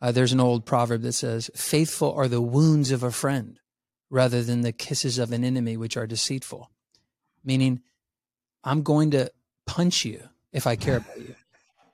Uh, 0.00 0.12
there's 0.12 0.32
an 0.32 0.40
old 0.40 0.64
proverb 0.64 1.02
that 1.02 1.12
says, 1.12 1.50
"Faithful 1.54 2.12
are 2.14 2.28
the 2.28 2.40
wounds 2.40 2.90
of 2.90 3.02
a 3.02 3.12
friend, 3.12 3.60
rather 4.10 4.42
than 4.42 4.62
the 4.62 4.72
kisses 4.72 5.18
of 5.18 5.32
an 5.32 5.44
enemy, 5.44 5.76
which 5.76 5.96
are 5.96 6.06
deceitful." 6.06 6.70
Meaning, 7.44 7.82
I'm 8.64 8.82
going 8.82 9.12
to 9.12 9.30
punch 9.66 10.04
you 10.04 10.28
if 10.52 10.66
I 10.66 10.76
care 10.76 10.96
about 10.96 11.20
you. 11.20 11.34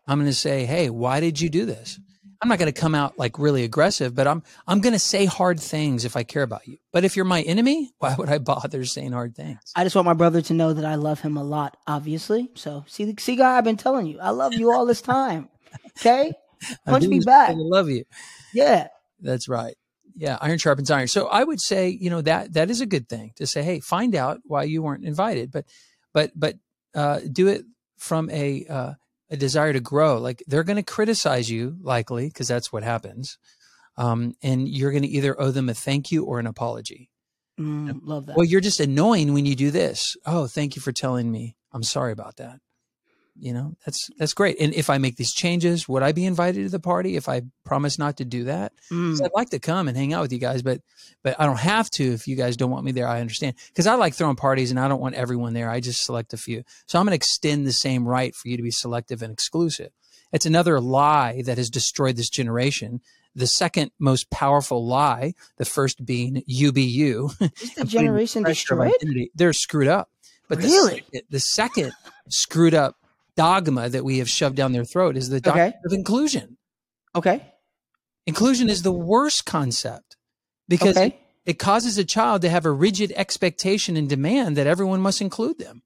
I'm 0.06 0.18
going 0.18 0.30
to 0.30 0.34
say, 0.34 0.64
"Hey, 0.64 0.88
why 0.88 1.20
did 1.20 1.40
you 1.40 1.50
do 1.50 1.66
this?" 1.66 2.00
I'm 2.40 2.48
not 2.48 2.58
going 2.58 2.72
to 2.72 2.80
come 2.80 2.94
out 2.94 3.18
like 3.18 3.38
really 3.38 3.64
aggressive, 3.64 4.14
but 4.14 4.28
I'm 4.28 4.42
I'm 4.66 4.80
going 4.80 4.92
to 4.92 4.98
say 4.98 5.24
hard 5.24 5.58
things 5.58 6.04
if 6.04 6.16
I 6.16 6.22
care 6.22 6.42
about 6.42 6.68
you. 6.68 6.78
But 6.92 7.04
if 7.04 7.16
you're 7.16 7.24
my 7.24 7.42
enemy, 7.42 7.90
why 7.98 8.14
would 8.16 8.28
I 8.28 8.38
bother 8.38 8.84
saying 8.84 9.12
hard 9.12 9.34
things? 9.34 9.58
I 9.74 9.84
just 9.84 9.96
want 9.96 10.06
my 10.06 10.14
brother 10.14 10.40
to 10.42 10.54
know 10.54 10.72
that 10.72 10.84
I 10.84 10.94
love 10.94 11.20
him 11.20 11.36
a 11.36 11.42
lot, 11.42 11.76
obviously. 11.86 12.50
So 12.54 12.84
see, 12.86 13.14
see, 13.18 13.36
guy, 13.36 13.58
I've 13.58 13.64
been 13.64 13.76
telling 13.76 14.06
you, 14.06 14.20
I 14.20 14.30
love 14.30 14.54
you 14.54 14.72
all 14.72 14.86
this 14.86 15.02
time. 15.02 15.48
Okay, 15.98 16.32
punch 16.86 17.06
me 17.06 17.20
back. 17.20 17.50
I 17.50 17.54
love 17.56 17.88
you. 17.88 18.04
Yeah, 18.54 18.88
that's 19.20 19.48
right. 19.48 19.76
Yeah, 20.16 20.38
iron 20.40 20.58
sharpens 20.58 20.90
iron. 20.90 21.08
So 21.08 21.26
I 21.26 21.44
would 21.44 21.60
say, 21.60 21.88
you 21.88 22.10
know, 22.10 22.22
that 22.22 22.54
that 22.54 22.70
is 22.70 22.80
a 22.80 22.86
good 22.86 23.08
thing 23.08 23.32
to 23.36 23.46
say. 23.46 23.62
Hey, 23.62 23.80
find 23.80 24.14
out 24.14 24.40
why 24.44 24.62
you 24.64 24.82
weren't 24.82 25.04
invited, 25.04 25.50
but 25.50 25.64
but 26.12 26.32
but 26.36 26.54
uh, 26.94 27.20
do 27.30 27.48
it 27.48 27.64
from 27.96 28.30
a 28.30 28.64
uh, 28.68 28.92
a 29.30 29.36
desire 29.36 29.72
to 29.72 29.80
grow. 29.80 30.18
Like 30.18 30.42
they're 30.46 30.64
going 30.64 30.76
to 30.76 30.82
criticize 30.82 31.50
you, 31.50 31.76
likely, 31.82 32.28
because 32.28 32.48
that's 32.48 32.72
what 32.72 32.82
happens. 32.82 33.38
Um, 33.96 34.34
and 34.42 34.68
you're 34.68 34.92
going 34.92 35.02
to 35.02 35.08
either 35.08 35.40
owe 35.40 35.50
them 35.50 35.68
a 35.68 35.74
thank 35.74 36.12
you 36.12 36.24
or 36.24 36.38
an 36.38 36.46
apology. 36.46 37.10
Mm, 37.58 38.00
love 38.02 38.26
that. 38.26 38.36
Well, 38.36 38.46
you're 38.46 38.60
just 38.60 38.78
annoying 38.78 39.32
when 39.34 39.44
you 39.44 39.56
do 39.56 39.70
this. 39.72 40.16
Oh, 40.24 40.46
thank 40.46 40.76
you 40.76 40.82
for 40.82 40.92
telling 40.92 41.30
me. 41.30 41.56
I'm 41.72 41.82
sorry 41.82 42.12
about 42.12 42.36
that 42.36 42.60
you 43.38 43.52
know 43.52 43.76
that's 43.84 44.10
that's 44.18 44.34
great. 44.34 44.56
And 44.60 44.74
if 44.74 44.90
i 44.90 44.98
make 44.98 45.16
these 45.16 45.32
changes 45.32 45.88
would 45.88 46.02
i 46.02 46.12
be 46.12 46.24
invited 46.24 46.64
to 46.64 46.68
the 46.68 46.80
party 46.80 47.16
if 47.16 47.28
i 47.28 47.42
promise 47.64 47.98
not 47.98 48.16
to 48.18 48.24
do 48.24 48.44
that? 48.44 48.72
Mm. 48.90 49.22
i'd 49.22 49.30
like 49.34 49.50
to 49.50 49.58
come 49.58 49.88
and 49.88 49.96
hang 49.96 50.12
out 50.12 50.22
with 50.22 50.32
you 50.32 50.38
guys 50.38 50.62
but 50.62 50.80
but 51.22 51.36
i 51.38 51.46
don't 51.46 51.58
have 51.58 51.90
to 51.90 52.12
if 52.12 52.26
you 52.26 52.36
guys 52.36 52.56
don't 52.56 52.70
want 52.70 52.84
me 52.84 52.92
there 52.92 53.08
i 53.08 53.20
understand. 53.20 53.54
Because 53.68 53.86
i 53.86 53.94
like 53.94 54.14
throwing 54.14 54.36
parties 54.36 54.70
and 54.70 54.80
i 54.80 54.88
don't 54.88 55.00
want 55.00 55.14
everyone 55.14 55.54
there 55.54 55.70
i 55.70 55.80
just 55.80 56.04
select 56.04 56.32
a 56.32 56.36
few. 56.36 56.62
So 56.86 56.98
i'm 56.98 57.04
going 57.04 57.12
to 57.12 57.16
extend 57.16 57.66
the 57.66 57.72
same 57.72 58.06
right 58.06 58.34
for 58.34 58.48
you 58.48 58.56
to 58.56 58.62
be 58.62 58.70
selective 58.70 59.22
and 59.22 59.32
exclusive. 59.32 59.90
It's 60.32 60.46
another 60.46 60.80
lie 60.80 61.42
that 61.46 61.58
has 61.58 61.70
destroyed 61.70 62.16
this 62.16 62.28
generation. 62.28 63.00
The 63.34 63.46
second 63.46 63.92
most 63.98 64.30
powerful 64.30 64.86
lie 64.86 65.34
the 65.56 65.64
first 65.64 66.04
being 66.04 66.42
you 66.46 66.72
be 66.72 66.82
you 66.82 67.30
is 67.60 67.74
the 67.74 67.84
generation 67.86 68.42
destroyed? 68.42 68.92
they're 69.34 69.52
screwed 69.52 69.88
up. 69.88 70.10
But 70.48 70.58
really? 70.58 71.04
the, 71.12 71.22
the 71.30 71.40
second 71.40 71.92
screwed 72.28 72.74
up 72.74 72.96
dogma 73.38 73.88
that 73.88 74.04
we 74.04 74.18
have 74.18 74.28
shoved 74.28 74.56
down 74.56 74.72
their 74.72 74.84
throat 74.84 75.16
is 75.16 75.28
the 75.28 75.40
dogma 75.40 75.66
okay. 75.66 75.76
of 75.86 75.92
inclusion. 75.92 76.58
Okay. 77.14 77.40
Inclusion 78.26 78.68
is 78.68 78.82
the 78.82 78.92
worst 78.92 79.46
concept 79.46 80.16
because 80.68 80.96
okay. 80.96 81.06
it, 81.06 81.20
it 81.46 81.58
causes 81.60 81.96
a 81.98 82.04
child 82.04 82.42
to 82.42 82.50
have 82.50 82.66
a 82.66 82.70
rigid 82.70 83.12
expectation 83.14 83.96
and 83.96 84.08
demand 84.08 84.56
that 84.56 84.66
everyone 84.66 85.00
must 85.00 85.20
include 85.20 85.60
them. 85.60 85.82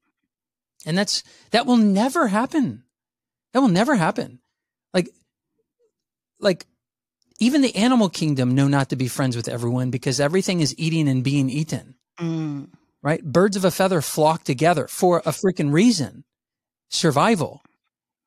And 0.83 0.97
that's 0.97 1.23
that 1.51 1.67
will 1.67 1.77
never 1.77 2.27
happen. 2.27 2.85
That 3.53 3.59
will 3.59 3.69
never 3.69 3.95
happen. 3.95 4.39
Like 4.91 5.09
like 6.39 6.65
even 7.39 7.61
the 7.61 7.75
animal 7.75 8.09
kingdom 8.09 8.55
know 8.55 8.67
not 8.67 8.89
to 8.89 8.95
be 8.95 9.07
friends 9.07 9.35
with 9.35 9.47
everyone 9.47 9.91
because 9.91 10.19
everything 10.19 10.59
is 10.59 10.73
eating 10.79 11.07
and 11.07 11.23
being 11.23 11.51
eaten. 11.51 11.95
Mm. 12.19 12.69
Right? 13.03 13.23
Birds 13.23 13.55
of 13.55 13.63
a 13.63 13.71
feather 13.71 14.01
flock 14.01 14.43
together 14.43 14.87
for 14.87 15.19
a 15.19 15.31
freaking 15.31 15.71
reason 15.71 16.23
survival 16.93 17.61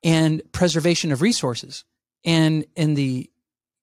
and 0.03 0.41
preservation 0.51 1.11
of 1.11 1.21
resources. 1.21 1.85
And 2.23 2.65
in 2.75 2.93
the 2.93 3.29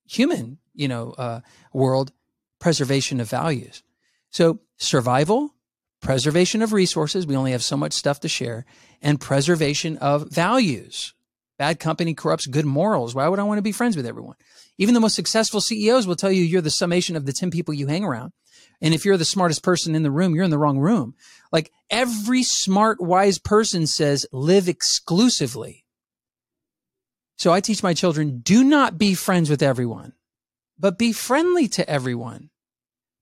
human, 0.07 0.59
you 0.75 0.89
know, 0.89 1.15
uh, 1.17 1.41
world, 1.73 2.13
preservation 2.61 3.21
of 3.21 3.29
values. 3.29 3.83
So 4.31 4.61
survival, 4.77 5.55
preservation 6.01 6.61
of 6.63 6.73
resources. 6.73 7.27
We 7.27 7.37
only 7.37 7.53
have 7.53 7.65
so 7.65 7.77
much 7.77 7.93
stuff 7.95 8.21
to 8.21 8.29
share 8.29 8.67
and 9.01 9.21
preservation 9.21 9.97
of 9.99 10.31
values. 10.31 11.15
Bad 11.59 11.79
company 11.79 12.15
corrupts 12.15 12.47
good 12.47 12.67
morals. 12.67 13.15
Why 13.15 13.29
would 13.29 13.39
I 13.39 13.45
want 13.45 13.59
to 13.59 13.63
be 13.63 13.73
friends 13.73 13.97
with 13.97 14.07
everyone? 14.07 14.37
Even 14.77 14.95
the 14.95 15.01
most 15.01 15.15
successful 15.15 15.61
CEOs 15.61 16.07
will 16.07 16.17
tell 16.17 16.33
you 16.33 16.43
you're 16.43 16.61
the 16.61 16.71
summation 16.71 17.17
of 17.17 17.27
the 17.27 17.33
10 17.33 17.51
people 17.51 17.73
you 17.73 17.87
hang 17.87 18.05
around. 18.05 18.33
And 18.81 18.93
if 18.95 19.05
you're 19.05 19.17
the 19.17 19.25
smartest 19.25 19.63
person 19.63 19.95
in 19.95 20.03
the 20.03 20.11
room, 20.11 20.35
you're 20.35 20.45
in 20.45 20.51
the 20.51 20.59
wrong 20.59 20.79
room. 20.79 21.15
Like 21.53 21.73
every 21.91 22.43
smart, 22.43 23.01
wise 23.01 23.39
person 23.39 23.87
says, 23.87 24.27
live 24.33 24.69
exclusively. 24.69 25.85
So 27.37 27.53
I 27.53 27.61
teach 27.61 27.83
my 27.83 27.95
children 27.95 28.41
do 28.41 28.65
not 28.65 28.99
be 28.99 29.15
friends 29.15 29.51
with 29.51 29.63
everyone, 29.63 30.13
but 30.79 30.99
be 30.99 31.13
friendly 31.13 31.69
to 31.69 31.89
everyone. 31.89 32.51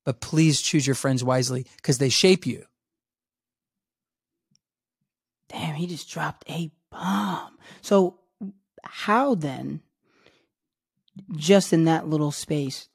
But 0.04 0.20
please 0.20 0.60
choose 0.60 0.86
your 0.86 0.96
friends 0.96 1.22
wisely 1.22 1.66
because 1.76 1.98
they 1.98 2.08
shape 2.08 2.44
you. 2.44 2.64
Damn, 5.48 5.74
he 5.74 5.86
just 5.86 6.10
dropped 6.10 6.48
a 6.50 6.72
bomb. 6.90 7.56
So, 7.82 8.18
how 8.84 9.34
then, 9.34 9.80
just 11.36 11.72
in 11.72 11.84
that 11.84 12.08
little 12.08 12.32
space, 12.32 12.88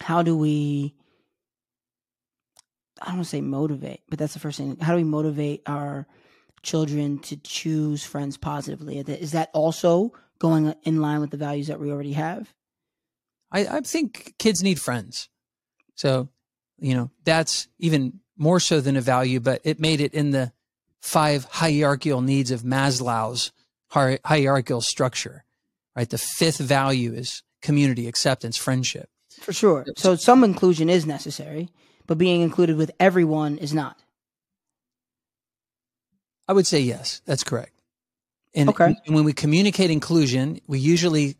how 0.00 0.22
do 0.22 0.36
we 0.36 0.94
I 3.00 3.06
don't 3.06 3.16
want 3.16 3.26
to 3.26 3.30
say 3.30 3.40
motivate, 3.40 4.02
but 4.08 4.18
that's 4.18 4.34
the 4.34 4.40
first 4.40 4.58
thing. 4.58 4.76
How 4.80 4.92
do 4.92 4.96
we 4.96 5.04
motivate 5.04 5.62
our 5.66 6.06
children 6.62 7.18
to 7.20 7.36
choose 7.36 8.04
friends 8.04 8.36
positively? 8.36 8.98
Is 8.98 9.32
that 9.32 9.50
also 9.54 10.12
going 10.38 10.74
in 10.82 11.00
line 11.00 11.20
with 11.20 11.30
the 11.30 11.36
values 11.36 11.68
that 11.68 11.80
we 11.80 11.90
already 11.90 12.12
have? 12.12 12.52
I, 13.50 13.66
I 13.66 13.80
think 13.80 14.34
kids 14.38 14.62
need 14.62 14.80
friends. 14.80 15.28
So, 15.94 16.28
you 16.78 16.94
know, 16.94 17.10
that's 17.24 17.68
even 17.78 18.20
more 18.36 18.60
so 18.60 18.80
than 18.80 18.96
a 18.96 19.00
value, 19.00 19.40
but 19.40 19.60
it 19.64 19.80
made 19.80 20.00
it 20.00 20.14
in 20.14 20.30
the 20.30 20.52
five 21.00 21.44
hierarchical 21.44 22.20
needs 22.20 22.50
of 22.50 22.62
Maslow's 22.62 23.52
hierarchical 23.90 24.80
structure, 24.80 25.44
right? 25.96 26.08
The 26.08 26.18
fifth 26.18 26.58
value 26.58 27.12
is 27.12 27.42
community, 27.60 28.06
acceptance, 28.06 28.56
friendship. 28.56 29.08
For 29.40 29.52
sure. 29.52 29.86
So 29.96 30.16
some 30.16 30.44
inclusion 30.44 30.88
is 30.88 31.06
necessary, 31.06 31.70
but 32.10 32.18
being 32.18 32.40
included 32.40 32.76
with 32.76 32.90
everyone 32.98 33.56
is 33.58 33.72
not. 33.72 33.96
I 36.48 36.52
would 36.52 36.66
say 36.66 36.80
yes, 36.80 37.22
that's 37.24 37.44
correct. 37.44 37.70
And, 38.52 38.68
okay. 38.70 38.96
and 39.06 39.14
when 39.14 39.22
we 39.22 39.32
communicate 39.32 39.92
inclusion, 39.92 40.60
we 40.66 40.80
usually 40.80 41.36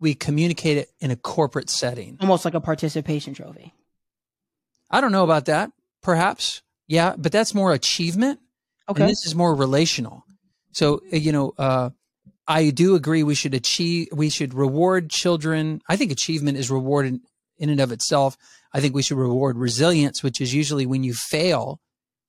we 0.00 0.16
communicate 0.16 0.78
it 0.78 0.90
in 0.98 1.12
a 1.12 1.16
corporate 1.16 1.70
setting, 1.70 2.18
almost 2.20 2.44
like 2.44 2.54
a 2.54 2.60
participation 2.60 3.32
trophy. 3.32 3.72
I 4.90 5.00
don't 5.00 5.12
know 5.12 5.22
about 5.22 5.44
that. 5.44 5.70
Perhaps, 6.02 6.62
yeah, 6.88 7.14
but 7.16 7.30
that's 7.30 7.54
more 7.54 7.72
achievement. 7.72 8.40
Okay, 8.88 9.04
and 9.04 9.08
this 9.08 9.24
is 9.24 9.36
more 9.36 9.54
relational. 9.54 10.24
So 10.72 11.00
uh, 11.12 11.16
you 11.16 11.30
know, 11.30 11.54
uh, 11.56 11.90
I 12.48 12.70
do 12.70 12.96
agree 12.96 13.22
we 13.22 13.36
should 13.36 13.54
achieve, 13.54 14.08
we 14.10 14.30
should 14.30 14.52
reward 14.52 15.10
children. 15.10 15.80
I 15.88 15.94
think 15.94 16.10
achievement 16.10 16.58
is 16.58 16.72
rewarded 16.72 17.20
in 17.58 17.70
and 17.70 17.80
of 17.80 17.92
itself. 17.92 18.36
I 18.72 18.80
think 18.80 18.94
we 18.94 19.02
should 19.02 19.18
reward 19.18 19.56
resilience, 19.56 20.22
which 20.22 20.40
is 20.40 20.54
usually 20.54 20.86
when 20.86 21.04
you 21.04 21.14
fail 21.14 21.80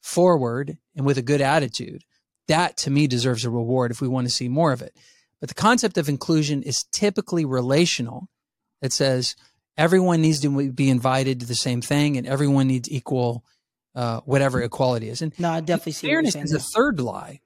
forward 0.01 0.77
and 0.95 1.05
with 1.05 1.17
a 1.17 1.23
good 1.23 1.41
attitude. 1.41 2.03
That 2.47 2.77
to 2.77 2.89
me 2.89 3.07
deserves 3.07 3.43
a 3.45 3.49
reward 3.49 3.91
if 3.91 4.01
we 4.01 4.07
want 4.07 4.27
to 4.27 4.33
see 4.33 4.47
more 4.47 4.71
of 4.71 4.81
it. 4.81 4.95
But 5.39 5.49
the 5.49 5.55
concept 5.55 5.97
of 5.97 6.09
inclusion 6.09 6.63
is 6.63 6.85
typically 6.91 7.45
relational. 7.45 8.27
It 8.81 8.93
says 8.93 9.35
everyone 9.77 10.21
needs 10.21 10.39
to 10.41 10.71
be 10.71 10.89
invited 10.89 11.41
to 11.41 11.45
the 11.45 11.55
same 11.55 11.81
thing 11.81 12.17
and 12.17 12.25
everyone 12.25 12.67
needs 12.67 12.89
equal, 12.89 13.43
uh, 13.95 14.21
whatever 14.21 14.61
equality 14.61 15.09
is. 15.09 15.21
And 15.21 15.37
no, 15.37 15.51
I 15.51 15.59
definitely 15.59 15.91
see 15.91 16.07
fairness 16.07 16.35
is 16.35 16.53
a 16.53 16.59
third 16.59 16.99
lie 16.99 17.41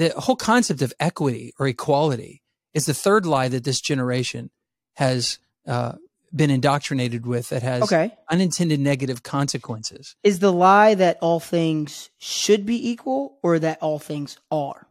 the 0.00 0.14
whole 0.16 0.36
concept 0.36 0.80
of 0.80 0.94
equity 0.98 1.52
or 1.58 1.68
equality 1.68 2.42
is 2.72 2.86
the 2.86 2.94
third 2.94 3.26
lie 3.26 3.48
that 3.48 3.64
this 3.64 3.82
generation 3.82 4.50
has 4.94 5.38
uh, 5.66 5.92
been 6.34 6.50
indoctrinated 6.50 7.26
with 7.26 7.48
that 7.48 7.62
has 7.62 7.82
okay. 7.82 8.12
unintended 8.30 8.80
negative 8.80 9.22
consequences. 9.22 10.16
Is 10.22 10.38
the 10.38 10.52
lie 10.52 10.94
that 10.94 11.18
all 11.20 11.40
things 11.40 12.10
should 12.18 12.64
be 12.64 12.90
equal 12.90 13.38
or 13.42 13.58
that 13.58 13.78
all 13.82 13.98
things 13.98 14.38
are? 14.50 14.86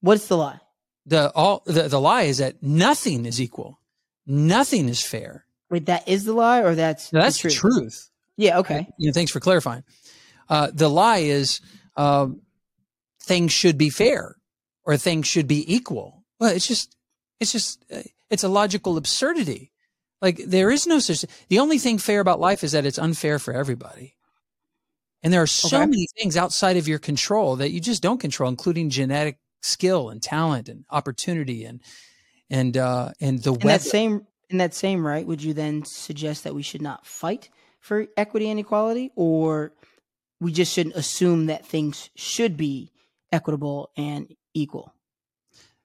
What's 0.00 0.28
the 0.28 0.36
lie? 0.36 0.60
The 1.04 1.30
all 1.34 1.62
the, 1.66 1.88
the 1.88 2.00
lie 2.00 2.22
is 2.22 2.38
that 2.38 2.62
nothing 2.62 3.26
is 3.26 3.40
equal. 3.40 3.80
Nothing 4.26 4.88
is 4.88 5.02
fair. 5.02 5.44
Wait, 5.70 5.86
that 5.86 6.08
is 6.08 6.24
the 6.24 6.32
lie 6.32 6.62
or 6.62 6.74
that's 6.74 7.12
no, 7.12 7.20
that's 7.20 7.42
the 7.42 7.50
truth. 7.50 7.74
truth. 7.74 8.10
Yeah, 8.36 8.58
okay. 8.58 8.86
You 8.98 9.08
know, 9.08 9.12
thanks 9.12 9.32
for 9.32 9.40
clarifying. 9.40 9.84
Uh, 10.48 10.70
the 10.72 10.88
lie 10.88 11.18
is 11.18 11.60
um, 11.96 12.42
things 13.22 13.52
should 13.52 13.78
be 13.78 13.90
fair 13.90 14.36
or 14.84 14.96
things 14.96 15.26
should 15.26 15.46
be 15.46 15.74
equal. 15.74 16.24
Well, 16.38 16.54
it's 16.54 16.66
just, 16.66 16.96
it's 17.40 17.52
just, 17.52 17.84
uh, 17.92 18.02
it's 18.30 18.44
a 18.44 18.48
logical 18.48 18.96
absurdity. 18.96 19.72
Like 20.22 20.38
there 20.46 20.70
is 20.70 20.86
no 20.86 20.98
such, 20.98 21.24
the 21.48 21.58
only 21.58 21.78
thing 21.78 21.98
fair 21.98 22.20
about 22.20 22.40
life 22.40 22.64
is 22.64 22.72
that 22.72 22.86
it's 22.86 22.98
unfair 22.98 23.38
for 23.38 23.52
everybody. 23.52 24.16
And 25.22 25.32
there 25.32 25.42
are 25.42 25.46
so 25.46 25.78
okay. 25.78 25.86
many 25.86 26.06
things 26.16 26.36
outside 26.36 26.76
of 26.76 26.88
your 26.88 26.98
control 26.98 27.56
that 27.56 27.70
you 27.70 27.80
just 27.80 28.02
don't 28.02 28.20
control, 28.20 28.48
including 28.48 28.90
genetic 28.90 29.38
skill 29.60 30.10
and 30.10 30.22
talent 30.22 30.68
and 30.68 30.84
opportunity 30.90 31.64
and, 31.64 31.80
and, 32.48 32.76
uh, 32.76 33.12
and 33.20 33.42
the 33.42 33.52
in 33.54 33.66
that 33.66 33.82
same, 33.82 34.26
in 34.48 34.58
that 34.58 34.74
same 34.74 35.04
right, 35.06 35.26
would 35.26 35.42
you 35.42 35.52
then 35.52 35.84
suggest 35.84 36.44
that 36.44 36.54
we 36.54 36.62
should 36.62 36.82
not 36.82 37.04
fight 37.06 37.50
for 37.80 38.06
equity 38.16 38.48
and 38.50 38.60
equality 38.60 39.10
or 39.16 39.72
we 40.40 40.52
just 40.52 40.72
shouldn't 40.72 40.94
assume 40.94 41.46
that 41.46 41.66
things 41.66 42.10
should 42.14 42.56
be 42.56 42.92
equitable 43.32 43.90
and 43.96 44.32
equal? 44.54 44.94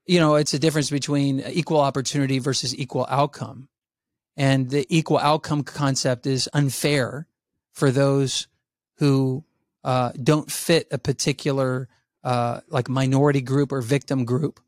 You 0.05 0.19
know, 0.19 0.35
it's 0.35 0.53
a 0.53 0.59
difference 0.59 0.89
between 0.89 1.39
equal 1.41 1.79
opportunity 1.79 2.39
versus 2.39 2.75
equal 2.75 3.07
outcome. 3.09 3.69
And 4.37 4.69
the 4.69 4.85
equal 4.89 5.17
outcome 5.17 5.63
concept 5.63 6.25
is 6.25 6.49
unfair 6.53 7.27
for 7.73 7.91
those 7.91 8.47
who 8.97 9.43
uh, 9.83 10.11
don't 10.21 10.51
fit 10.51 10.87
a 10.91 10.97
particular 10.97 11.89
uh, 12.23 12.61
like 12.67 12.89
minority 12.89 13.41
group 13.41 13.71
or 13.71 13.81
victim 13.81 14.25
group. 14.25 14.59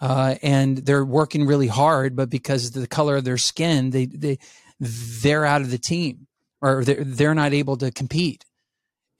Uh, 0.00 0.36
and 0.42 0.78
they're 0.78 1.04
working 1.04 1.46
really 1.46 1.66
hard, 1.66 2.16
but 2.16 2.30
because 2.30 2.66
of 2.66 2.72
the 2.74 2.86
color 2.86 3.16
of 3.16 3.24
their 3.24 3.38
skin, 3.38 3.90
they, 3.90 4.06
they, 4.06 4.38
they're 4.80 5.44
out 5.44 5.60
of 5.60 5.70
the 5.70 5.78
team 5.78 6.26
or 6.60 6.84
they're, 6.84 7.04
they're 7.04 7.34
not 7.34 7.52
able 7.52 7.76
to 7.76 7.90
compete. 7.90 8.44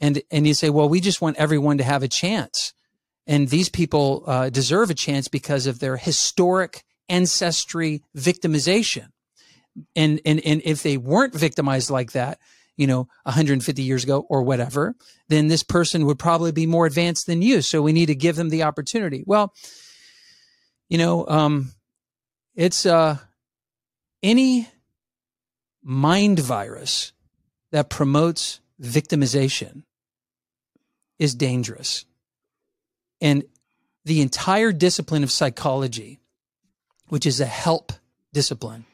And, 0.01 0.23
and 0.31 0.47
you 0.47 0.55
say, 0.55 0.71
well, 0.71 0.89
we 0.89 1.01
just 1.01 1.21
want 1.21 1.37
everyone 1.37 1.79
to 1.79 1.85
have 1.85 2.03
a 2.03 2.09
chance. 2.09 2.75
And 3.27 3.49
these 3.49 3.69
people 3.69 4.25
uh, 4.27 4.51
deserve 4.51 4.91
a 4.91 4.95
chance 4.95 5.29
because 5.29 5.67
of 5.67 5.79
their 5.79 5.97
historic 5.97 6.85
ancestry 7.09 8.03
victimization. 8.17 9.09
And, 9.97 10.21
and, 10.25 10.41
and 10.45 10.63
if 10.65 10.83
they 10.83 10.97
weren't 10.97 11.35
victimized 11.35 11.91
like 11.91 12.13
that, 12.13 12.39
you 12.77 12.87
know, 12.87 13.09
150 13.25 13.83
years 13.83 14.05
ago 14.05 14.27
or 14.29 14.43
whatever, 14.43 14.95
then 15.29 15.49
this 15.49 15.63
person 15.63 16.07
would 16.07 16.19
probably 16.19 16.53
be 16.53 16.67
more 16.67 16.87
advanced 16.87 17.27
than 17.27 17.43
you. 17.43 17.63
So 17.63 17.83
we 17.83 17.93
need 17.93 18.07
to 18.07 18.15
give 18.15 18.37
them 18.37 18.49
the 18.49 18.65
opportunity. 18.65 19.23
Well, 19.27 19.53
you 20.89 20.99
know, 20.99 21.27
um, 21.29 21.73
it's 22.55 22.85
uh, 22.87 23.19
any 24.23 24.69
mind 25.83 26.39
virus 26.39 27.13
that 27.71 27.91
promotes 27.91 28.61
victimization 28.81 29.83
is 31.19 31.35
dangerous. 31.35 32.05
And 33.21 33.45
the 34.05 34.21
entire 34.21 34.73
discipline 34.73 35.23
of 35.23 35.31
psychology, 35.31 36.21
which 37.09 37.27
is 37.27 37.41
a 37.41 37.47
help 37.47 37.93
discipline, 38.33 38.85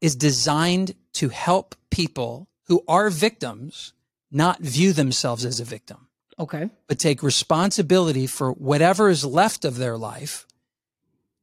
is 0.00 0.16
designed 0.16 0.94
to 1.14 1.28
help 1.28 1.74
people 1.90 2.48
who 2.66 2.82
are 2.88 3.10
victims 3.10 3.92
not 4.30 4.60
view 4.60 4.92
themselves 4.92 5.44
as 5.44 5.60
a 5.60 5.64
victim. 5.64 6.08
Okay. 6.38 6.70
But 6.86 6.98
take 6.98 7.22
responsibility 7.22 8.26
for 8.26 8.52
whatever 8.52 9.08
is 9.08 9.24
left 9.24 9.64
of 9.64 9.76
their 9.76 9.98
life 9.98 10.46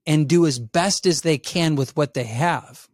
and 0.06 0.28
do 0.28 0.46
as 0.46 0.58
best 0.58 1.06
as 1.06 1.22
they 1.22 1.38
can 1.38 1.76
with 1.76 1.96
what 1.96 2.14
they 2.14 2.24
have. 2.24 2.88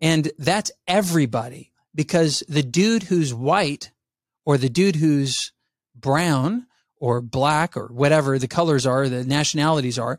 And 0.00 0.30
that's 0.38 0.70
everybody 0.86 1.72
because 1.94 2.42
the 2.48 2.62
dude 2.62 3.04
who's 3.04 3.34
white 3.34 3.90
or 4.46 4.56
the 4.56 4.68
dude 4.68 4.96
who's 4.96 5.52
brown 5.94 6.66
or 6.98 7.20
black 7.20 7.76
or 7.76 7.88
whatever 7.88 8.38
the 8.38 8.48
colors 8.48 8.86
are, 8.86 9.08
the 9.08 9.24
nationalities 9.24 9.98
are, 9.98 10.18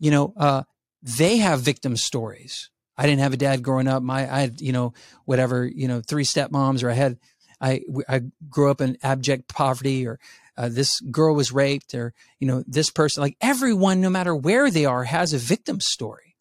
you 0.00 0.10
know, 0.10 0.32
uh, 0.36 0.62
they 1.02 1.36
have 1.36 1.60
victim 1.60 1.96
stories. 1.96 2.70
I 2.98 3.06
didn't 3.06 3.20
have 3.20 3.32
a 3.32 3.38
dad 3.38 3.62
growing 3.62 3.86
up. 3.86 4.02
My, 4.02 4.22
I 4.22 4.40
had, 4.40 4.60
you 4.60 4.72
know, 4.72 4.92
whatever, 5.24 5.64
you 5.64 5.86
know, 5.86 6.00
three 6.00 6.24
stepmoms 6.24 6.82
or 6.82 6.90
I 6.90 6.94
had, 6.94 7.16
I, 7.60 7.82
I 8.08 8.22
grew 8.50 8.72
up 8.72 8.80
in 8.80 8.98
abject 9.04 9.48
poverty 9.48 10.04
or 10.04 10.18
uh, 10.56 10.68
this 10.68 11.00
girl 11.00 11.36
was 11.36 11.52
raped 11.52 11.94
or, 11.94 12.12
you 12.40 12.48
know, 12.48 12.64
this 12.66 12.90
person, 12.90 13.20
like 13.22 13.36
everyone, 13.40 14.00
no 14.00 14.10
matter 14.10 14.34
where 14.34 14.68
they 14.68 14.84
are, 14.84 15.04
has 15.04 15.32
a 15.32 15.38
victim 15.38 15.78
story. 15.78 16.36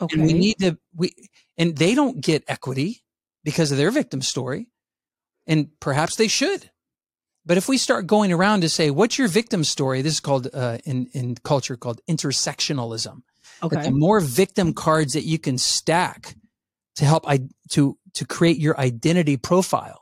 Okay. 0.00 0.16
And 0.18 0.26
we 0.26 0.32
need 0.32 0.58
to, 0.58 0.76
we, 0.96 1.14
and 1.56 1.76
they 1.76 1.94
don't 1.94 2.20
get 2.20 2.42
equity 2.48 3.04
because 3.44 3.70
of 3.70 3.78
their 3.78 3.92
victim 3.92 4.22
story. 4.22 4.66
And 5.46 5.68
perhaps 5.78 6.16
they 6.16 6.28
should. 6.28 6.70
But 7.46 7.56
if 7.56 7.68
we 7.68 7.78
start 7.78 8.08
going 8.08 8.32
around 8.32 8.62
to 8.62 8.68
say, 8.68 8.90
what's 8.90 9.18
your 9.18 9.28
victim 9.28 9.62
story? 9.62 10.02
This 10.02 10.14
is 10.14 10.20
called, 10.20 10.48
uh, 10.52 10.78
in, 10.84 11.06
in 11.12 11.36
culture 11.36 11.76
called 11.76 12.00
intersectionalism. 12.08 13.22
Okay. 13.62 13.76
That 13.76 13.84
the 13.84 13.90
more 13.92 14.20
victim 14.20 14.74
cards 14.74 15.12
that 15.12 15.24
you 15.24 15.38
can 15.38 15.58
stack 15.58 16.34
to 16.96 17.04
help 17.04 17.28
I, 17.28 17.40
to, 17.70 17.96
to 18.14 18.26
create 18.26 18.58
your 18.58 18.78
identity 18.78 19.36
profile. 19.36 20.00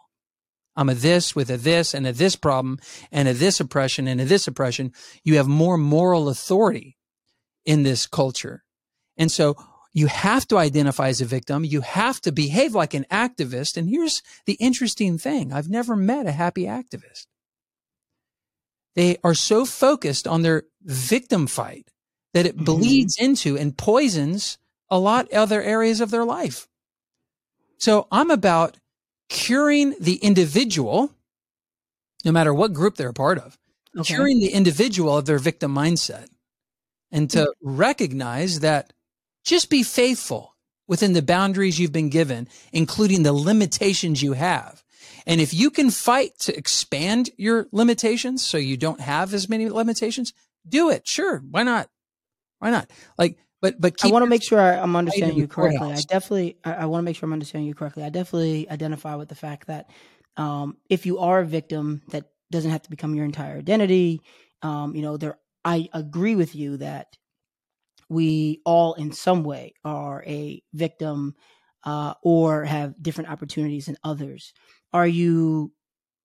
I'm 0.77 0.89
a 0.89 0.95
this 0.95 1.35
with 1.37 1.51
a 1.51 1.57
this 1.57 1.95
and 1.95 2.07
a 2.07 2.13
this 2.13 2.37
problem 2.37 2.79
and 3.13 3.29
a 3.29 3.35
this 3.35 3.61
oppression 3.61 4.09
and 4.09 4.21
a 4.21 4.25
this 4.25 4.47
oppression. 4.47 4.93
You 5.25 5.37
have 5.37 5.49
more 5.49 5.77
moral 5.77 6.29
authority 6.29 6.97
in 7.67 7.83
this 7.83 8.07
culture. 8.07 8.65
And 9.17 9.31
so 9.31 9.57
you 9.93 10.07
have 10.07 10.47
to 10.49 10.57
identify 10.57 11.09
as 11.09 11.21
a 11.21 11.25
victim. 11.27 11.65
You 11.65 11.81
have 11.81 12.21
to 12.23 12.33
behave 12.33 12.75
like 12.75 12.95
an 12.95 13.07
activist. 13.11 13.77
And 13.77 13.89
here's 13.89 14.23
the 14.47 14.55
interesting 14.55 15.19
thing. 15.19 15.53
I've 15.53 15.69
never 15.69 15.97
met 15.97 16.27
a 16.27 16.33
happy 16.33 16.65
activist. 16.65 17.27
They 18.95 19.19
are 19.23 19.35
so 19.35 19.65
focused 19.65 20.27
on 20.27 20.43
their 20.43 20.65
victim 20.83 21.47
fight 21.47 21.89
that 22.35 22.47
it 22.47 22.57
mm-hmm. 22.57 22.65
bleeds 22.65 23.17
into 23.19 23.57
and 23.57 23.77
poisons 23.77 24.59
a 24.89 24.99
lot 24.99 25.33
other 25.33 25.63
areas 25.63 26.01
of 26.01 26.11
their 26.11 26.25
life. 26.25 26.69
So 27.79 28.07
I'm 28.11 28.31
about 28.31 28.77
curing 29.29 29.95
the 30.01 30.17
individual, 30.17 31.15
no 32.25 32.33
matter 32.33 32.53
what 32.53 32.73
group 32.73 32.97
they're 32.97 33.11
a 33.11 33.15
part 33.15 33.39
of. 33.39 33.57
Okay. 33.99 34.15
curing 34.15 34.39
the 34.39 34.53
individual 34.53 35.17
of 35.19 35.27
their 35.27 35.41
victim 35.41 35.75
mindset 35.75 36.29
and 37.11 37.29
to 37.31 37.53
Hmm. 37.61 37.77
recognize 37.77 38.61
that 38.61 38.93
just 39.43 39.69
be 39.69 39.83
faithful 39.83 40.55
within 40.87 41.13
the 41.13 41.23
boundaries 41.23 41.79
you've 41.79 41.93
been 41.93 42.09
given, 42.09 42.49
including 42.73 43.25
the 43.25 43.33
limitations 43.33 44.23
you 44.23 44.35
have. 44.35 44.85
And 45.27 45.41
if 45.41 45.53
you 45.53 45.71
can 45.71 45.91
fight 45.91 46.39
to 46.41 46.57
expand 46.57 47.31
your 47.37 47.67
limitations 47.73 48.47
so 48.47 48.59
you 48.59 48.77
don't 48.77 49.01
have 49.01 49.35
as 49.35 49.49
many 49.49 49.69
limitations, 49.69 50.33
do 50.69 50.91
it. 50.91 51.07
Sure. 51.09 51.39
Why 51.51 51.63
not? 51.63 51.89
Why 52.61 52.71
not? 52.71 52.89
Like, 53.19 53.39
but, 53.61 53.81
but 53.81 54.03
I 54.05 54.09
want 54.09 54.23
to 54.23 54.31
make 54.31 54.43
sure 54.43 54.61
I, 54.61 54.79
I'm 54.79 54.95
understanding 54.97 55.37
you 55.37 55.49
correctly. 55.49 55.93
I 55.93 56.01
definitely, 56.09 56.57
I, 56.65 56.73
I 56.73 56.85
want 56.87 57.03
to 57.03 57.05
make 57.05 57.17
sure 57.17 57.27
I'm 57.27 57.33
understanding 57.33 57.67
you 57.67 57.75
correctly. 57.75 58.05
I 58.05 58.09
definitely 58.09 58.71
identify 58.71 59.17
with 59.17 59.29
the 59.29 59.35
fact 59.35 59.67
that 59.67 59.91
um, 60.37 60.77
if 60.89 61.05
you 61.05 61.19
are 61.19 61.41
a 61.41 61.45
victim, 61.45 62.01
that 62.11 62.31
doesn't 62.51 62.71
have 62.71 62.83
to 62.83 62.91
become 62.91 63.15
your 63.15 63.25
entire 63.25 63.59
identity. 63.59 64.23
Um, 64.63 64.95
you 64.95 65.03
know, 65.03 65.17
there. 65.17 65.39
I 65.63 65.91
agree 65.93 66.37
with 66.37 66.55
you 66.55 66.79
that 66.79 67.19
we 68.09 68.63
all, 68.65 68.95
in 68.95 69.13
some 69.13 69.45
way, 69.45 69.75
are 69.85 70.25
a 70.27 70.63
victim 70.73 71.35
uh, 71.85 72.15
or 72.23 72.65
have 72.65 73.01
different 73.03 73.31
opportunities 73.31 73.87
than 73.87 73.99
others. 74.03 74.55
Are 74.93 75.07
you, 75.07 75.73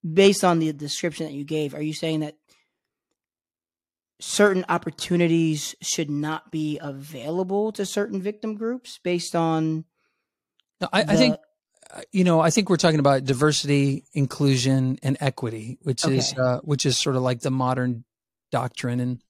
based 0.01 0.43
on 0.43 0.59
the 0.59 0.71
description 0.71 1.25
that 1.25 1.33
you 1.33 1.43
gave, 1.43 1.75
are 1.75 1.81
you 1.81 1.93
saying 1.93 2.21
that 2.21 2.35
certain 4.19 4.65
opportunities 4.69 5.75
should 5.81 6.09
not 6.09 6.51
be 6.51 6.79
available 6.81 7.71
to 7.73 7.85
certain 7.85 8.21
victim 8.21 8.55
groups 8.55 8.99
based 9.03 9.35
on 9.35 9.85
No, 10.79 10.87
I, 10.93 11.01
I 11.01 11.15
think 11.15 11.35
uh, 11.93 12.01
you 12.11 12.23
know 12.23 12.39
i 12.39 12.49
think 12.49 12.69
we're 12.69 12.77
talking 12.77 12.99
about 12.99 13.25
diversity 13.25 14.05
inclusion 14.13 14.97
and 15.03 15.17
equity 15.19 15.77
which 15.81 16.05
is 16.07 16.33
uh, 16.33 16.59
which 16.63 16.85
is 16.85 16.97
sort 16.97 17.15
of 17.15 17.23
like 17.23 17.41
the 17.41 17.51
modern 17.51 18.05
doctrine 18.51 18.99
and 18.99 19.21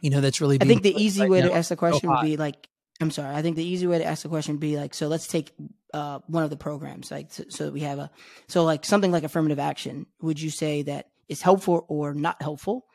you 0.00 0.10
know 0.10 0.20
that's 0.20 0.40
really 0.40 0.58
I 0.60 0.64
think 0.64 0.82
the 0.82 0.94
easy 0.94 1.22
right 1.22 1.30
way 1.30 1.40
now. 1.40 1.48
to 1.48 1.54
ask 1.54 1.68
the 1.68 1.76
question 1.76 2.10
would 2.10 2.22
be 2.22 2.36
like 2.36 2.68
I'm 3.00 3.10
sorry. 3.10 3.34
I 3.34 3.42
think 3.42 3.56
the 3.56 3.64
easy 3.64 3.86
way 3.86 3.98
to 3.98 4.04
ask 4.04 4.22
the 4.22 4.28
question 4.28 4.54
would 4.54 4.60
be 4.60 4.76
like 4.76 4.94
so 4.94 5.08
let's 5.08 5.26
take 5.26 5.52
uh, 5.92 6.20
one 6.26 6.44
of 6.44 6.50
the 6.50 6.56
programs 6.56 7.10
like 7.10 7.32
so, 7.32 7.44
so 7.48 7.70
we 7.70 7.80
have 7.80 7.98
a 7.98 8.10
so 8.48 8.64
like 8.64 8.84
something 8.84 9.12
like 9.12 9.24
affirmative 9.24 9.58
action. 9.58 10.06
Would 10.22 10.40
you 10.40 10.50
say 10.50 10.82
that 10.82 11.08
is 11.28 11.42
helpful 11.42 11.84
or 11.88 12.14
not 12.14 12.40
helpful 12.40 12.86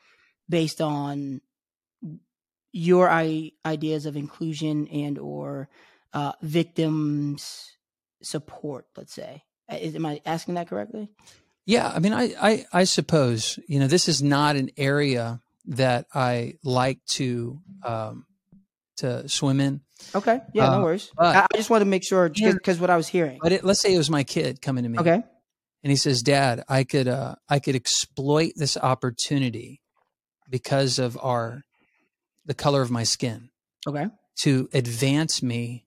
based 0.51 0.81
on 0.81 1.41
your 2.71 3.09
I- 3.09 3.51
ideas 3.65 4.05
of 4.05 4.15
inclusion 4.15 4.87
and 4.87 5.17
or 5.17 5.69
uh, 6.13 6.33
victims 6.41 7.71
support? 8.21 8.85
Let's 8.95 9.13
say. 9.13 9.43
Uh, 9.71 9.75
Is, 9.77 9.95
am 9.95 10.05
I 10.05 10.21
asking 10.25 10.55
that 10.55 10.67
correctly? 10.67 11.09
yeah 11.67 11.91
i 11.93 11.99
mean 11.99 12.11
I, 12.11 12.33
I 12.41 12.65
i 12.73 12.83
suppose 12.85 13.59
you 13.67 13.79
know 13.79 13.85
this 13.85 14.07
is 14.09 14.23
not 14.23 14.55
an 14.55 14.71
area 14.77 15.39
that 15.67 16.07
i 16.11 16.55
like 16.63 16.97
to 17.17 17.59
um 17.85 18.25
to 18.97 19.29
swim 19.29 19.59
in 19.59 19.81
Okay. 20.15 20.41
Yeah. 20.55 20.69
Uh, 20.69 20.77
no 20.77 20.83
worries. 20.83 21.11
but- 21.15 21.35
I, 21.35 21.45
I 21.53 21.57
just 21.57 21.69
want 21.69 21.81
to 21.83 21.85
make 21.85 22.03
sure 22.03 22.27
because 22.29 22.79
what 22.79 22.89
I 22.89 22.97
was 22.97 23.07
hearing. 23.07 23.37
but 23.43 23.51
it, 23.51 23.63
let's 23.63 23.79
say 23.79 23.93
it 23.93 23.97
was 23.99 24.09
my 24.09 24.23
kid 24.23 24.59
coming 24.59 24.83
to 24.83 24.89
me 24.89 24.97
Okay. 24.97 25.21
and 25.83 25.91
he 25.91 25.95
says 25.95 26.23
dad 26.23 26.63
i 26.67 26.83
could 26.83 27.07
uh 27.07 27.35
i 27.47 27.59
could 27.59 27.75
exploit 27.75 28.53
this 28.55 28.75
opportunity 28.75 29.80
because 30.51 30.99
of 30.99 31.17
our 31.21 31.63
the 32.45 32.53
color 32.53 32.81
of 32.81 32.91
my 32.91 33.03
skin 33.03 33.49
Okay. 33.87 34.07
to 34.43 34.69
advance 34.73 35.41
me 35.41 35.85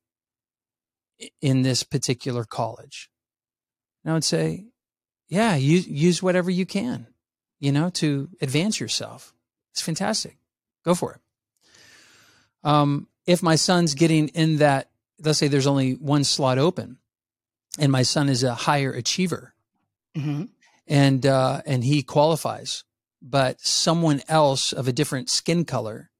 in 1.40 1.62
this 1.62 1.82
particular 1.82 2.44
college. 2.44 3.10
And 4.04 4.12
I 4.12 4.14
would 4.14 4.24
say, 4.24 4.66
yeah, 5.28 5.54
use, 5.56 5.86
use 5.86 6.22
whatever 6.22 6.50
you 6.50 6.66
can, 6.66 7.06
you 7.60 7.72
know, 7.72 7.90
to 7.90 8.28
advance 8.40 8.80
yourself. 8.80 9.34
It's 9.72 9.80
fantastic. 9.82 10.36
Go 10.84 10.94
for 10.94 11.14
it. 11.14 11.20
Um, 12.62 13.08
if 13.26 13.42
my 13.42 13.56
son's 13.56 13.94
getting 13.94 14.28
in 14.28 14.58
that, 14.58 14.90
let's 15.22 15.38
say 15.38 15.48
there's 15.48 15.66
only 15.66 15.92
one 15.92 16.24
slot 16.24 16.58
open 16.58 16.98
and 17.78 17.90
my 17.90 18.02
son 18.02 18.28
is 18.28 18.42
a 18.42 18.54
higher 18.54 18.92
achiever 18.92 19.54
hmm 20.16 20.44
and, 20.86 21.24
uh, 21.24 21.62
and 21.64 21.82
he 21.82 22.02
qualifies, 22.02 22.84
but 23.26 23.58
someone 23.60 24.20
else 24.28 24.72
of 24.72 24.86
a 24.86 24.92
different 24.92 25.30
skin 25.30 25.64
color 25.64 26.10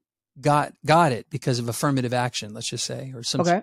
got, 0.41 0.73
got 0.85 1.11
it 1.11 1.27
because 1.29 1.59
of 1.59 1.69
affirmative 1.69 2.13
action, 2.13 2.53
let's 2.53 2.67
just 2.69 2.83
say, 2.85 3.11
or 3.15 3.21
some 3.21 3.41
Okay. 3.41 3.61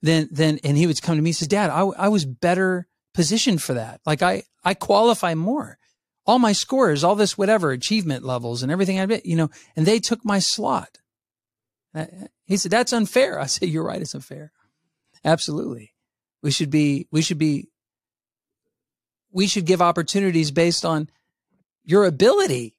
then 0.00 0.28
then 0.30 0.60
and 0.62 0.76
he 0.78 0.86
would 0.86 1.02
come 1.02 1.16
to 1.16 1.22
me 1.22 1.30
and 1.30 1.36
says 1.36 1.48
dad 1.48 1.70
I, 1.70 1.80
I 1.80 2.08
was 2.08 2.24
better 2.24 2.86
positioned 3.12 3.60
for 3.62 3.74
that. 3.74 4.00
Like 4.06 4.22
i 4.22 4.44
i 4.64 4.74
qualify 4.74 5.34
more. 5.34 5.78
All 6.26 6.38
my 6.38 6.52
scores 6.52 7.02
all 7.04 7.16
this 7.16 7.36
whatever 7.36 7.72
achievement 7.72 8.24
levels 8.24 8.62
and 8.62 8.70
everything 8.72 9.00
i 9.00 9.06
did 9.06 9.22
you 9.24 9.36
know 9.36 9.50
and 9.76 9.84
they 9.86 9.98
took 9.98 10.24
my 10.24 10.38
slot. 10.38 10.98
Uh, 11.94 12.06
he 12.44 12.56
said 12.56 12.70
that's 12.70 12.92
unfair. 12.92 13.40
I 13.40 13.46
said 13.46 13.68
you're 13.68 13.84
right 13.84 14.00
it's 14.00 14.14
unfair. 14.14 14.52
Absolutely. 15.24 15.92
We 16.42 16.50
should 16.52 16.70
be 16.70 17.08
we 17.10 17.22
should 17.22 17.38
be 17.38 17.68
we 19.32 19.46
should 19.48 19.66
give 19.66 19.82
opportunities 19.82 20.52
based 20.52 20.84
on 20.84 21.08
your 21.84 22.04
ability 22.04 22.73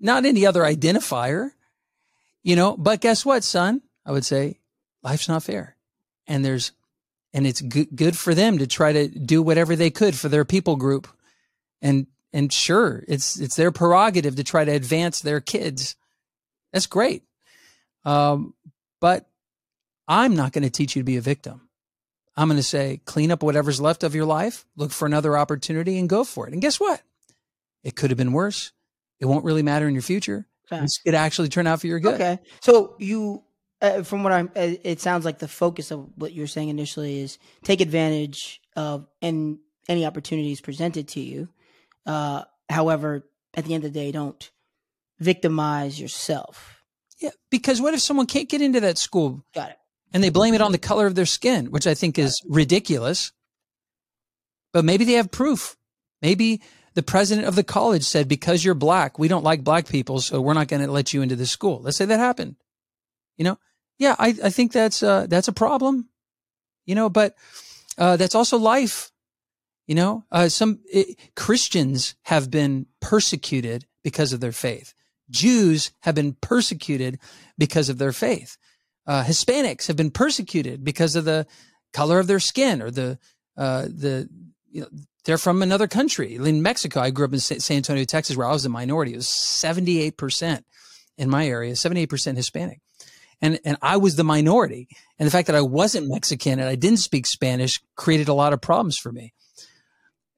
not 0.00 0.24
any 0.24 0.46
other 0.46 0.62
identifier 0.62 1.50
you 2.42 2.56
know 2.56 2.76
but 2.76 3.00
guess 3.00 3.24
what 3.24 3.44
son? 3.44 3.82
I 4.04 4.12
would 4.12 4.24
say 4.24 4.58
life's 5.02 5.28
not 5.28 5.42
fair. 5.42 5.76
And 6.26 6.44
there's 6.44 6.72
and 7.32 7.46
it's 7.46 7.60
good, 7.60 8.18
for 8.18 8.34
them 8.34 8.58
to 8.58 8.66
try 8.66 8.92
to 8.92 9.06
do 9.06 9.40
whatever 9.40 9.76
they 9.76 9.90
could 9.90 10.16
for 10.16 10.28
their 10.28 10.44
people 10.44 10.76
group. 10.76 11.06
And 11.80 12.06
and 12.32 12.52
sure 12.52 13.04
it's 13.08 13.38
it's 13.38 13.56
their 13.56 13.70
prerogative 13.70 14.36
to 14.36 14.44
try 14.44 14.64
to 14.64 14.72
advance 14.72 15.20
their 15.20 15.40
kids. 15.40 15.96
That's 16.72 16.86
great. 16.86 17.22
Um, 18.04 18.54
but 19.00 19.26
i'm 20.08 20.34
not 20.34 20.52
going 20.52 20.64
to 20.64 20.70
teach 20.70 20.96
you 20.96 21.02
to 21.02 21.06
be 21.06 21.18
a 21.18 21.20
victim. 21.20 21.68
I'm 22.36 22.48
going 22.48 22.56
to 22.56 22.62
say 22.62 23.00
clean 23.04 23.30
up 23.30 23.42
whatever's 23.42 23.80
left 23.80 24.02
of 24.02 24.14
your 24.14 24.24
life 24.24 24.64
look 24.76 24.90
for 24.90 25.04
another 25.04 25.36
opportunity 25.36 25.98
and 25.98 26.08
go 26.08 26.24
for 26.24 26.46
it. 26.46 26.52
And 26.54 26.62
guess 26.62 26.80
what? 26.80 27.02
It 27.84 27.94
could 27.94 28.10
have 28.10 28.16
been 28.16 28.32
worse 28.32 28.72
it 29.20 29.26
won't 29.26 29.44
really 29.44 29.62
matter 29.62 29.86
in 29.86 29.94
your 29.94 30.02
future 30.02 30.46
Facts. 30.68 31.00
it 31.04 31.14
actually 31.14 31.48
turn 31.48 31.66
out 31.66 31.80
for 31.80 31.86
your 31.86 32.00
good 32.00 32.14
Okay. 32.14 32.38
So 32.60 32.94
you, 32.98 33.42
uh, 33.82 34.02
from 34.02 34.22
what 34.22 34.32
I'm, 34.32 34.46
uh, 34.56 34.74
it 34.84 35.00
sounds 35.00 35.24
like 35.24 35.38
the 35.38 35.48
focus 35.48 35.90
of 35.90 36.08
what 36.16 36.32
you're 36.32 36.46
saying 36.46 36.68
initially 36.68 37.20
is 37.20 37.38
take 37.64 37.80
advantage 37.80 38.60
of 38.76 39.06
and 39.22 39.58
any 39.88 40.06
opportunities 40.06 40.60
presented 40.60 41.08
to 41.08 41.20
you. 41.20 41.48
Uh, 42.06 42.44
however, 42.68 43.26
at 43.54 43.64
the 43.64 43.74
end 43.74 43.84
of 43.84 43.92
the 43.92 43.98
day, 43.98 44.12
don't 44.12 44.50
victimize 45.18 46.00
yourself. 46.00 46.82
yeah 47.20 47.30
because 47.50 47.80
what 47.80 47.92
if 47.94 48.00
someone 48.00 48.26
can't 48.26 48.48
get 48.48 48.62
into 48.62 48.80
that 48.80 48.96
school 48.96 49.44
Got 49.54 49.70
it. 49.70 49.76
and 50.14 50.22
they 50.22 50.30
blame 50.30 50.54
it 50.54 50.60
on 50.62 50.72
the 50.72 50.78
color 50.78 51.06
of 51.06 51.14
their 51.14 51.26
skin, 51.26 51.66
which 51.70 51.86
I 51.86 51.94
think 51.94 52.18
is 52.18 52.40
ridiculous. 52.48 53.32
But 54.72 54.84
maybe 54.84 55.04
they 55.04 55.14
have 55.14 55.30
proof. 55.30 55.76
Maybe 56.22 56.62
the 56.94 57.02
president 57.02 57.46
of 57.46 57.54
the 57.54 57.64
college 57.64 58.02
said, 58.02 58.28
because 58.28 58.64
you're 58.64 58.74
black, 58.74 59.18
we 59.18 59.28
don't 59.28 59.44
like 59.44 59.64
black 59.64 59.88
people, 59.88 60.20
so 60.20 60.40
we're 60.40 60.54
not 60.54 60.68
going 60.68 60.82
to 60.82 60.90
let 60.90 61.12
you 61.12 61.22
into 61.22 61.36
the 61.36 61.46
school. 61.46 61.80
Let's 61.82 61.96
say 61.96 62.04
that 62.04 62.18
happened. 62.18 62.56
You 63.36 63.44
know, 63.44 63.58
yeah, 63.98 64.16
I, 64.18 64.34
I 64.44 64.50
think 64.50 64.72
that's 64.72 65.02
uh, 65.02 65.26
that's 65.28 65.48
a 65.48 65.52
problem. 65.52 66.08
You 66.84 66.94
know, 66.94 67.08
but 67.08 67.34
uh, 67.96 68.16
that's 68.16 68.34
also 68.34 68.58
life. 68.58 69.12
You 69.86 69.94
know, 69.94 70.24
uh, 70.30 70.48
some 70.48 70.80
it, 70.84 71.18
Christians 71.36 72.14
have 72.22 72.50
been 72.50 72.86
persecuted 73.00 73.86
because 74.02 74.32
of 74.32 74.40
their 74.40 74.52
faith. 74.52 74.94
Jews 75.30 75.92
have 76.00 76.14
been 76.14 76.34
persecuted 76.40 77.18
because 77.56 77.88
of 77.88 77.98
their 77.98 78.12
faith 78.12 78.56
uh, 79.10 79.24
Hispanics 79.24 79.88
have 79.88 79.96
been 79.96 80.12
persecuted 80.12 80.84
because 80.84 81.16
of 81.16 81.24
the 81.24 81.44
color 81.92 82.20
of 82.20 82.28
their 82.28 82.38
skin 82.38 82.80
or 82.80 82.92
the 82.92 83.18
uh, 83.56 83.82
the 83.82 84.28
you 84.70 84.82
know, 84.82 84.88
they're 85.24 85.38
from 85.38 85.62
another 85.62 85.86
country. 85.86 86.36
In 86.36 86.62
Mexico, 86.62 87.00
I 87.00 87.10
grew 87.10 87.26
up 87.26 87.32
in 87.32 87.40
San 87.40 87.76
Antonio, 87.76 88.04
Texas, 88.04 88.36
where 88.36 88.46
I 88.46 88.52
was 88.52 88.64
a 88.64 88.68
minority. 88.68 89.12
It 89.12 89.16
was 89.16 89.28
seventy 89.28 90.00
eight 90.00 90.16
percent 90.16 90.64
in 91.18 91.28
my 91.28 91.46
area, 91.46 91.76
seventy 91.76 92.02
eight 92.02 92.10
percent 92.10 92.36
Hispanic, 92.36 92.80
and 93.40 93.60
and 93.64 93.76
I 93.82 93.98
was 93.98 94.16
the 94.16 94.24
minority. 94.24 94.88
And 95.18 95.26
the 95.26 95.30
fact 95.30 95.46
that 95.48 95.56
I 95.56 95.60
wasn't 95.60 96.08
Mexican 96.08 96.58
and 96.58 96.68
I 96.68 96.74
didn't 96.74 96.98
speak 96.98 97.26
Spanish 97.26 97.80
created 97.96 98.28
a 98.28 98.34
lot 98.34 98.52
of 98.52 98.60
problems 98.60 98.96
for 98.96 99.12
me. 99.12 99.34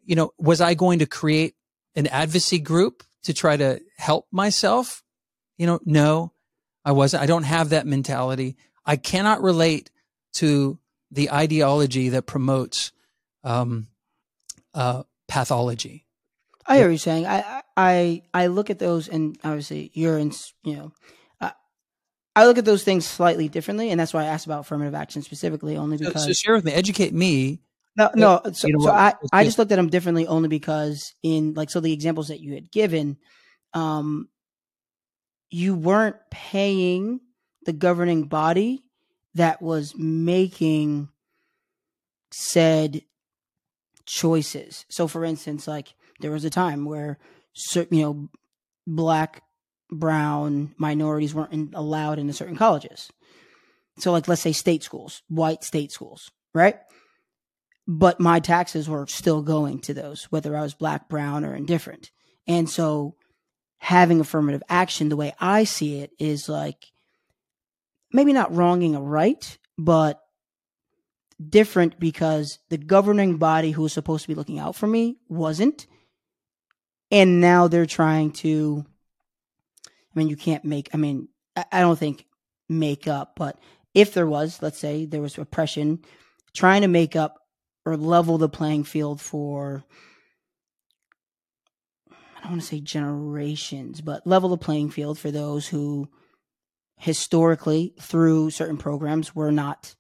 You 0.05 0.17
know, 0.17 0.33
was 0.39 0.61
I 0.61 0.75
going 0.75 0.99
to 0.99 1.07
create 1.07 1.55
an 1.95 2.09
advocacy 2.09 2.59
group 2.59 3.05
to 3.23 3.33
try 3.33 3.57
to 3.57 3.81
help 3.97 4.27
myself? 4.33 5.05
You 5.59 5.67
know, 5.69 5.81
no, 5.85 6.33
I 6.85 6.93
wasn't. 6.93 7.23
I 7.23 7.27
don't 7.27 7.45
have 7.45 7.69
that 7.69 7.87
mentality. 7.87 8.57
I 8.85 8.97
cannot 8.97 9.43
relate 9.43 9.93
to 10.35 10.81
the 11.13 11.31
ideology 11.31 12.09
that 12.09 12.27
promotes 12.27 12.91
um, 13.45 13.87
uh, 14.75 15.03
pathology. 15.29 16.07
I 16.67 16.79
hear 16.79 16.89
you're 16.89 16.99
saying. 16.99 17.27
I, 17.27 17.63
I, 17.77 18.23
I 18.33 18.47
look 18.47 18.71
at 18.71 18.79
those 18.79 19.09
and 19.09 19.37
obviously 19.43 19.91
you're 19.95 20.19
in, 20.19 20.33
you 20.63 20.77
know, 20.77 20.93
I, 21.41 21.53
I 22.37 22.47
look 22.47 22.59
at 22.59 22.65
those 22.65 22.85
things 22.85 23.07
slightly 23.07 23.49
differently. 23.49 23.91
And 23.91 23.99
that's 23.99 24.15
why 24.15 24.23
I 24.23 24.27
asked 24.27 24.47
about 24.47 24.61
affirmative 24.61 24.95
action 24.95 25.23
specifically, 25.23 25.77
only 25.77 25.97
because 25.97 26.25
so 26.25 26.33
share 26.33 26.55
with 26.55 26.65
me, 26.65 26.73
educate 26.73 27.13
me. 27.13 27.61
No, 27.97 28.11
no. 28.15 28.41
So, 28.53 28.69
you 28.69 28.79
know 28.79 28.87
so? 28.87 28.93
I, 28.93 29.15
I 29.33 29.45
just 29.45 29.59
looked 29.59 29.73
at 29.73 29.77
them 29.77 29.89
differently 29.89 30.27
only 30.27 30.49
because 30.49 31.15
in 31.23 31.55
like 31.55 31.69
so 31.69 31.81
the 31.81 31.93
examples 31.93 32.29
that 32.29 32.41
you 32.41 32.55
had 32.55 32.71
given, 32.71 33.19
um, 33.75 34.29
you 35.51 35.75
weren't 35.75 36.17
paying 36.31 37.21
the 37.67 37.73
governing 37.73 38.25
body 38.25 38.83
that 39.35 39.61
was 39.61 39.95
making 39.97 41.09
said 42.31 43.03
choices. 44.07 44.85
So, 44.89 45.07
for 45.07 45.25
instance, 45.25 45.67
like 45.67 45.95
there 46.21 46.31
was 46.31 46.45
a 46.45 46.51
time 46.51 46.85
where, 46.85 47.19
certain, 47.55 47.99
you 47.99 48.05
know, 48.05 48.29
black, 48.87 49.43
brown 49.91 50.75
minorities 50.79 51.35
weren't 51.35 51.53
in, 51.53 51.71
allowed 51.75 52.19
into 52.19 52.33
certain 52.33 52.57
colleges. 52.57 53.11
So, 53.99 54.11
like, 54.13 54.29
let's 54.29 54.41
say 54.41 54.53
state 54.53 54.83
schools, 54.83 55.23
white 55.29 55.63
state 55.65 55.93
schools, 55.93 56.31
right? 56.55 56.77
But 57.87 58.21
my 58.21 58.41
taxes 58.41 58.89
were 58.89 59.07
still 59.07 59.43
going 59.43 59.81
to 59.81 59.95
those, 59.95 60.25
whether 60.25 60.57
I 60.57 60.63
was 60.63 60.75
black, 60.75 61.09
brown, 61.09 61.45
or 61.45 61.55
indifferent. 61.55 62.11
And 62.47 62.71
so, 62.71 63.17
having 63.79 64.21
affirmative 64.21 64.63
action, 64.69 65.09
the 65.09 65.17
way 65.17 65.35
I 65.39 65.65
see 65.65 66.01
it, 66.01 66.13
is 66.19 66.49
like 66.49 66.87
maybe 68.13 68.33
not 68.33 68.55
wronging 68.55 68.95
a 68.95 69.03
right, 69.03 69.59
but 69.77 70.22
different 71.51 71.99
because 71.99 72.59
the 72.69 72.79
governing 72.79 73.37
body 73.37 73.71
who 73.71 73.83
was 73.83 73.93
supposed 73.93 74.23
to 74.23 74.29
be 74.29 74.35
looking 74.35 74.59
out 74.59 74.77
for 74.77 74.87
me 74.87 75.19
wasn't. 75.29 75.87
And 77.11 77.41
now 77.41 77.69
they're 77.69 77.87
trying 77.87 78.33
to, 78.33 78.85
I 79.87 80.19
mean, 80.19 80.29
you 80.29 80.37
can't 80.37 80.65
make, 80.65 80.89
I 80.95 80.97
mean, 80.97 81.29
I 81.57 81.81
don't 81.81 81.99
think 81.99 82.27
make 82.69 83.07
up, 83.07 83.35
but 83.37 83.59
if 83.95 84.15
there 84.15 84.27
was, 84.27 84.63
let's 84.63 84.79
say 84.79 85.05
there 85.05 85.21
was 85.21 85.37
oppression, 85.37 86.01
trying 86.55 86.83
to 86.83 86.89
make 86.89 87.15
up 87.15 87.37
or 87.85 87.97
level 87.97 88.39
the 88.39 88.49
playing 88.49 88.85
field 88.85 89.21
for, 89.21 89.85
I 92.11 92.43
don't 92.43 92.53
want 92.53 92.63
to 92.63 92.67
say 92.67 92.81
generations, 92.81 94.01
but 94.01 94.27
level 94.27 94.49
the 94.49 94.57
playing 94.57 94.91
field 94.91 95.19
for 95.19 95.31
those 95.31 95.69
who 95.69 96.09
historically, 96.97 97.95
through 98.01 98.51
certain 98.51 98.79
programs, 98.79 99.35
were 99.35 99.53
not 99.53 99.95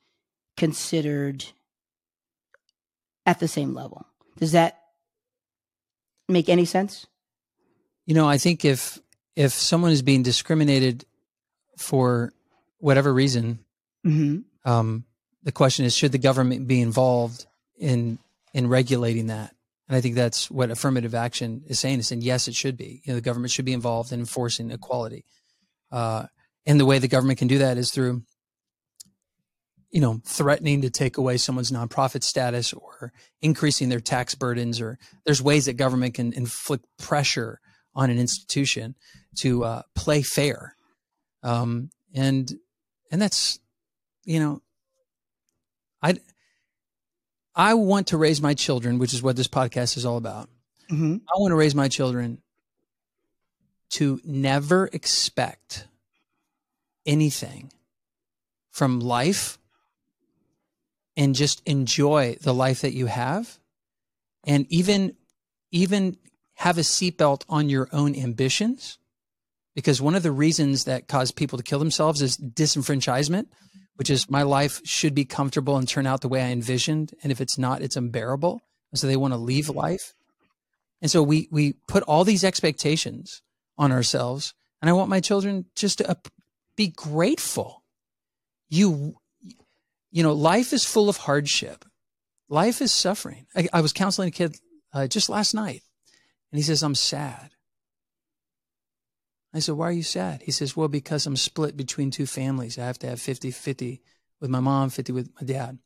considered 0.57 1.45
at 3.27 3.41
the 3.41 3.49
same 3.49 3.75
level. 3.75 4.07
Does 4.39 4.53
that 4.53 4.79
make 6.29 6.49
any 6.49 6.65
sense? 6.65 7.07
You 8.07 8.15
know, 8.15 8.29
I 8.29 8.39
think 8.39 8.65
if 8.65 8.99
if 9.37 9.53
someone 9.53 9.93
is 9.93 10.03
being 10.03 10.23
discriminated 10.23 11.05
for 11.79 12.33
whatever 12.79 13.13
reason, 13.13 13.61
mm-hmm. 14.05 14.71
um, 14.71 15.05
the 15.43 15.53
question 15.53 15.85
is, 15.85 15.97
should 15.97 16.13
the 16.13 16.19
government 16.19 16.67
be 16.67 16.81
involved 16.81 17.47
in 17.79 18.19
in 18.53 18.69
regulating 18.69 19.29
that? 19.29 19.55
And 19.89 19.97
I 19.97 20.01
think 20.01 20.15
that's 20.15 20.51
what 20.51 20.71
affirmative 20.71 21.15
action 21.15 21.63
is 21.67 21.79
saying. 21.79 22.01
Is 22.01 22.09
saying 22.09 22.23
yes, 22.23 22.49
it 22.49 22.55
should 22.55 22.77
be. 22.77 23.03
You 23.05 23.13
know, 23.13 23.15
the 23.15 23.21
government 23.21 23.53
should 23.53 23.65
be 23.65 23.73
involved 23.73 24.13
in 24.13 24.21
enforcing 24.21 24.71
equality. 24.71 25.25
Uh, 25.91 26.27
and 26.67 26.79
the 26.79 26.87
way 26.87 26.99
the 26.99 27.09
government 27.09 27.39
can 27.39 27.49
do 27.49 27.59
that 27.59 27.77
is 27.77 27.91
through 27.91 28.23
you 29.93 30.01
know, 30.01 30.21
threatening 30.25 30.81
to 30.81 30.91
take 30.91 31.19
away 31.19 31.37
someone's 31.37 31.71
nonprofit 31.71 32.23
status 32.25 32.73
or 32.73 33.13
increasing 33.43 33.91
their 33.91 34.01
tax 34.01 34.35
burdens, 34.35 34.81
or 34.81 34.99
there's 35.25 35.43
ways 35.43 35.67
that 35.67 35.75
government 35.75 36.15
can 36.15 36.33
inflict 36.33 36.87
pressure 36.99 37.61
on 37.95 38.09
an 38.09 38.19
institution 38.19 38.95
to 39.37 39.65
uh, 39.65 39.83
play 39.95 40.23
fair, 40.23 40.75
um, 41.43 41.91
and 42.15 42.55
and 43.11 43.21
that's 43.21 43.61
you 44.25 44.41
know, 44.41 44.63
I 46.03 46.17
I 47.55 47.75
want 47.75 48.09
to 48.09 48.17
raise 48.17 48.41
my 48.41 48.55
children, 48.55 48.99
which 48.99 49.13
is 49.13 49.23
what 49.23 49.37
this 49.37 49.49
podcast 49.49 49.99
is 49.99 50.07
all 50.07 50.17
about. 50.17 50.49
Mm-hmm. 50.91 51.17
I 51.29 51.39
want 51.39 51.53
to 51.53 51.57
raise 51.57 51.75
my 51.75 51.89
children 51.89 52.39
to 53.91 54.21
never 54.25 54.89
expect 54.93 55.87
anything 57.05 57.71
from 58.71 59.01
life 59.01 59.59
and 61.17 61.35
just 61.35 61.63
enjoy 61.67 62.37
the 62.41 62.55
life 62.55 62.81
that 62.83 62.95
you 62.95 63.07
have. 63.07 63.59
And 64.45 64.67
even 64.71 65.17
even 65.71 66.17
have 66.55 66.79
a 66.79 66.83
seatbelt 66.83 67.45
on 67.49 67.69
your 67.69 67.89
own 67.93 68.15
ambitions 68.15 68.99
because 69.75 70.03
one 70.03 70.15
of 70.15 70.23
the 70.23 70.33
reasons 70.33 70.85
that 70.85 71.09
cause 71.09 71.33
people 71.33 71.57
to 71.57 71.65
kill 71.65 71.79
themselves 71.79 72.21
is 72.21 72.37
disenfranchisement 72.37 73.47
which 73.97 74.11
is 74.11 74.31
my 74.31 74.43
life 74.43 74.81
should 74.85 75.15
be 75.15 75.25
comfortable 75.25 75.77
and 75.77 75.87
turn 75.87 76.07
out 76.07 76.21
the 76.21 76.29
way 76.29 76.43
i 76.43 76.51
envisioned. 76.51 77.15
And 77.23 77.31
if 77.31 77.41
it's 77.41 77.59
not 77.59 77.83
it's 77.83 77.97
unbearable. 77.97 78.61
And 78.91 78.99
so 78.99 79.07
they 79.07 79.17
want 79.17 79.33
to 79.33 79.39
leave 79.39 79.69
life. 79.69 80.15
And 81.01 81.11
so 81.11 81.23
we 81.23 81.49
we 81.51 81.75
put 81.89 82.03
all 82.05 82.25
these 82.25 82.45
expectations 82.45 83.43
on 83.79 83.93
ourselves. 83.93 84.55
And 84.81 84.89
i 84.89 84.93
want 84.93 85.11
my 85.11 85.21
children 85.21 85.67
just 85.75 85.99
to 85.99 86.17
be 86.77 86.89
grateful. 86.89 87.83
You 88.69 89.17
you 90.13 90.23
know, 90.23 90.35
life 90.35 90.73
is 90.73 90.85
full 90.85 91.09
of 91.09 91.17
hardship. 91.17 91.85
Life 92.49 92.81
is 92.83 92.93
suffering. 92.93 93.47
I, 93.57 93.69
I 93.73 93.81
was 93.81 93.93
counseling 93.93 94.29
a 94.29 94.33
kid 94.33 94.57
uh, 94.93 95.07
just 95.07 95.31
last 95.31 95.55
night, 95.55 95.83
and 96.53 96.59
he 96.59 96.63
says, 96.63 96.83
I'm 96.83 96.95
sad. 96.95 97.51
I 99.55 99.59
said, 99.59 99.75
Why 99.75 99.89
are 99.89 99.93
you 99.93 100.03
sad? 100.03 100.43
He 100.43 100.53
says, 100.53 100.77
Well, 100.77 100.89
because 100.89 101.27
I'm 101.27 101.37
split 101.37 101.77
between 101.77 102.11
two 102.11 102.27
families. 102.27 102.79
I 102.79 102.87
have 102.87 102.99
to 103.01 103.09
have 103.09 103.21
50 103.21 103.51
50 103.51 104.03
with 104.41 104.51
my 104.51 104.61
mom, 104.61 104.91
50 104.91 105.13
with 105.13 105.31
my 105.41 105.47
dad. 105.47 105.79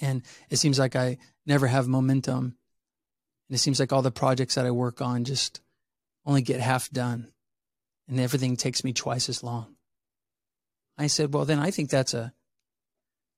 And 0.00 0.22
it 0.50 0.56
seems 0.56 0.78
like 0.78 0.96
I 0.96 1.18
never 1.46 1.66
have 1.66 1.86
momentum. 1.86 2.56
And 3.48 3.54
it 3.54 3.58
seems 3.58 3.78
like 3.78 3.92
all 3.92 4.02
the 4.02 4.10
projects 4.10 4.54
that 4.56 4.66
I 4.66 4.70
work 4.70 5.00
on 5.00 5.24
just 5.24 5.60
only 6.26 6.42
get 6.42 6.60
half 6.60 6.90
done. 6.90 7.28
And 8.08 8.18
everything 8.18 8.56
takes 8.56 8.82
me 8.84 8.92
twice 8.92 9.28
as 9.28 9.42
long. 9.42 9.76
I 10.98 11.06
said, 11.06 11.32
Well, 11.32 11.44
then 11.44 11.58
I 11.58 11.70
think 11.70 11.90
that's 11.90 12.14
a 12.14 12.32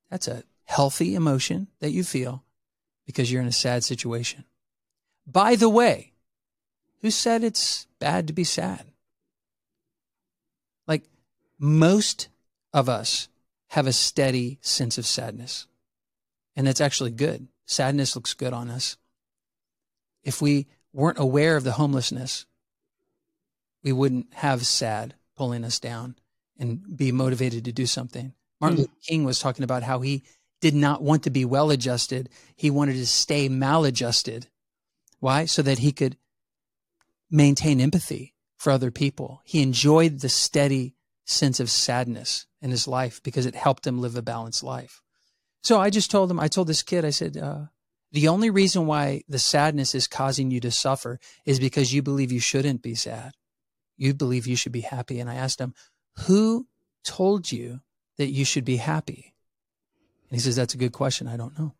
that's 0.09 0.27
a 0.27 0.43
healthy 0.65 1.15
emotion 1.15 1.67
that 1.79 1.91
you 1.91 2.03
feel 2.03 2.43
because 3.05 3.31
you're 3.31 3.41
in 3.41 3.47
a 3.47 3.53
sad 3.53 3.83
situation. 3.83 4.43
By 5.25 5.55
the 5.55 5.69
way, 5.69 6.13
who 7.01 7.11
said 7.11 7.43
it's 7.43 7.87
bad 7.99 8.27
to 8.27 8.33
be 8.33 8.43
sad? 8.43 8.85
Like 10.87 11.03
most 11.59 12.29
of 12.73 12.89
us 12.89 13.29
have 13.69 13.87
a 13.87 13.93
steady 13.93 14.59
sense 14.61 14.97
of 14.97 15.05
sadness. 15.05 15.67
And 16.55 16.65
that's 16.65 16.81
actually 16.81 17.11
good. 17.11 17.47
Sadness 17.65 18.15
looks 18.15 18.33
good 18.33 18.53
on 18.53 18.69
us. 18.69 18.97
If 20.23 20.41
we 20.41 20.67
weren't 20.93 21.19
aware 21.19 21.55
of 21.57 21.63
the 21.63 21.73
homelessness, 21.73 22.45
we 23.83 23.91
wouldn't 23.91 24.33
have 24.33 24.65
sad 24.65 25.15
pulling 25.35 25.63
us 25.63 25.79
down 25.79 26.15
and 26.57 26.97
be 26.97 27.11
motivated 27.11 27.65
to 27.65 27.71
do 27.71 27.85
something. 27.85 28.33
Martin 28.59 28.77
mm. 28.77 28.81
Luther 28.81 28.91
King 29.05 29.23
was 29.23 29.39
talking 29.39 29.63
about 29.63 29.83
how 29.83 30.01
he 30.01 30.23
did 30.61 30.73
not 30.73 31.01
want 31.01 31.23
to 31.23 31.29
be 31.29 31.45
well 31.45 31.69
adjusted. 31.69 32.29
He 32.55 32.69
wanted 32.69 32.93
to 32.93 33.05
stay 33.05 33.49
maladjusted. 33.49 34.47
Why? 35.19 35.45
So 35.45 35.61
that 35.61 35.79
he 35.79 35.91
could 35.91 36.17
maintain 37.29 37.81
empathy 37.81 38.33
for 38.57 38.71
other 38.71 38.91
people. 38.91 39.41
He 39.45 39.61
enjoyed 39.61 40.19
the 40.19 40.29
steady 40.29 40.95
sense 41.25 41.59
of 41.59 41.69
sadness 41.69 42.45
in 42.61 42.71
his 42.71 42.87
life 42.87 43.21
because 43.21 43.45
it 43.45 43.55
helped 43.55 43.85
him 43.85 43.99
live 43.99 44.15
a 44.15 44.21
balanced 44.21 44.63
life. 44.63 45.01
So 45.61 45.79
I 45.79 45.89
just 45.89 46.09
told 46.09 46.31
him, 46.31 46.39
I 46.39 46.47
told 46.47 46.67
this 46.67 46.83
kid, 46.83 47.03
I 47.03 47.09
said, 47.09 47.37
uh, 47.37 47.65
the 48.11 48.29
only 48.29 48.49
reason 48.49 48.85
why 48.85 49.23
the 49.27 49.39
sadness 49.39 49.93
is 49.93 50.07
causing 50.07 50.49
you 50.49 50.59
to 50.61 50.71
suffer 50.71 51.19
is 51.45 51.59
because 51.59 51.93
you 51.93 52.01
believe 52.01 52.31
you 52.31 52.39
shouldn't 52.39 52.81
be 52.81 52.95
sad. 52.95 53.33
You 53.97 54.13
believe 54.13 54.47
you 54.47 54.55
should 54.55 54.71
be 54.71 54.81
happy. 54.81 55.19
And 55.19 55.29
I 55.29 55.35
asked 55.35 55.59
him, 55.59 55.73
who 56.25 56.67
told 57.03 57.51
you 57.51 57.81
that 58.17 58.27
you 58.27 58.45
should 58.45 58.65
be 58.65 58.77
happy? 58.77 59.33
And 60.29 60.37
he 60.37 60.39
says, 60.39 60.55
That's 60.55 60.73
a 60.73 60.77
good 60.77 60.93
question. 60.93 61.27
I 61.27 61.37
don't 61.37 61.57
know. 61.57 61.73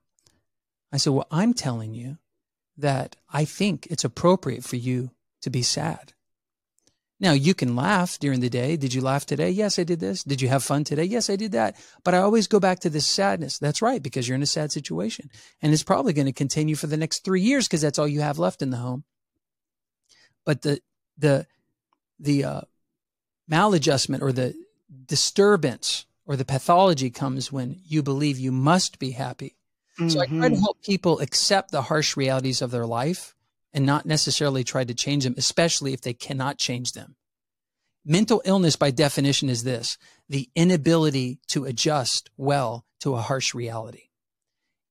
I 0.91 0.97
said, 0.97 1.13
Well, 1.13 1.27
I'm 1.31 1.53
telling 1.53 1.93
you 1.93 2.17
that 2.77 3.15
I 3.31 3.45
think 3.45 3.87
it's 3.89 4.03
appropriate 4.03 4.63
for 4.63 4.75
you 4.75 5.11
to 5.41 5.49
be 5.49 5.61
sad. 5.61 6.13
Now, 7.19 7.31
you 7.31 7.55
can 7.55 7.75
laugh 7.75 8.19
during 8.19 8.41
the 8.41 8.49
day. 8.49 8.77
Did 8.77 8.93
you 8.93 9.01
laugh 9.01 9.25
today? 9.25 9.49
Yes, 9.49 9.79
I 9.79 9.83
did 9.83 9.99
this. 9.99 10.23
Did 10.23 10.39
you 10.39 10.49
have 10.49 10.63
fun 10.63 10.83
today? 10.83 11.03
Yes, 11.03 11.31
I 11.31 11.35
did 11.35 11.53
that. 11.53 11.75
But 12.03 12.13
I 12.13 12.19
always 12.19 12.45
go 12.45 12.59
back 12.59 12.79
to 12.81 12.91
this 12.91 13.07
sadness. 13.07 13.57
That's 13.57 13.81
right, 13.81 14.03
because 14.03 14.27
you're 14.27 14.35
in 14.35 14.43
a 14.43 14.47
sad 14.47 14.71
situation. 14.71 15.31
And 15.59 15.73
it's 15.73 15.83
probably 15.83 16.13
going 16.13 16.27
to 16.27 16.33
continue 16.33 16.75
for 16.75 16.85
the 16.85 16.97
next 16.97 17.25
three 17.25 17.41
years 17.41 17.67
because 17.67 17.81
that's 17.81 17.97
all 17.97 18.07
you 18.07 18.21
have 18.21 18.37
left 18.37 18.61
in 18.61 18.69
the 18.69 18.77
home. 18.77 19.03
But 20.45 20.61
the, 20.61 20.79
the, 21.17 21.47
the 22.19 22.43
uh, 22.43 22.61
maladjustment 23.49 24.21
or 24.21 24.31
the 24.31 24.53
disturbance 25.07 26.05
or 26.27 26.35
the 26.35 26.45
pathology 26.45 27.09
comes 27.09 27.51
when 27.51 27.79
you 27.85 28.03
believe 28.03 28.37
you 28.37 28.51
must 28.51 28.99
be 28.99 29.11
happy. 29.11 29.55
Mm-hmm. 29.97 30.09
So 30.09 30.21
I 30.21 30.25
try 30.25 30.35
to 30.35 30.53
mm-hmm. 30.53 30.61
help 30.61 30.83
people 30.83 31.19
accept 31.19 31.71
the 31.71 31.83
harsh 31.83 32.17
realities 32.17 32.61
of 32.61 32.69
their 32.69 32.85
life 32.85 33.33
and 33.73 33.85
not 33.85 34.05
necessarily 34.05 34.63
try 34.63 34.83
to 34.83 34.93
change 34.93 35.23
them, 35.23 35.35
especially 35.37 35.93
if 35.93 36.01
they 36.01 36.13
cannot 36.13 36.57
change 36.57 36.91
them. 36.91 37.15
Mental 38.05 38.41
illness, 38.45 38.75
by 38.75 38.91
definition, 38.91 39.49
is 39.49 39.63
this 39.63 39.97
the 40.29 40.49
inability 40.55 41.39
to 41.47 41.65
adjust 41.65 42.29
well 42.37 42.85
to 42.99 43.15
a 43.15 43.21
harsh 43.21 43.53
reality. 43.53 44.03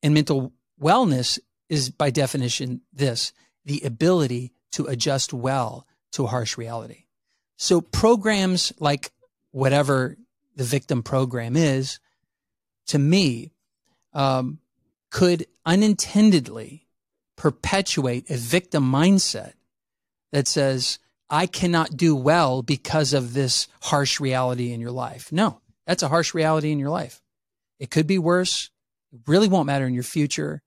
And 0.03 0.15
mental 0.15 0.53
wellness 0.81 1.39
is, 1.69 1.91
by 1.91 2.11
definition, 2.11 2.81
this 2.93 3.33
the 3.65 3.83
ability 3.85 4.53
to 4.73 4.87
adjust 4.87 5.33
well 5.33 5.87
to 6.13 6.25
a 6.25 6.29
harsh 6.29 6.57
reality. 6.57 7.05
So 7.57 7.81
programs 7.81 8.73
like 8.79 9.11
whatever 9.51 10.17
the 10.57 10.65
victim 10.65 11.03
program 11.03 11.57
is, 11.57 12.01
to 12.87 12.99
me, 12.99 13.53
um, 14.13 14.59
could 15.11 15.47
unintendedly 15.65 16.87
perpetuate 17.37 18.31
a 18.31 18.37
victim 18.37 18.91
mindset 18.91 19.53
that 20.33 20.49
says, 20.49 20.99
I 21.29 21.47
cannot 21.47 21.97
do 21.97 22.17
well 22.17 22.63
because 22.63 23.13
of 23.13 23.35
this 23.35 23.69
harsh 23.83 24.21
reality 24.21 24.73
in 24.73 24.81
your 24.81 24.91
life. 24.91 25.31
No, 25.33 25.61
that's 25.87 26.03
a 26.03 26.09
harsh 26.09 26.35
reality 26.35 26.73
in 26.73 26.79
your 26.79 26.91
life. 26.91 27.21
It 27.79 27.91
could 27.91 28.07
be 28.07 28.19
worse. 28.19 28.71
It 29.13 29.21
really 29.27 29.49
won't 29.49 29.67
matter 29.67 29.87
in 29.87 29.95
your 29.95 30.03
future. 30.03 30.63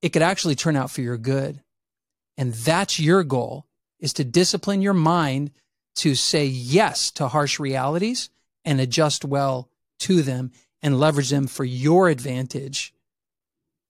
It 0.00 0.10
could 0.10 0.22
actually 0.22 0.54
turn 0.54 0.76
out 0.76 0.90
for 0.90 1.00
your 1.00 1.18
good. 1.18 1.60
And 2.36 2.54
that's 2.54 3.00
your 3.00 3.24
goal 3.24 3.66
is 3.98 4.12
to 4.14 4.24
discipline 4.24 4.80
your 4.80 4.94
mind 4.94 5.50
to 5.96 6.14
say 6.14 6.46
yes 6.46 7.10
to 7.12 7.26
harsh 7.26 7.58
realities 7.58 8.30
and 8.68 8.82
adjust 8.82 9.24
well 9.24 9.70
to 9.98 10.20
them 10.20 10.52
and 10.82 11.00
leverage 11.00 11.30
them 11.30 11.46
for 11.46 11.64
your 11.64 12.10
advantage 12.10 12.92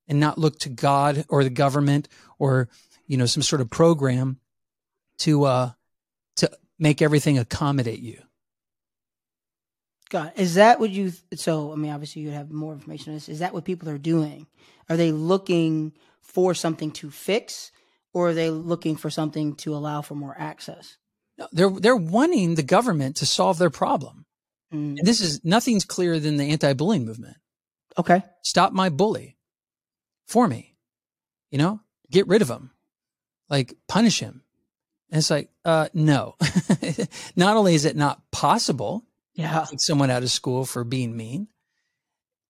and 0.07 0.21
not 0.21 0.39
look 0.39 0.61
to 0.61 0.69
God 0.69 1.25
or 1.29 1.43
the 1.43 1.51
government 1.51 2.07
or, 2.39 2.69
you 3.09 3.17
know, 3.17 3.27
some 3.27 3.43
sort 3.43 3.61
of 3.61 3.69
program 3.71 4.39
to, 5.19 5.43
uh, 5.43 5.71
to 6.37 6.49
make 6.79 7.03
everything 7.03 7.39
accommodate 7.39 7.99
you. 7.99 8.23
God, 10.11 10.33
is 10.37 10.55
that 10.55 10.79
what 10.79 10.91
you? 10.91 11.13
So, 11.35 11.73
I 11.73 11.75
mean, 11.75 11.91
obviously, 11.91 12.23
you 12.23 12.31
have 12.31 12.51
more 12.51 12.73
information 12.73 13.11
on 13.11 13.17
this. 13.17 13.29
Is 13.29 13.41
that 13.41 13.53
what 13.53 13.65
people 13.65 13.89
are 13.89 13.99
doing? 13.99 14.47
Are 14.89 14.97
they 14.97 15.11
looking 15.11 15.93
for 16.23 16.55
something 16.55 16.93
to 16.93 17.11
fix, 17.11 17.73
or 18.15 18.29
are 18.29 18.35
they 18.35 18.49
looking 18.49 18.97
for 18.97 19.11
something 19.11 19.55
to 19.57 19.75
allow 19.75 20.01
for 20.01 20.15
more 20.15 20.35
access? 20.39 20.97
No, 21.37 21.49
they're 21.53 21.69
they're 21.69 21.95
wanting 21.95 22.55
the 22.55 22.63
government 22.63 23.17
to 23.17 23.27
solve 23.27 23.59
their 23.59 23.69
problem. 23.69 24.25
Mm. 24.73 24.99
This 25.03 25.21
is 25.21 25.45
nothing's 25.45 25.85
clearer 25.85 26.19
than 26.19 26.37
the 26.37 26.51
anti-bullying 26.51 27.05
movement. 27.05 27.37
Okay, 27.99 28.23
stop 28.43 28.73
my 28.73 28.89
bully 28.89 29.37
for 30.27 30.47
me. 30.47 30.77
You 31.51 31.59
know, 31.59 31.81
get 32.11 32.29
rid 32.29 32.43
of 32.43 32.49
him, 32.49 32.71
like 33.49 33.75
punish 33.89 34.21
him. 34.21 34.43
And 35.11 35.19
it's 35.19 35.31
like, 35.31 35.51
uh, 35.65 35.89
no. 35.95 36.37
not 37.37 37.57
only 37.57 37.75
is 37.75 37.87
it 37.87 37.97
not 37.97 38.31
possible, 38.31 39.05
yeah. 39.35 39.65
take 39.65 39.81
someone 39.81 40.11
out 40.11 40.23
of 40.23 40.31
school 40.31 40.67
for 40.67 40.85
being 40.85 41.17
mean, 41.17 41.49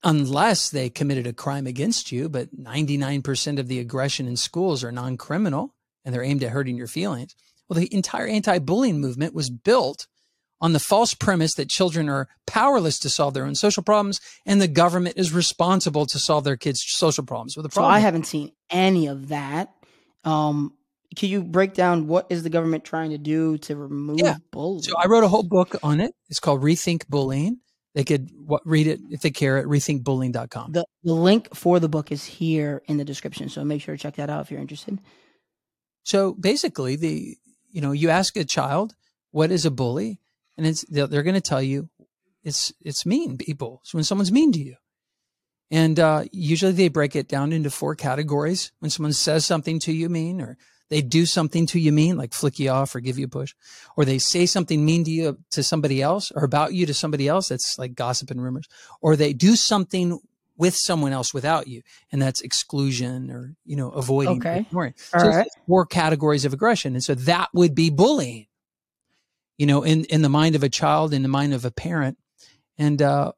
unless 0.02 0.70
they 0.70 0.90
committed 0.90 1.26
a 1.26 1.32
crime 1.32 1.66
against 1.66 2.10
you. 2.10 2.28
But 2.28 2.56
99% 2.56 3.58
of 3.60 3.68
the 3.68 3.78
aggression 3.78 4.26
in 4.26 4.36
schools 4.36 4.82
are 4.82 4.92
non 4.92 5.16
criminal 5.16 5.74
and 6.04 6.14
they're 6.14 6.24
aimed 6.24 6.42
at 6.42 6.50
hurting 6.50 6.76
your 6.76 6.86
feelings. 6.86 7.34
Well, 7.68 7.78
the 7.78 7.94
entire 7.94 8.26
anti 8.26 8.58
bullying 8.58 9.00
movement 9.00 9.34
was 9.34 9.50
built 9.50 10.06
on 10.60 10.72
the 10.72 10.80
false 10.80 11.14
premise 11.14 11.54
that 11.54 11.68
children 11.68 12.08
are 12.08 12.28
powerless 12.46 12.98
to 13.00 13.08
solve 13.08 13.34
their 13.34 13.44
own 13.44 13.54
social 13.54 13.82
problems 13.82 14.20
and 14.44 14.60
the 14.60 14.68
government 14.68 15.16
is 15.16 15.32
responsible 15.32 16.06
to 16.06 16.18
solve 16.18 16.44
their 16.44 16.56
kids' 16.56 16.84
social 16.86 17.24
problems. 17.24 17.56
Well, 17.56 17.62
the 17.62 17.68
problem. 17.68 17.92
So 17.92 17.94
I 17.94 18.00
haven't 18.00 18.24
seen 18.24 18.52
any 18.70 19.06
of 19.06 19.28
that. 19.28 19.72
Um, 20.24 20.74
can 21.16 21.30
you 21.30 21.42
break 21.42 21.74
down 21.74 22.06
what 22.06 22.26
is 22.30 22.42
the 22.42 22.50
government 22.50 22.84
trying 22.84 23.10
to 23.10 23.18
do 23.18 23.58
to 23.58 23.76
remove 23.76 24.20
yeah. 24.20 24.36
bullying? 24.52 24.82
So 24.82 24.94
I 24.96 25.06
wrote 25.06 25.24
a 25.24 25.28
whole 25.28 25.42
book 25.42 25.76
on 25.82 26.00
it. 26.00 26.14
It's 26.28 26.40
called 26.40 26.62
Rethink 26.62 27.08
Bullying. 27.08 27.60
They 27.94 28.04
could 28.04 28.30
what, 28.36 28.62
read 28.64 28.86
it 28.86 29.00
if 29.10 29.22
they 29.22 29.30
care 29.30 29.58
at 29.58 29.64
rethinkbullying.com. 29.64 30.72
The, 30.72 30.84
the 31.02 31.14
link 31.14 31.54
for 31.54 31.80
the 31.80 31.88
book 31.88 32.12
is 32.12 32.24
here 32.24 32.82
in 32.86 32.98
the 32.98 33.04
description. 33.04 33.48
So 33.48 33.64
make 33.64 33.80
sure 33.82 33.96
to 33.96 34.00
check 34.02 34.16
that 34.16 34.30
out 34.30 34.42
if 34.42 34.50
you're 34.50 34.60
interested. 34.60 35.00
So 36.04 36.34
basically, 36.34 36.96
the 36.96 37.36
you 37.70 37.80
know 37.80 37.92
you 37.92 38.10
ask 38.10 38.36
a 38.36 38.44
child 38.44 38.94
what 39.30 39.50
is 39.50 39.66
a 39.66 39.70
bully, 39.70 40.20
and 40.58 40.66
it's 40.66 40.84
they're, 40.88 41.22
going 41.22 41.34
to 41.34 41.40
tell 41.40 41.62
you 41.62 41.88
it's 42.42 42.72
it's 42.82 43.06
mean 43.06 43.38
people. 43.38 43.80
So 43.84 43.96
when 43.96 44.04
someone's 44.04 44.32
mean 44.32 44.52
to 44.52 44.60
you, 44.60 44.74
and 45.70 45.98
uh, 45.98 46.24
usually 46.32 46.72
they 46.72 46.88
break 46.88 47.16
it 47.16 47.28
down 47.28 47.52
into 47.52 47.70
four 47.70 47.94
categories. 47.94 48.72
When 48.80 48.90
someone 48.90 49.12
says 49.12 49.46
something 49.46 49.78
to 49.80 49.92
you 49.92 50.08
mean, 50.08 50.40
or 50.40 50.58
they 50.90 51.00
do 51.00 51.26
something 51.26 51.66
to 51.68 51.78
you 51.78 51.92
mean, 51.92 52.16
like 52.16 52.34
flick 52.34 52.58
you 52.58 52.70
off 52.70 52.94
or 52.94 53.00
give 53.00 53.18
you 53.18 53.26
a 53.26 53.30
push, 53.30 53.54
or 53.96 54.04
they 54.04 54.18
say 54.18 54.46
something 54.46 54.84
mean 54.84 55.04
to 55.04 55.10
you 55.10 55.38
to 55.52 55.62
somebody 55.62 56.02
else 56.02 56.32
or 56.34 56.44
about 56.44 56.74
you 56.74 56.86
to 56.86 56.94
somebody 56.94 57.28
else. 57.28 57.48
That's 57.48 57.78
like 57.78 57.94
gossip 57.94 58.30
and 58.30 58.42
rumors, 58.42 58.66
or 59.00 59.14
they 59.14 59.32
do 59.32 59.54
something 59.54 60.18
with 60.56 60.74
someone 60.74 61.12
else 61.12 61.32
without 61.32 61.68
you, 61.68 61.82
and 62.10 62.20
that's 62.20 62.40
exclusion 62.40 63.30
or 63.30 63.54
you 63.64 63.76
know 63.76 63.90
avoiding. 63.90 64.38
Okay. 64.38 64.60
Ignoring. 64.60 64.94
All 65.14 65.20
so 65.20 65.28
right. 65.28 65.48
Four 65.68 65.86
categories 65.86 66.44
of 66.44 66.52
aggression, 66.52 66.94
and 66.94 67.04
so 67.04 67.14
that 67.14 67.48
would 67.54 67.76
be 67.76 67.90
bullying. 67.90 68.47
You 69.58 69.66
know, 69.66 69.82
in 69.82 70.04
in 70.04 70.22
the 70.22 70.28
mind 70.28 70.54
of 70.54 70.62
a 70.62 70.68
child, 70.68 71.12
in 71.12 71.22
the 71.22 71.28
mind 71.28 71.52
of 71.52 71.64
a 71.64 71.70
parent, 71.70 72.16
and 72.78 73.02
uh, 73.02 73.32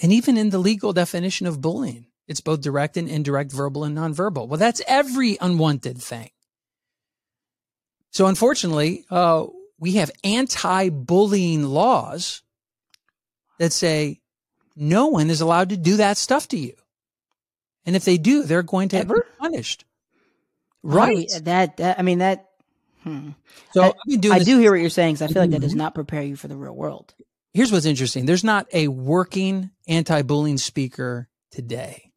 and 0.00 0.12
even 0.12 0.36
in 0.36 0.50
the 0.50 0.58
legal 0.58 0.92
definition 0.92 1.46
of 1.46 1.60
bullying 1.60 2.08
it's 2.28 2.42
both 2.42 2.60
direct 2.60 2.96
and 2.98 3.08
indirect, 3.08 3.50
verbal 3.50 3.84
and 3.84 3.96
nonverbal. 3.96 4.46
Well, 4.46 4.58
that's 4.58 4.82
every 4.86 5.38
unwanted 5.40 6.00
thing. 6.00 6.30
So 8.10 8.26
unfortunately, 8.26 9.06
uh, 9.10 9.46
we 9.78 9.92
have 9.92 10.10
anti-bullying 10.22 11.64
laws 11.64 12.42
that 13.58 13.72
say 13.72 14.20
no 14.76 15.06
one 15.06 15.30
is 15.30 15.40
allowed 15.40 15.70
to 15.70 15.76
do 15.76 15.96
that 15.96 16.18
stuff 16.18 16.48
to 16.48 16.58
you. 16.58 16.74
And 17.86 17.96
if 17.96 18.04
they 18.04 18.18
do, 18.18 18.42
they're 18.42 18.62
going 18.62 18.90
to 18.90 18.98
Ever? 18.98 19.14
be 19.14 19.20
punished. 19.38 19.84
Right. 20.82 21.30
That, 21.42 21.78
that, 21.78 21.98
I 21.98 22.02
mean, 22.02 22.18
that, 22.18 22.47
hmm. 23.02 23.30
So 23.72 23.82
I, 23.82 23.92
I 24.32 24.38
do 24.40 24.58
hear 24.58 24.72
what 24.72 24.80
you're 24.80 24.90
saying. 24.90 25.16
Cause 25.16 25.22
I 25.22 25.26
feel 25.28 25.42
like 25.42 25.50
that 25.50 25.60
does 25.60 25.72
mm-hmm. 25.72 25.78
not 25.78 25.94
prepare 25.94 26.22
you 26.22 26.36
for 26.36 26.48
the 26.48 26.56
real 26.56 26.74
world. 26.74 27.14
Here's 27.54 27.72
what's 27.72 27.86
interesting. 27.86 28.26
There's 28.26 28.44
not 28.44 28.66
a 28.72 28.88
working 28.88 29.70
anti-bullying 29.86 30.58
speaker 30.58 31.28
today 31.50 32.08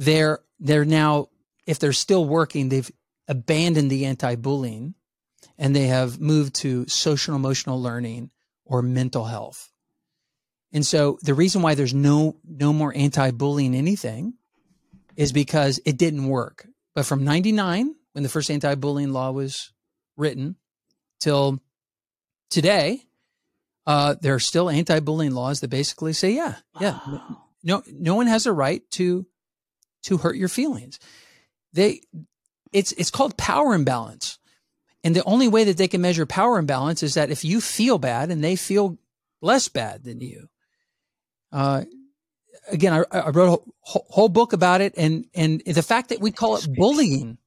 they're 0.00 0.40
they're 0.58 0.84
now 0.84 1.28
if 1.66 1.78
they're 1.78 1.92
still 1.92 2.24
working, 2.24 2.68
they've 2.68 2.90
abandoned 3.28 3.90
the 3.90 4.06
anti-bullying 4.06 4.94
and 5.56 5.76
they 5.76 5.86
have 5.86 6.20
moved 6.20 6.54
to 6.56 6.88
social 6.88 7.36
emotional 7.36 7.80
learning 7.80 8.30
or 8.64 8.82
mental 8.82 9.24
health. 9.24 9.70
And 10.72 10.84
so 10.84 11.18
the 11.22 11.34
reason 11.34 11.62
why 11.62 11.74
there's 11.74 11.94
no 11.94 12.36
no 12.44 12.72
more 12.72 12.92
anti-bullying 12.96 13.74
anything 13.74 14.34
is 15.16 15.32
because 15.32 15.80
it 15.84 15.98
didn't 15.98 16.26
work. 16.26 16.66
But 16.94 17.06
from 17.06 17.22
99 17.22 17.94
when 18.12 18.22
the 18.22 18.28
first 18.28 18.50
anti-bullying 18.50 19.12
law 19.12 19.30
was 19.30 19.72
written 20.16 20.56
till 21.20 21.60
today 22.50 23.02
uh, 23.86 24.14
there 24.20 24.34
are 24.34 24.40
still 24.40 24.68
anti-bullying 24.68 25.32
laws 25.32 25.60
that 25.60 25.68
basically 25.68 26.12
say 26.12 26.30
yeah 26.30 26.56
yeah 26.80 26.98
wow. 27.06 27.42
no 27.62 27.82
no 27.92 28.14
one 28.14 28.26
has 28.26 28.46
a 28.46 28.52
right 28.52 28.82
to 28.90 29.26
to 30.02 30.18
hurt 30.18 30.36
your 30.36 30.48
feelings. 30.48 30.98
They, 31.72 32.02
it's, 32.72 32.92
it's 32.92 33.10
called 33.10 33.36
power 33.36 33.74
imbalance. 33.74 34.38
And 35.02 35.16
the 35.16 35.24
only 35.24 35.48
way 35.48 35.64
that 35.64 35.76
they 35.76 35.88
can 35.88 36.00
measure 36.00 36.26
power 36.26 36.58
imbalance 36.58 37.02
is 37.02 37.14
that 37.14 37.30
if 37.30 37.44
you 37.44 37.60
feel 37.60 37.98
bad 37.98 38.30
and 38.30 38.44
they 38.44 38.56
feel 38.56 38.98
less 39.40 39.68
bad 39.68 40.04
than 40.04 40.20
you. 40.20 40.48
Uh, 41.52 41.84
again, 42.70 42.92
I, 42.92 43.18
I 43.18 43.30
wrote 43.30 43.46
a 43.46 43.70
whole, 43.80 44.06
whole, 44.10 44.28
book 44.28 44.52
about 44.52 44.80
it, 44.80 44.94
and 44.96 45.24
and 45.34 45.62
the 45.66 45.82
fact 45.82 46.10
that 46.10 46.20
we 46.20 46.30
call 46.30 46.56
it 46.56 46.68
bullying. 46.76 47.38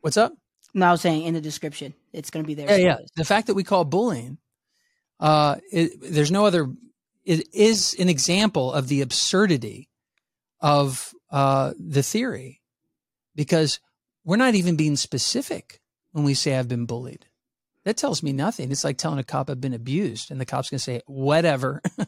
What's 0.00 0.16
up? 0.16 0.32
No, 0.72 0.86
I 0.86 0.92
was 0.92 1.00
saying 1.00 1.24
in 1.24 1.34
the 1.34 1.40
description, 1.40 1.94
it's 2.12 2.30
going 2.30 2.44
to 2.44 2.46
be 2.46 2.54
there. 2.54 2.70
Yeah, 2.78 2.84
yeah. 2.84 2.96
The 3.16 3.24
fact 3.24 3.48
that 3.48 3.54
we 3.54 3.64
call 3.64 3.84
bullying, 3.84 4.38
uh, 5.18 5.56
it, 5.72 5.92
there's 6.00 6.30
no 6.30 6.46
other. 6.46 6.68
It 7.24 7.52
is 7.52 7.94
an 7.98 8.08
example 8.08 8.72
of 8.72 8.88
the 8.88 9.02
absurdity 9.02 9.88
of 10.60 11.12
uh, 11.30 11.72
the 11.78 12.02
theory 12.02 12.60
because 13.34 13.80
we're 14.24 14.36
not 14.36 14.54
even 14.54 14.76
being 14.76 14.96
specific 14.96 15.80
when 16.12 16.24
we 16.24 16.34
say 16.34 16.56
I've 16.56 16.68
been 16.68 16.86
bullied. 16.86 17.26
That 17.84 17.96
tells 17.96 18.22
me 18.22 18.32
nothing. 18.32 18.70
It's 18.70 18.84
like 18.84 18.98
telling 18.98 19.18
a 19.18 19.24
cop 19.24 19.48
I've 19.50 19.60
been 19.60 19.74
abused, 19.74 20.30
and 20.30 20.40
the 20.40 20.46
cop's 20.46 20.70
going 20.70 20.78
to 20.78 20.84
say, 20.84 21.00
whatever. 21.06 21.80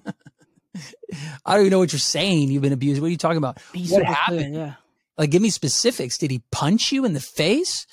I 1.45 1.55
don't 1.55 1.61
even 1.61 1.71
know 1.71 1.79
what 1.79 1.93
you're 1.93 1.99
saying. 1.99 2.51
You've 2.51 2.63
been 2.63 2.73
abused. 2.73 3.01
What 3.01 3.09
are 3.09 3.11
you 3.11 3.17
talking 3.17 3.39
about? 3.39 3.59
Be 3.73 3.87
what 3.89 4.05
happened? 4.05 4.55
Yeah. 4.55 4.75
Like, 5.19 5.31
give 5.31 5.43
me 5.43 5.51
specifics. 5.51 6.19
Did 6.19 6.31
he 6.31 6.43
punch 6.51 6.93
you 6.93 7.05
in 7.05 7.13
the 7.13 7.21
face? 7.21 7.87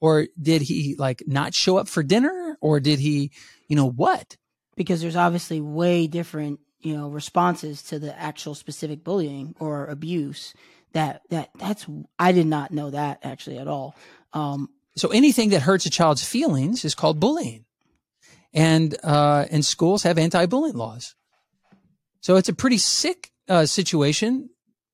Or 0.00 0.26
did 0.40 0.62
he 0.62 0.96
like 0.98 1.22
not 1.26 1.54
show 1.54 1.76
up 1.76 1.88
for 1.88 2.02
dinner? 2.02 2.56
Or 2.60 2.80
did 2.80 2.98
he, 2.98 3.30
you 3.68 3.76
know, 3.76 3.88
what? 3.88 4.36
Because 4.76 5.00
there's 5.00 5.16
obviously 5.16 5.60
way 5.60 6.06
different 6.06 6.60
you 6.82 6.96
know 6.96 7.08
responses 7.08 7.82
to 7.84 7.98
the 7.98 8.18
actual 8.18 8.54
specific 8.54 9.02
bullying 9.02 9.54
or 9.58 9.86
abuse 9.86 10.52
that 10.92 11.22
that 11.30 11.50
that's 11.58 11.86
i 12.18 12.32
did 12.32 12.46
not 12.46 12.70
know 12.70 12.90
that 12.90 13.18
actually 13.22 13.58
at 13.58 13.68
all 13.68 13.94
um, 14.34 14.68
so 14.96 15.08
anything 15.08 15.50
that 15.50 15.60
hurts 15.60 15.84
a 15.86 15.90
child's 15.90 16.24
feelings 16.24 16.84
is 16.84 16.94
called 16.94 17.20
bullying 17.20 17.64
and 18.52 18.96
uh, 19.02 19.46
and 19.50 19.64
schools 19.64 20.02
have 20.02 20.18
anti-bullying 20.18 20.76
laws 20.76 21.14
so 22.20 22.36
it's 22.36 22.48
a 22.48 22.54
pretty 22.54 22.78
sick 22.78 23.30
uh, 23.48 23.64
situation 23.66 24.50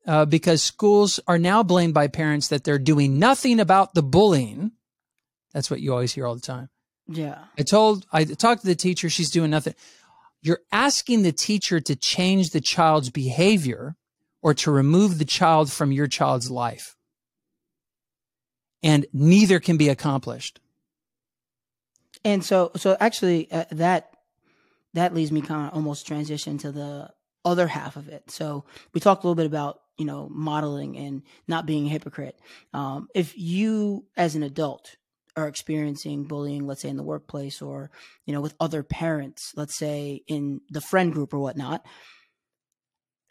uh, 0.08 0.24
because 0.24 0.60
schools 0.62 1.20
are 1.28 1.38
now 1.38 1.62
blamed 1.62 1.94
by 1.94 2.08
parents 2.08 2.48
that 2.48 2.64
they're 2.64 2.78
doing 2.80 3.20
nothing 3.20 3.60
about 3.60 3.94
the 3.94 4.02
bullying 4.02 4.72
that's 5.52 5.70
what 5.70 5.80
you 5.80 5.92
always 5.92 6.12
hear 6.12 6.26
all 6.26 6.34
the 6.34 6.40
time 6.40 6.68
Yeah. 7.06 7.38
I 7.58 7.62
told, 7.62 8.04
I 8.12 8.24
talked 8.24 8.60
to 8.60 8.66
the 8.66 8.74
teacher. 8.74 9.08
She's 9.08 9.30
doing 9.30 9.50
nothing. 9.50 9.74
You're 10.42 10.60
asking 10.70 11.22
the 11.22 11.32
teacher 11.32 11.80
to 11.80 11.96
change 11.96 12.50
the 12.50 12.60
child's 12.60 13.08
behavior 13.10 13.96
or 14.42 14.52
to 14.54 14.70
remove 14.70 15.18
the 15.18 15.24
child 15.24 15.72
from 15.72 15.90
your 15.90 16.06
child's 16.06 16.50
life. 16.50 16.96
And 18.82 19.06
neither 19.12 19.58
can 19.58 19.78
be 19.78 19.88
accomplished. 19.88 20.60
And 22.24 22.44
so, 22.44 22.70
so 22.76 22.96
actually, 23.00 23.50
uh, 23.50 23.64
that 23.72 24.12
that 24.94 25.14
leads 25.14 25.32
me 25.32 25.40
kind 25.40 25.66
of 25.66 25.74
almost 25.74 26.06
transition 26.06 26.58
to 26.58 26.72
the 26.72 27.10
other 27.44 27.66
half 27.68 27.96
of 27.96 28.08
it. 28.08 28.30
So 28.30 28.64
we 28.92 29.00
talked 29.00 29.24
a 29.24 29.26
little 29.26 29.34
bit 29.34 29.46
about 29.46 29.80
you 29.98 30.06
know 30.06 30.28
modeling 30.30 30.96
and 30.96 31.22
not 31.46 31.66
being 31.66 31.86
a 31.86 31.90
hypocrite. 31.90 32.38
Um, 32.72 33.08
if 33.14 33.36
you, 33.36 34.06
as 34.16 34.36
an 34.36 34.42
adult, 34.42 34.96
are 35.36 35.48
experiencing 35.48 36.24
bullying, 36.24 36.66
let's 36.66 36.82
say 36.82 36.88
in 36.88 36.96
the 36.96 37.02
workplace 37.02 37.60
or 37.60 37.90
you 38.24 38.32
know 38.32 38.40
with 38.40 38.54
other 38.58 38.82
parents, 38.82 39.52
let's 39.56 39.76
say 39.76 40.22
in 40.26 40.60
the 40.70 40.80
friend 40.80 41.12
group 41.12 41.34
or 41.34 41.38
whatnot, 41.38 41.84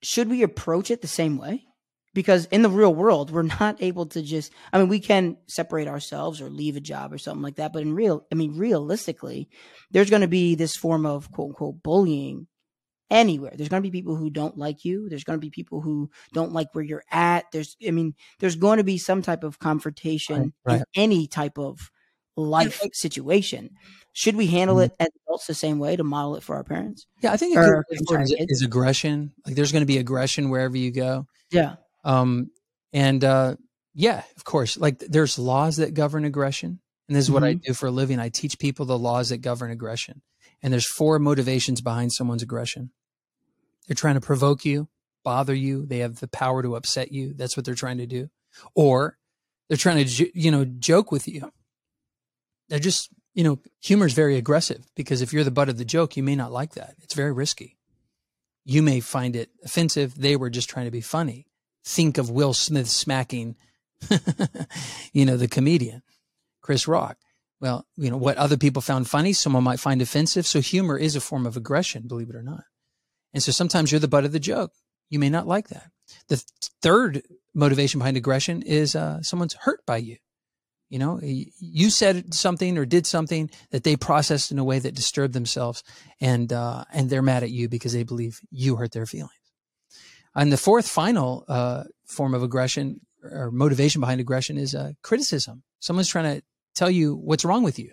should 0.04 0.30
we 0.30 0.44
approach 0.44 0.92
it 0.92 1.02
the 1.02 1.08
same 1.08 1.38
way? 1.38 1.64
Because 2.14 2.46
in 2.46 2.64
the 2.64 2.70
real 2.70 2.94
world, 2.94 3.30
we're 3.30 3.44
not 3.44 3.82
able 3.82 4.08
to 4.08 4.24
just, 4.24 4.52
I 4.74 4.80
mean, 4.80 4.88
we 4.88 5.00
can 5.00 5.38
separate 5.48 5.88
ourselves 5.88 6.42
or 6.42 6.50
leave 6.50 6.76
a 6.76 6.80
job 6.82 7.14
or 7.14 7.20
something 7.20 7.44
like 7.44 7.58
that. 7.58 7.74
But 7.74 7.84
in 7.84 7.94
real, 7.94 8.26
I 8.32 8.36
mean, 8.36 8.58
realistically, 8.58 9.50
there's 9.92 10.10
going 10.10 10.24
to 10.24 10.28
be 10.28 10.56
this 10.56 10.76
form 10.76 11.06
of 11.06 11.32
quote 11.32 11.50
unquote 11.50 11.84
bullying 11.84 12.48
anywhere. 13.10 13.54
There's 13.56 13.70
going 13.70 13.82
to 13.84 13.90
be 13.90 13.98
people 13.98 14.16
who 14.16 14.30
don't 14.30 14.58
like 14.58 14.84
you. 14.86 15.08
There's 15.10 15.24
going 15.24 15.40
to 15.40 15.46
be 15.46 15.50
people 15.50 15.82
who 15.82 16.10
don't 16.34 16.52
like 16.54 16.74
where 16.74 16.84
you're 16.84 17.04
at. 17.12 17.46
There's, 17.52 17.78
I 17.86 17.92
mean, 17.92 18.16
there's 18.40 18.56
going 18.56 18.78
to 18.78 18.84
be 18.84 18.98
some 18.98 19.22
type 19.22 19.44
of 19.44 19.60
confrontation 19.60 20.54
Right, 20.66 20.74
right. 20.74 20.80
in 20.94 21.04
any 21.04 21.28
type 21.28 21.58
of 21.58 21.90
life 22.36 22.82
situation. 22.94 23.72
Should 24.14 24.36
we 24.36 24.48
handle 24.48 24.78
Mhm. 24.78 24.86
it 24.86 24.92
as 25.00 25.08
adults 25.26 25.48
the 25.48 25.54
same 25.54 25.80
way 25.80 25.96
to 25.96 26.04
model 26.04 26.36
it 26.36 26.44
for 26.44 26.56
our 26.56 26.64
parents? 26.64 27.06
Yeah, 27.22 27.32
I 27.34 27.38
think 27.38 27.56
a 27.56 27.60
Or- 27.60 27.86
good 27.90 28.00
I'm 28.00 28.18
word 28.18 28.28
sorry, 28.28 28.40
is, 28.42 28.46
is 28.50 28.62
aggression. 28.62 29.34
Like 29.46 29.56
there's 29.56 29.72
going 29.72 29.82
to 29.84 29.86
be 29.88 29.98
aggression 29.98 30.50
wherever 30.50 30.76
you 30.78 30.92
go. 30.92 31.28
Yeah. 31.52 31.76
Um, 32.04 32.50
and 32.94 33.24
uh, 33.24 33.56
yeah, 33.94 34.24
of 34.36 34.44
course, 34.44 34.78
like 34.78 35.00
there's 35.00 35.38
laws 35.40 35.78
that 35.78 35.94
govern 35.94 36.26
aggression. 36.26 36.80
And 37.08 37.16
this 37.16 37.24
is 37.26 37.32
what 37.32 37.44
I 37.44 37.56
Mhm. 37.56 37.62
do 37.64 37.74
for 37.74 37.88
a 37.88 37.92
living. 37.92 38.20
I 38.20 38.30
teach 38.30 38.60
people 38.60 38.86
the 38.86 38.98
laws 39.00 39.30
that 39.30 39.38
govern 39.38 39.72
aggression. 39.72 40.22
And 40.62 40.74
there's 40.74 40.88
four 40.88 41.20
motivations 41.20 41.82
behind 41.82 42.14
someone's 42.14 42.44
aggression. 42.44 42.92
They're 43.88 43.96
trying 43.96 44.16
to 44.16 44.22
provoke 44.22 44.66
you, 44.66 44.90
bother 45.24 45.54
you. 45.54 45.86
They 45.86 46.00
have 46.00 46.20
the 46.20 46.28
power 46.28 46.62
to 46.62 46.76
upset 46.76 47.12
you. 47.12 47.34
That's 47.34 47.56
what 47.56 47.66
they're 47.66 47.76
trying 47.76 48.00
to 48.00 48.08
do. 48.08 48.30
Or 48.76 49.18
they're 49.68 49.78
trying 49.78 50.06
to, 50.06 50.40
you 50.40 50.52
know, 50.52 50.66
joke 50.66 51.12
with 51.12 51.28
you. 51.28 51.52
They're 52.70 52.80
just, 52.80 53.10
you 53.34 53.44
know, 53.44 53.60
humor 53.82 54.06
is 54.06 54.14
very 54.14 54.36
aggressive 54.36 54.86
because 54.96 55.22
if 55.22 55.32
you're 55.32 55.44
the 55.44 55.52
butt 55.52 55.70
of 55.70 55.78
the 55.78 55.86
joke, 55.86 56.18
you 56.18 56.24
may 56.24 56.36
not 56.36 56.52
like 56.52 56.74
that. 56.74 56.96
It's 57.02 57.14
very 57.14 57.32
risky. 57.32 57.78
You 58.66 58.82
may 58.82 59.00
find 59.00 59.36
it 59.36 59.50
offensive. 59.64 60.16
They 60.16 60.36
were 60.36 60.50
just 60.50 60.70
trying 60.70 60.86
to 60.86 60.92
be 60.92 61.02
funny. 61.02 61.48
Think 61.86 62.18
of 62.18 62.30
Will 62.30 62.54
Smith 62.54 62.90
smacking, 62.90 63.56
you 65.14 65.26
know, 65.26 65.38
the 65.38 65.48
comedian, 65.48 66.02
Chris 66.62 66.88
Rock. 66.88 67.18
Well, 67.60 67.86
you 67.96 68.12
know, 68.12 68.18
what 68.18 68.38
other 68.38 68.58
people 68.58 68.82
found 68.82 69.10
funny, 69.10 69.34
someone 69.34 69.64
might 69.64 69.80
find 69.80 70.02
offensive. 70.02 70.46
So 70.46 70.62
humor 70.62 70.98
is 70.98 71.16
a 71.16 71.22
form 71.22 71.48
of 71.48 71.58
aggression, 71.58 72.08
believe 72.08 72.30
it 72.30 72.36
or 72.36 72.44
not. 72.44 72.64
And 73.34 73.42
so 73.42 73.52
sometimes 73.52 73.92
you're 73.92 74.00
the 74.00 74.08
butt 74.08 74.26
of 74.26 74.32
the 74.32 74.40
joke. 74.40 74.72
You 75.10 75.20
may 75.20 75.30
not 75.30 75.48
like 75.48 75.70
that. 75.70 75.90
The 76.28 76.38
th- 76.38 76.46
third 76.82 77.24
motivation 77.54 78.00
behind 78.00 78.18
aggression 78.18 78.62
is 78.62 78.96
uh, 78.96 79.22
someone's 79.22 79.54
hurt 79.54 79.86
by 79.86 79.98
you. 79.98 80.18
You 80.90 81.00
know, 81.00 81.20
you 81.22 81.90
said 81.90 82.34
something 82.34 82.78
or 82.78 82.86
did 82.86 83.06
something 83.06 83.50
that 83.72 83.84
they 83.84 83.98
processed 83.98 84.52
in 84.52 84.60
a 84.60 84.64
way 84.64 84.80
that 84.80 84.96
disturbed 84.96 85.34
themselves, 85.34 85.84
and 86.22 86.54
uh, 86.54 86.86
and 86.94 87.10
they're 87.10 87.22
mad 87.22 87.44
at 87.44 87.50
you 87.50 87.68
because 87.68 87.92
they 87.92 88.04
believe 88.04 88.40
you 88.52 88.78
hurt 88.78 88.94
their 88.94 89.06
feelings. 89.06 89.34
And 90.34 90.50
the 90.50 90.56
fourth, 90.56 90.88
final 90.88 91.44
uh, 91.50 91.84
form 92.06 92.34
of 92.34 92.42
aggression 92.42 93.02
or 93.22 93.52
motivation 93.52 94.00
behind 94.00 94.22
aggression 94.22 94.58
is 94.58 94.74
uh, 94.74 94.94
criticism. 95.02 95.64
Someone's 95.80 96.08
trying 96.08 96.38
to 96.38 96.46
tell 96.78 96.90
you 96.92 97.16
what's 97.16 97.46
wrong 97.46 97.64
with 97.64 97.80
you 97.80 97.92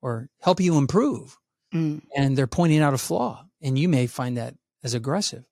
or 0.00 0.28
help 0.40 0.60
you 0.60 0.76
improve, 0.78 1.38
Mm. 1.74 2.02
and 2.16 2.36
they're 2.36 2.46
pointing 2.46 2.80
out 2.80 2.92
a 2.94 2.98
flaw, 2.98 3.46
and 3.62 3.78
you 3.78 3.88
may 3.88 4.06
find 4.06 4.36
that 4.36 4.54
as 4.84 4.92
aggressive. 4.94 5.46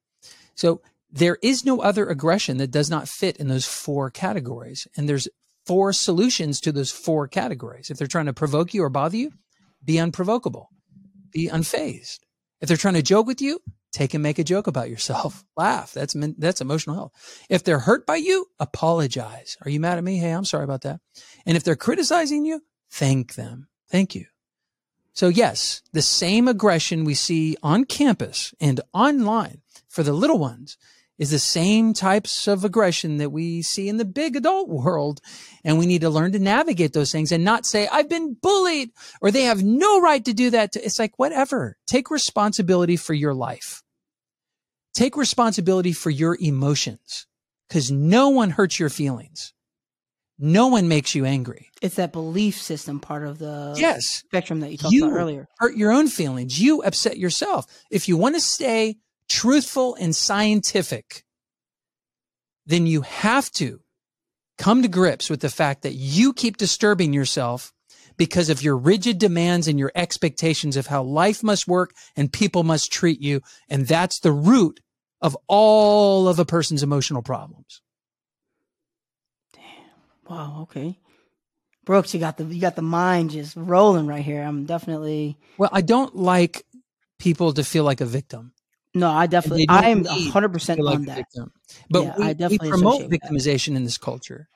So 0.55 0.83
there 1.11 1.39
is 1.43 1.65
no 1.65 1.81
other 1.81 2.07
aggression 2.09 2.59
that 2.59 2.71
does 2.71 2.91
not 2.91 3.09
fit 3.09 3.39
in 3.39 3.49
those 3.49 3.65
four 3.67 4.11
categories. 4.11 4.87
And 4.97 5.09
there's 5.09 5.29
four 5.67 5.93
solutions 5.93 6.61
to 6.61 6.73
those 6.73 6.91
four 6.91 7.27
categories. 7.27 7.91
If 7.91 7.97
they're 7.99 8.07
trying 8.07 8.27
to 8.27 8.33
provoke 8.35 8.75
you 8.75 8.83
or 8.85 8.91
bother 8.91 9.17
you, 9.17 9.31
be 9.85 9.99
unprovocable, 9.99 10.69
be 11.33 11.49
unfazed. 11.49 12.19
If 12.61 12.69
they're 12.69 12.77
trying 12.77 12.95
to 12.95 13.03
joke 13.03 13.27
with 13.27 13.41
you, 13.41 13.61
take 13.93 14.13
and 14.15 14.23
make 14.23 14.39
a 14.39 14.45
joke 14.45 14.67
about 14.67 14.91
yourself. 14.91 15.45
Laugh. 15.57 15.93
That's 15.95 16.15
that's 16.39 16.61
emotional 16.61 16.97
health. 16.97 17.13
If 17.49 17.65
they're 17.65 17.79
hurt 17.79 18.05
by 18.07 18.17
you, 18.17 18.47
apologize. 18.59 19.57
Are 19.65 19.71
you 19.71 19.81
mad 19.81 19.97
at 19.99 20.05
me? 20.05 20.19
Hey, 20.19 20.31
I'm 20.33 20.45
sorry 20.45 20.65
about 20.65 20.83
that. 20.83 21.01
And 21.47 21.57
if 21.57 21.65
they're 21.65 21.77
criticizing 21.77 22.45
you, 22.45 22.61
thank 22.91 23.35
them. 23.35 23.69
Thank 23.89 24.15
you. 24.15 24.27
So 25.13 25.29
yes, 25.29 25.83
the 25.93 26.03
same 26.03 26.49
aggression 26.49 27.05
we 27.05 27.15
see 27.15 27.57
on 27.63 27.85
campus 27.85 28.55
and 28.61 28.81
online 28.93 29.63
for 29.89 30.03
the 30.03 30.13
little 30.13 30.39
ones 30.39 30.77
is 31.19 31.31
the 31.31 31.39
same 31.39 31.93
types 31.93 32.49
of 32.49 32.65
aggression 32.65 33.19
that 33.19 33.31
we 33.31 33.61
see 33.61 33.91
in 33.91 33.99
the 33.99 34.05
big 34.07 34.37
adult 34.37 34.69
world. 34.71 35.21
And 35.63 35.79
we 35.79 35.87
need 35.87 36.01
to 36.01 36.11
learn 36.11 36.33
to 36.33 36.39
navigate 36.39 36.95
those 36.95 37.13
things 37.13 37.31
and 37.31 37.45
not 37.45 37.67
say, 37.67 37.87
I've 37.89 38.09
been 38.09 38.35
bullied 38.35 38.93
or 39.21 39.31
they 39.31 39.43
have 39.43 39.63
no 39.63 40.01
right 40.01 40.25
to 40.25 40.33
do 40.33 40.51
that. 40.51 40.75
It's 40.77 40.99
like, 40.99 41.19
whatever. 41.19 41.77
Take 41.87 42.11
responsibility 42.11 42.97
for 42.97 43.13
your 43.13 43.35
life. 43.35 43.83
Take 44.95 45.17
responsibility 45.17 45.93
for 45.93 46.11
your 46.11 46.37
emotions 46.41 47.27
because 47.69 47.91
no 47.91 48.31
one 48.31 48.51
hurts 48.51 48.81
your 48.81 48.89
feelings. 48.89 49.53
No 50.43 50.69
one 50.69 50.89
makes 50.89 51.15
you 51.15 51.27
angry. 51.27 51.69
It's 51.83 51.97
that 51.97 52.13
belief 52.13 52.61
system 52.61 52.99
part 52.99 53.27
of 53.27 53.39
the 53.39 53.75
Yes. 53.77 54.07
spectrum 54.07 54.61
that 54.61 54.73
you 54.73 54.79
talked 54.79 54.95
You- 54.95 55.05
about 55.07 55.17
earlier. 55.19 55.49
hurt 55.59 55.77
your 55.77 55.93
own 55.93 56.09
feelings. 56.09 56.59
You 56.59 56.83
upset 56.83 57.19
yourself. 57.19 57.67
If 57.91 58.09
you 58.09 58.17
want 58.17 58.37
to 58.37 58.41
stay 58.41 58.97
truthful 59.29 59.95
and 59.97 60.17
scientific, 60.17 61.25
then 62.67 62.87
you 62.87 63.03
have 63.03 63.51
to 63.53 63.81
come 64.57 64.81
to 64.83 64.89
grips 64.89 65.29
with 65.29 65.41
the 65.41 65.51
fact 65.51 65.83
that 65.83 65.95
you 65.95 66.33
keep 66.33 66.57
disturbing 66.57 67.13
yourself 67.13 67.73
because 68.17 68.49
of 68.51 68.63
your 68.63 68.77
rigid 68.77 69.19
demands 69.19 69.67
and 69.69 69.79
your 69.79 69.93
expectations 69.95 70.77
of 70.77 70.87
how 70.87 71.03
life 71.03 71.43
must 71.43 71.67
work 71.69 71.93
and 72.17 72.33
people 72.33 72.63
must 72.63 72.93
treat 72.93 73.21
you. 73.21 73.41
And 73.69 73.87
that's 73.87 74.21
the 74.21 74.33
root 74.33 74.81
of 75.21 75.37
all 75.49 76.29
of 76.29 76.39
a 76.39 76.45
person's 76.45 76.83
emotional 76.83 77.23
problems. 77.23 77.81
Wow. 80.31 80.61
Okay. 80.63 80.97
Brooks, 81.85 82.15
you 82.15 82.21
got 82.21 82.37
the 82.37 82.45
you 82.45 82.61
got 82.61 82.77
the 82.77 82.83
mind 82.83 83.31
just 83.31 83.57
rolling 83.57 84.07
right 84.07 84.25
here. 84.25 84.43
I'm 84.43 84.65
definitely 84.65 85.37
Well, 85.59 85.71
I 85.73 85.81
don't 85.81 86.15
like 86.15 86.65
people 87.19 87.53
to 87.55 87.65
feel 87.65 87.85
like 87.85 88.01
a 88.01 88.07
victim. 88.07 88.53
no. 88.95 89.11
I 89.11 89.27
definitely 89.27 89.67
I 89.69 89.89
am 89.91 90.05
100 90.05 90.53
percent 90.53 90.81
on 90.81 91.05
that. 91.07 91.17
victim. 91.17 91.53
But 91.91 92.03
Yeah, 92.05 92.15
we, 92.17 92.25
I 92.25 92.49
we 92.49 92.59
promote 92.59 93.03
with 93.03 93.11
that. 93.11 93.21
victimization 93.23 93.75
in 93.77 93.85
this 93.85 93.99
culture. 93.99 94.49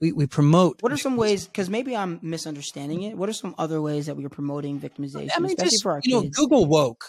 We, 0.00 0.12
we 0.12 0.26
promote. 0.26 0.82
What 0.82 0.92
are 0.92 0.96
some 0.96 1.16
ways? 1.18 1.46
Because 1.46 1.68
maybe 1.68 1.94
I'm 1.94 2.18
misunderstanding 2.22 3.02
it. 3.02 3.16
What 3.18 3.28
are 3.28 3.34
some 3.34 3.54
other 3.58 3.82
ways 3.82 4.06
that 4.06 4.16
we 4.16 4.24
are 4.24 4.30
promoting 4.30 4.80
victimization, 4.80 5.30
I 5.36 5.40
mean, 5.40 5.50
especially 5.52 5.70
just, 5.70 5.82
for 5.82 5.92
our 5.92 6.00
you 6.02 6.14
know, 6.14 6.22
kids? 6.22 6.36
Google 6.38 6.64
woke. 6.64 7.04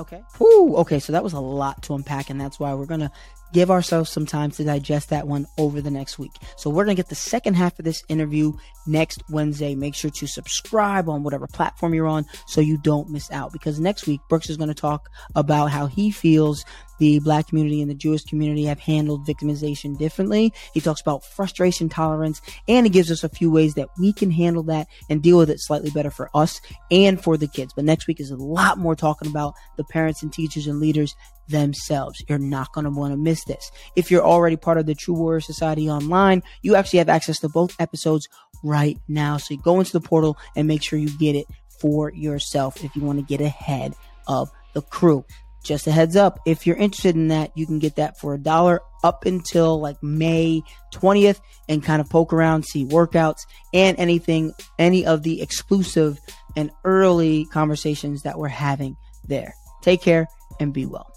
Okay. 0.00 0.20
Whew, 0.38 0.74
okay, 0.78 0.98
so 0.98 1.12
that 1.12 1.22
was 1.22 1.32
a 1.32 1.38
lot 1.40 1.84
to 1.84 1.94
unpack, 1.94 2.28
and 2.28 2.40
that's 2.40 2.58
why 2.58 2.74
we're 2.74 2.86
gonna 2.86 3.12
give 3.52 3.70
ourselves 3.70 4.10
some 4.10 4.26
time 4.26 4.50
to 4.52 4.64
digest 4.64 5.10
that 5.10 5.26
one 5.26 5.46
over 5.58 5.80
the 5.80 5.90
next 5.90 6.18
week. 6.18 6.32
So 6.56 6.70
we're 6.70 6.84
gonna 6.84 6.94
get 6.94 7.08
the 7.08 7.14
second 7.14 7.54
half 7.54 7.78
of 7.78 7.84
this 7.84 8.02
interview 8.08 8.52
next 8.86 9.22
Wednesday. 9.30 9.74
Make 9.74 9.94
sure 9.94 10.10
to 10.10 10.26
subscribe 10.26 11.08
on 11.08 11.22
whatever 11.22 11.46
platform 11.46 11.94
you're 11.94 12.06
on 12.06 12.26
so 12.46 12.60
you 12.60 12.78
don't 12.78 13.10
miss 13.10 13.30
out. 13.30 13.52
Because 13.52 13.78
next 13.78 14.06
week 14.06 14.20
Brooks 14.28 14.50
is 14.50 14.56
gonna 14.56 14.74
talk 14.74 15.08
about 15.34 15.70
how 15.70 15.86
he 15.86 16.10
feels 16.10 16.64
the 16.98 17.18
black 17.20 17.48
community 17.48 17.80
and 17.80 17.90
the 17.90 17.94
Jewish 17.94 18.22
community 18.24 18.64
have 18.64 18.78
handled 18.78 19.26
victimization 19.26 19.98
differently. 19.98 20.52
He 20.72 20.80
talks 20.80 21.00
about 21.00 21.24
frustration 21.24 21.88
tolerance 21.88 22.40
and 22.68 22.86
he 22.86 22.90
gives 22.90 23.10
us 23.10 23.24
a 23.24 23.28
few 23.28 23.50
ways 23.50 23.74
that 23.74 23.88
we 23.98 24.12
can 24.12 24.30
handle 24.30 24.62
that 24.64 24.86
and 25.10 25.22
deal 25.22 25.38
with 25.38 25.50
it 25.50 25.60
slightly 25.60 25.90
better 25.90 26.10
for 26.10 26.30
us 26.34 26.60
and 26.90 27.22
for 27.22 27.36
the 27.36 27.48
kids. 27.48 27.72
But 27.74 27.84
next 27.84 28.06
week 28.06 28.20
is 28.20 28.30
a 28.30 28.36
lot 28.36 28.78
more 28.78 28.94
talking 28.94 29.28
about 29.28 29.54
the 29.76 29.84
parents 29.84 30.22
and 30.22 30.32
teachers 30.32 30.66
and 30.66 30.80
leaders 30.80 31.14
themselves. 31.48 32.22
You're 32.28 32.38
not 32.38 32.72
going 32.72 32.84
to 32.84 32.90
want 32.90 33.12
to 33.12 33.16
miss 33.16 33.44
this. 33.44 33.70
If 33.96 34.10
you're 34.10 34.24
already 34.24 34.56
part 34.56 34.78
of 34.78 34.86
the 34.86 34.94
True 34.94 35.14
Warrior 35.14 35.40
Society 35.40 35.88
online, 35.88 36.42
you 36.62 36.74
actually 36.74 37.00
have 37.00 37.08
access 37.08 37.38
to 37.40 37.48
both 37.48 37.78
episodes 37.80 38.28
right 38.62 38.98
now. 39.08 39.36
So 39.36 39.56
go 39.56 39.78
into 39.78 39.92
the 39.92 40.00
portal 40.00 40.36
and 40.56 40.66
make 40.66 40.82
sure 40.82 40.98
you 40.98 41.16
get 41.18 41.36
it 41.36 41.46
for 41.80 42.12
yourself 42.12 42.82
if 42.82 42.94
you 42.96 43.02
want 43.02 43.18
to 43.18 43.24
get 43.24 43.40
ahead 43.40 43.94
of 44.26 44.50
the 44.72 44.82
crew. 44.82 45.24
Just 45.64 45.86
a 45.86 45.92
heads 45.92 46.14
up, 46.14 46.40
if 46.44 46.66
you're 46.66 46.76
interested 46.76 47.14
in 47.16 47.28
that, 47.28 47.50
you 47.56 47.64
can 47.64 47.78
get 47.78 47.96
that 47.96 48.18
for 48.18 48.34
a 48.34 48.38
dollar 48.38 48.80
up 49.02 49.24
until 49.24 49.80
like 49.80 50.02
May 50.02 50.62
20th 50.92 51.40
and 51.70 51.82
kind 51.82 52.02
of 52.02 52.10
poke 52.10 52.34
around, 52.34 52.64
see 52.66 52.84
workouts 52.84 53.40
and 53.72 53.98
anything, 53.98 54.52
any 54.78 55.06
of 55.06 55.22
the 55.22 55.40
exclusive 55.40 56.18
and 56.54 56.70
early 56.84 57.46
conversations 57.46 58.22
that 58.22 58.38
we're 58.38 58.48
having 58.48 58.94
there. 59.26 59.54
Take 59.80 60.02
care 60.02 60.26
and 60.60 60.72
be 60.72 60.84
well. 60.84 61.13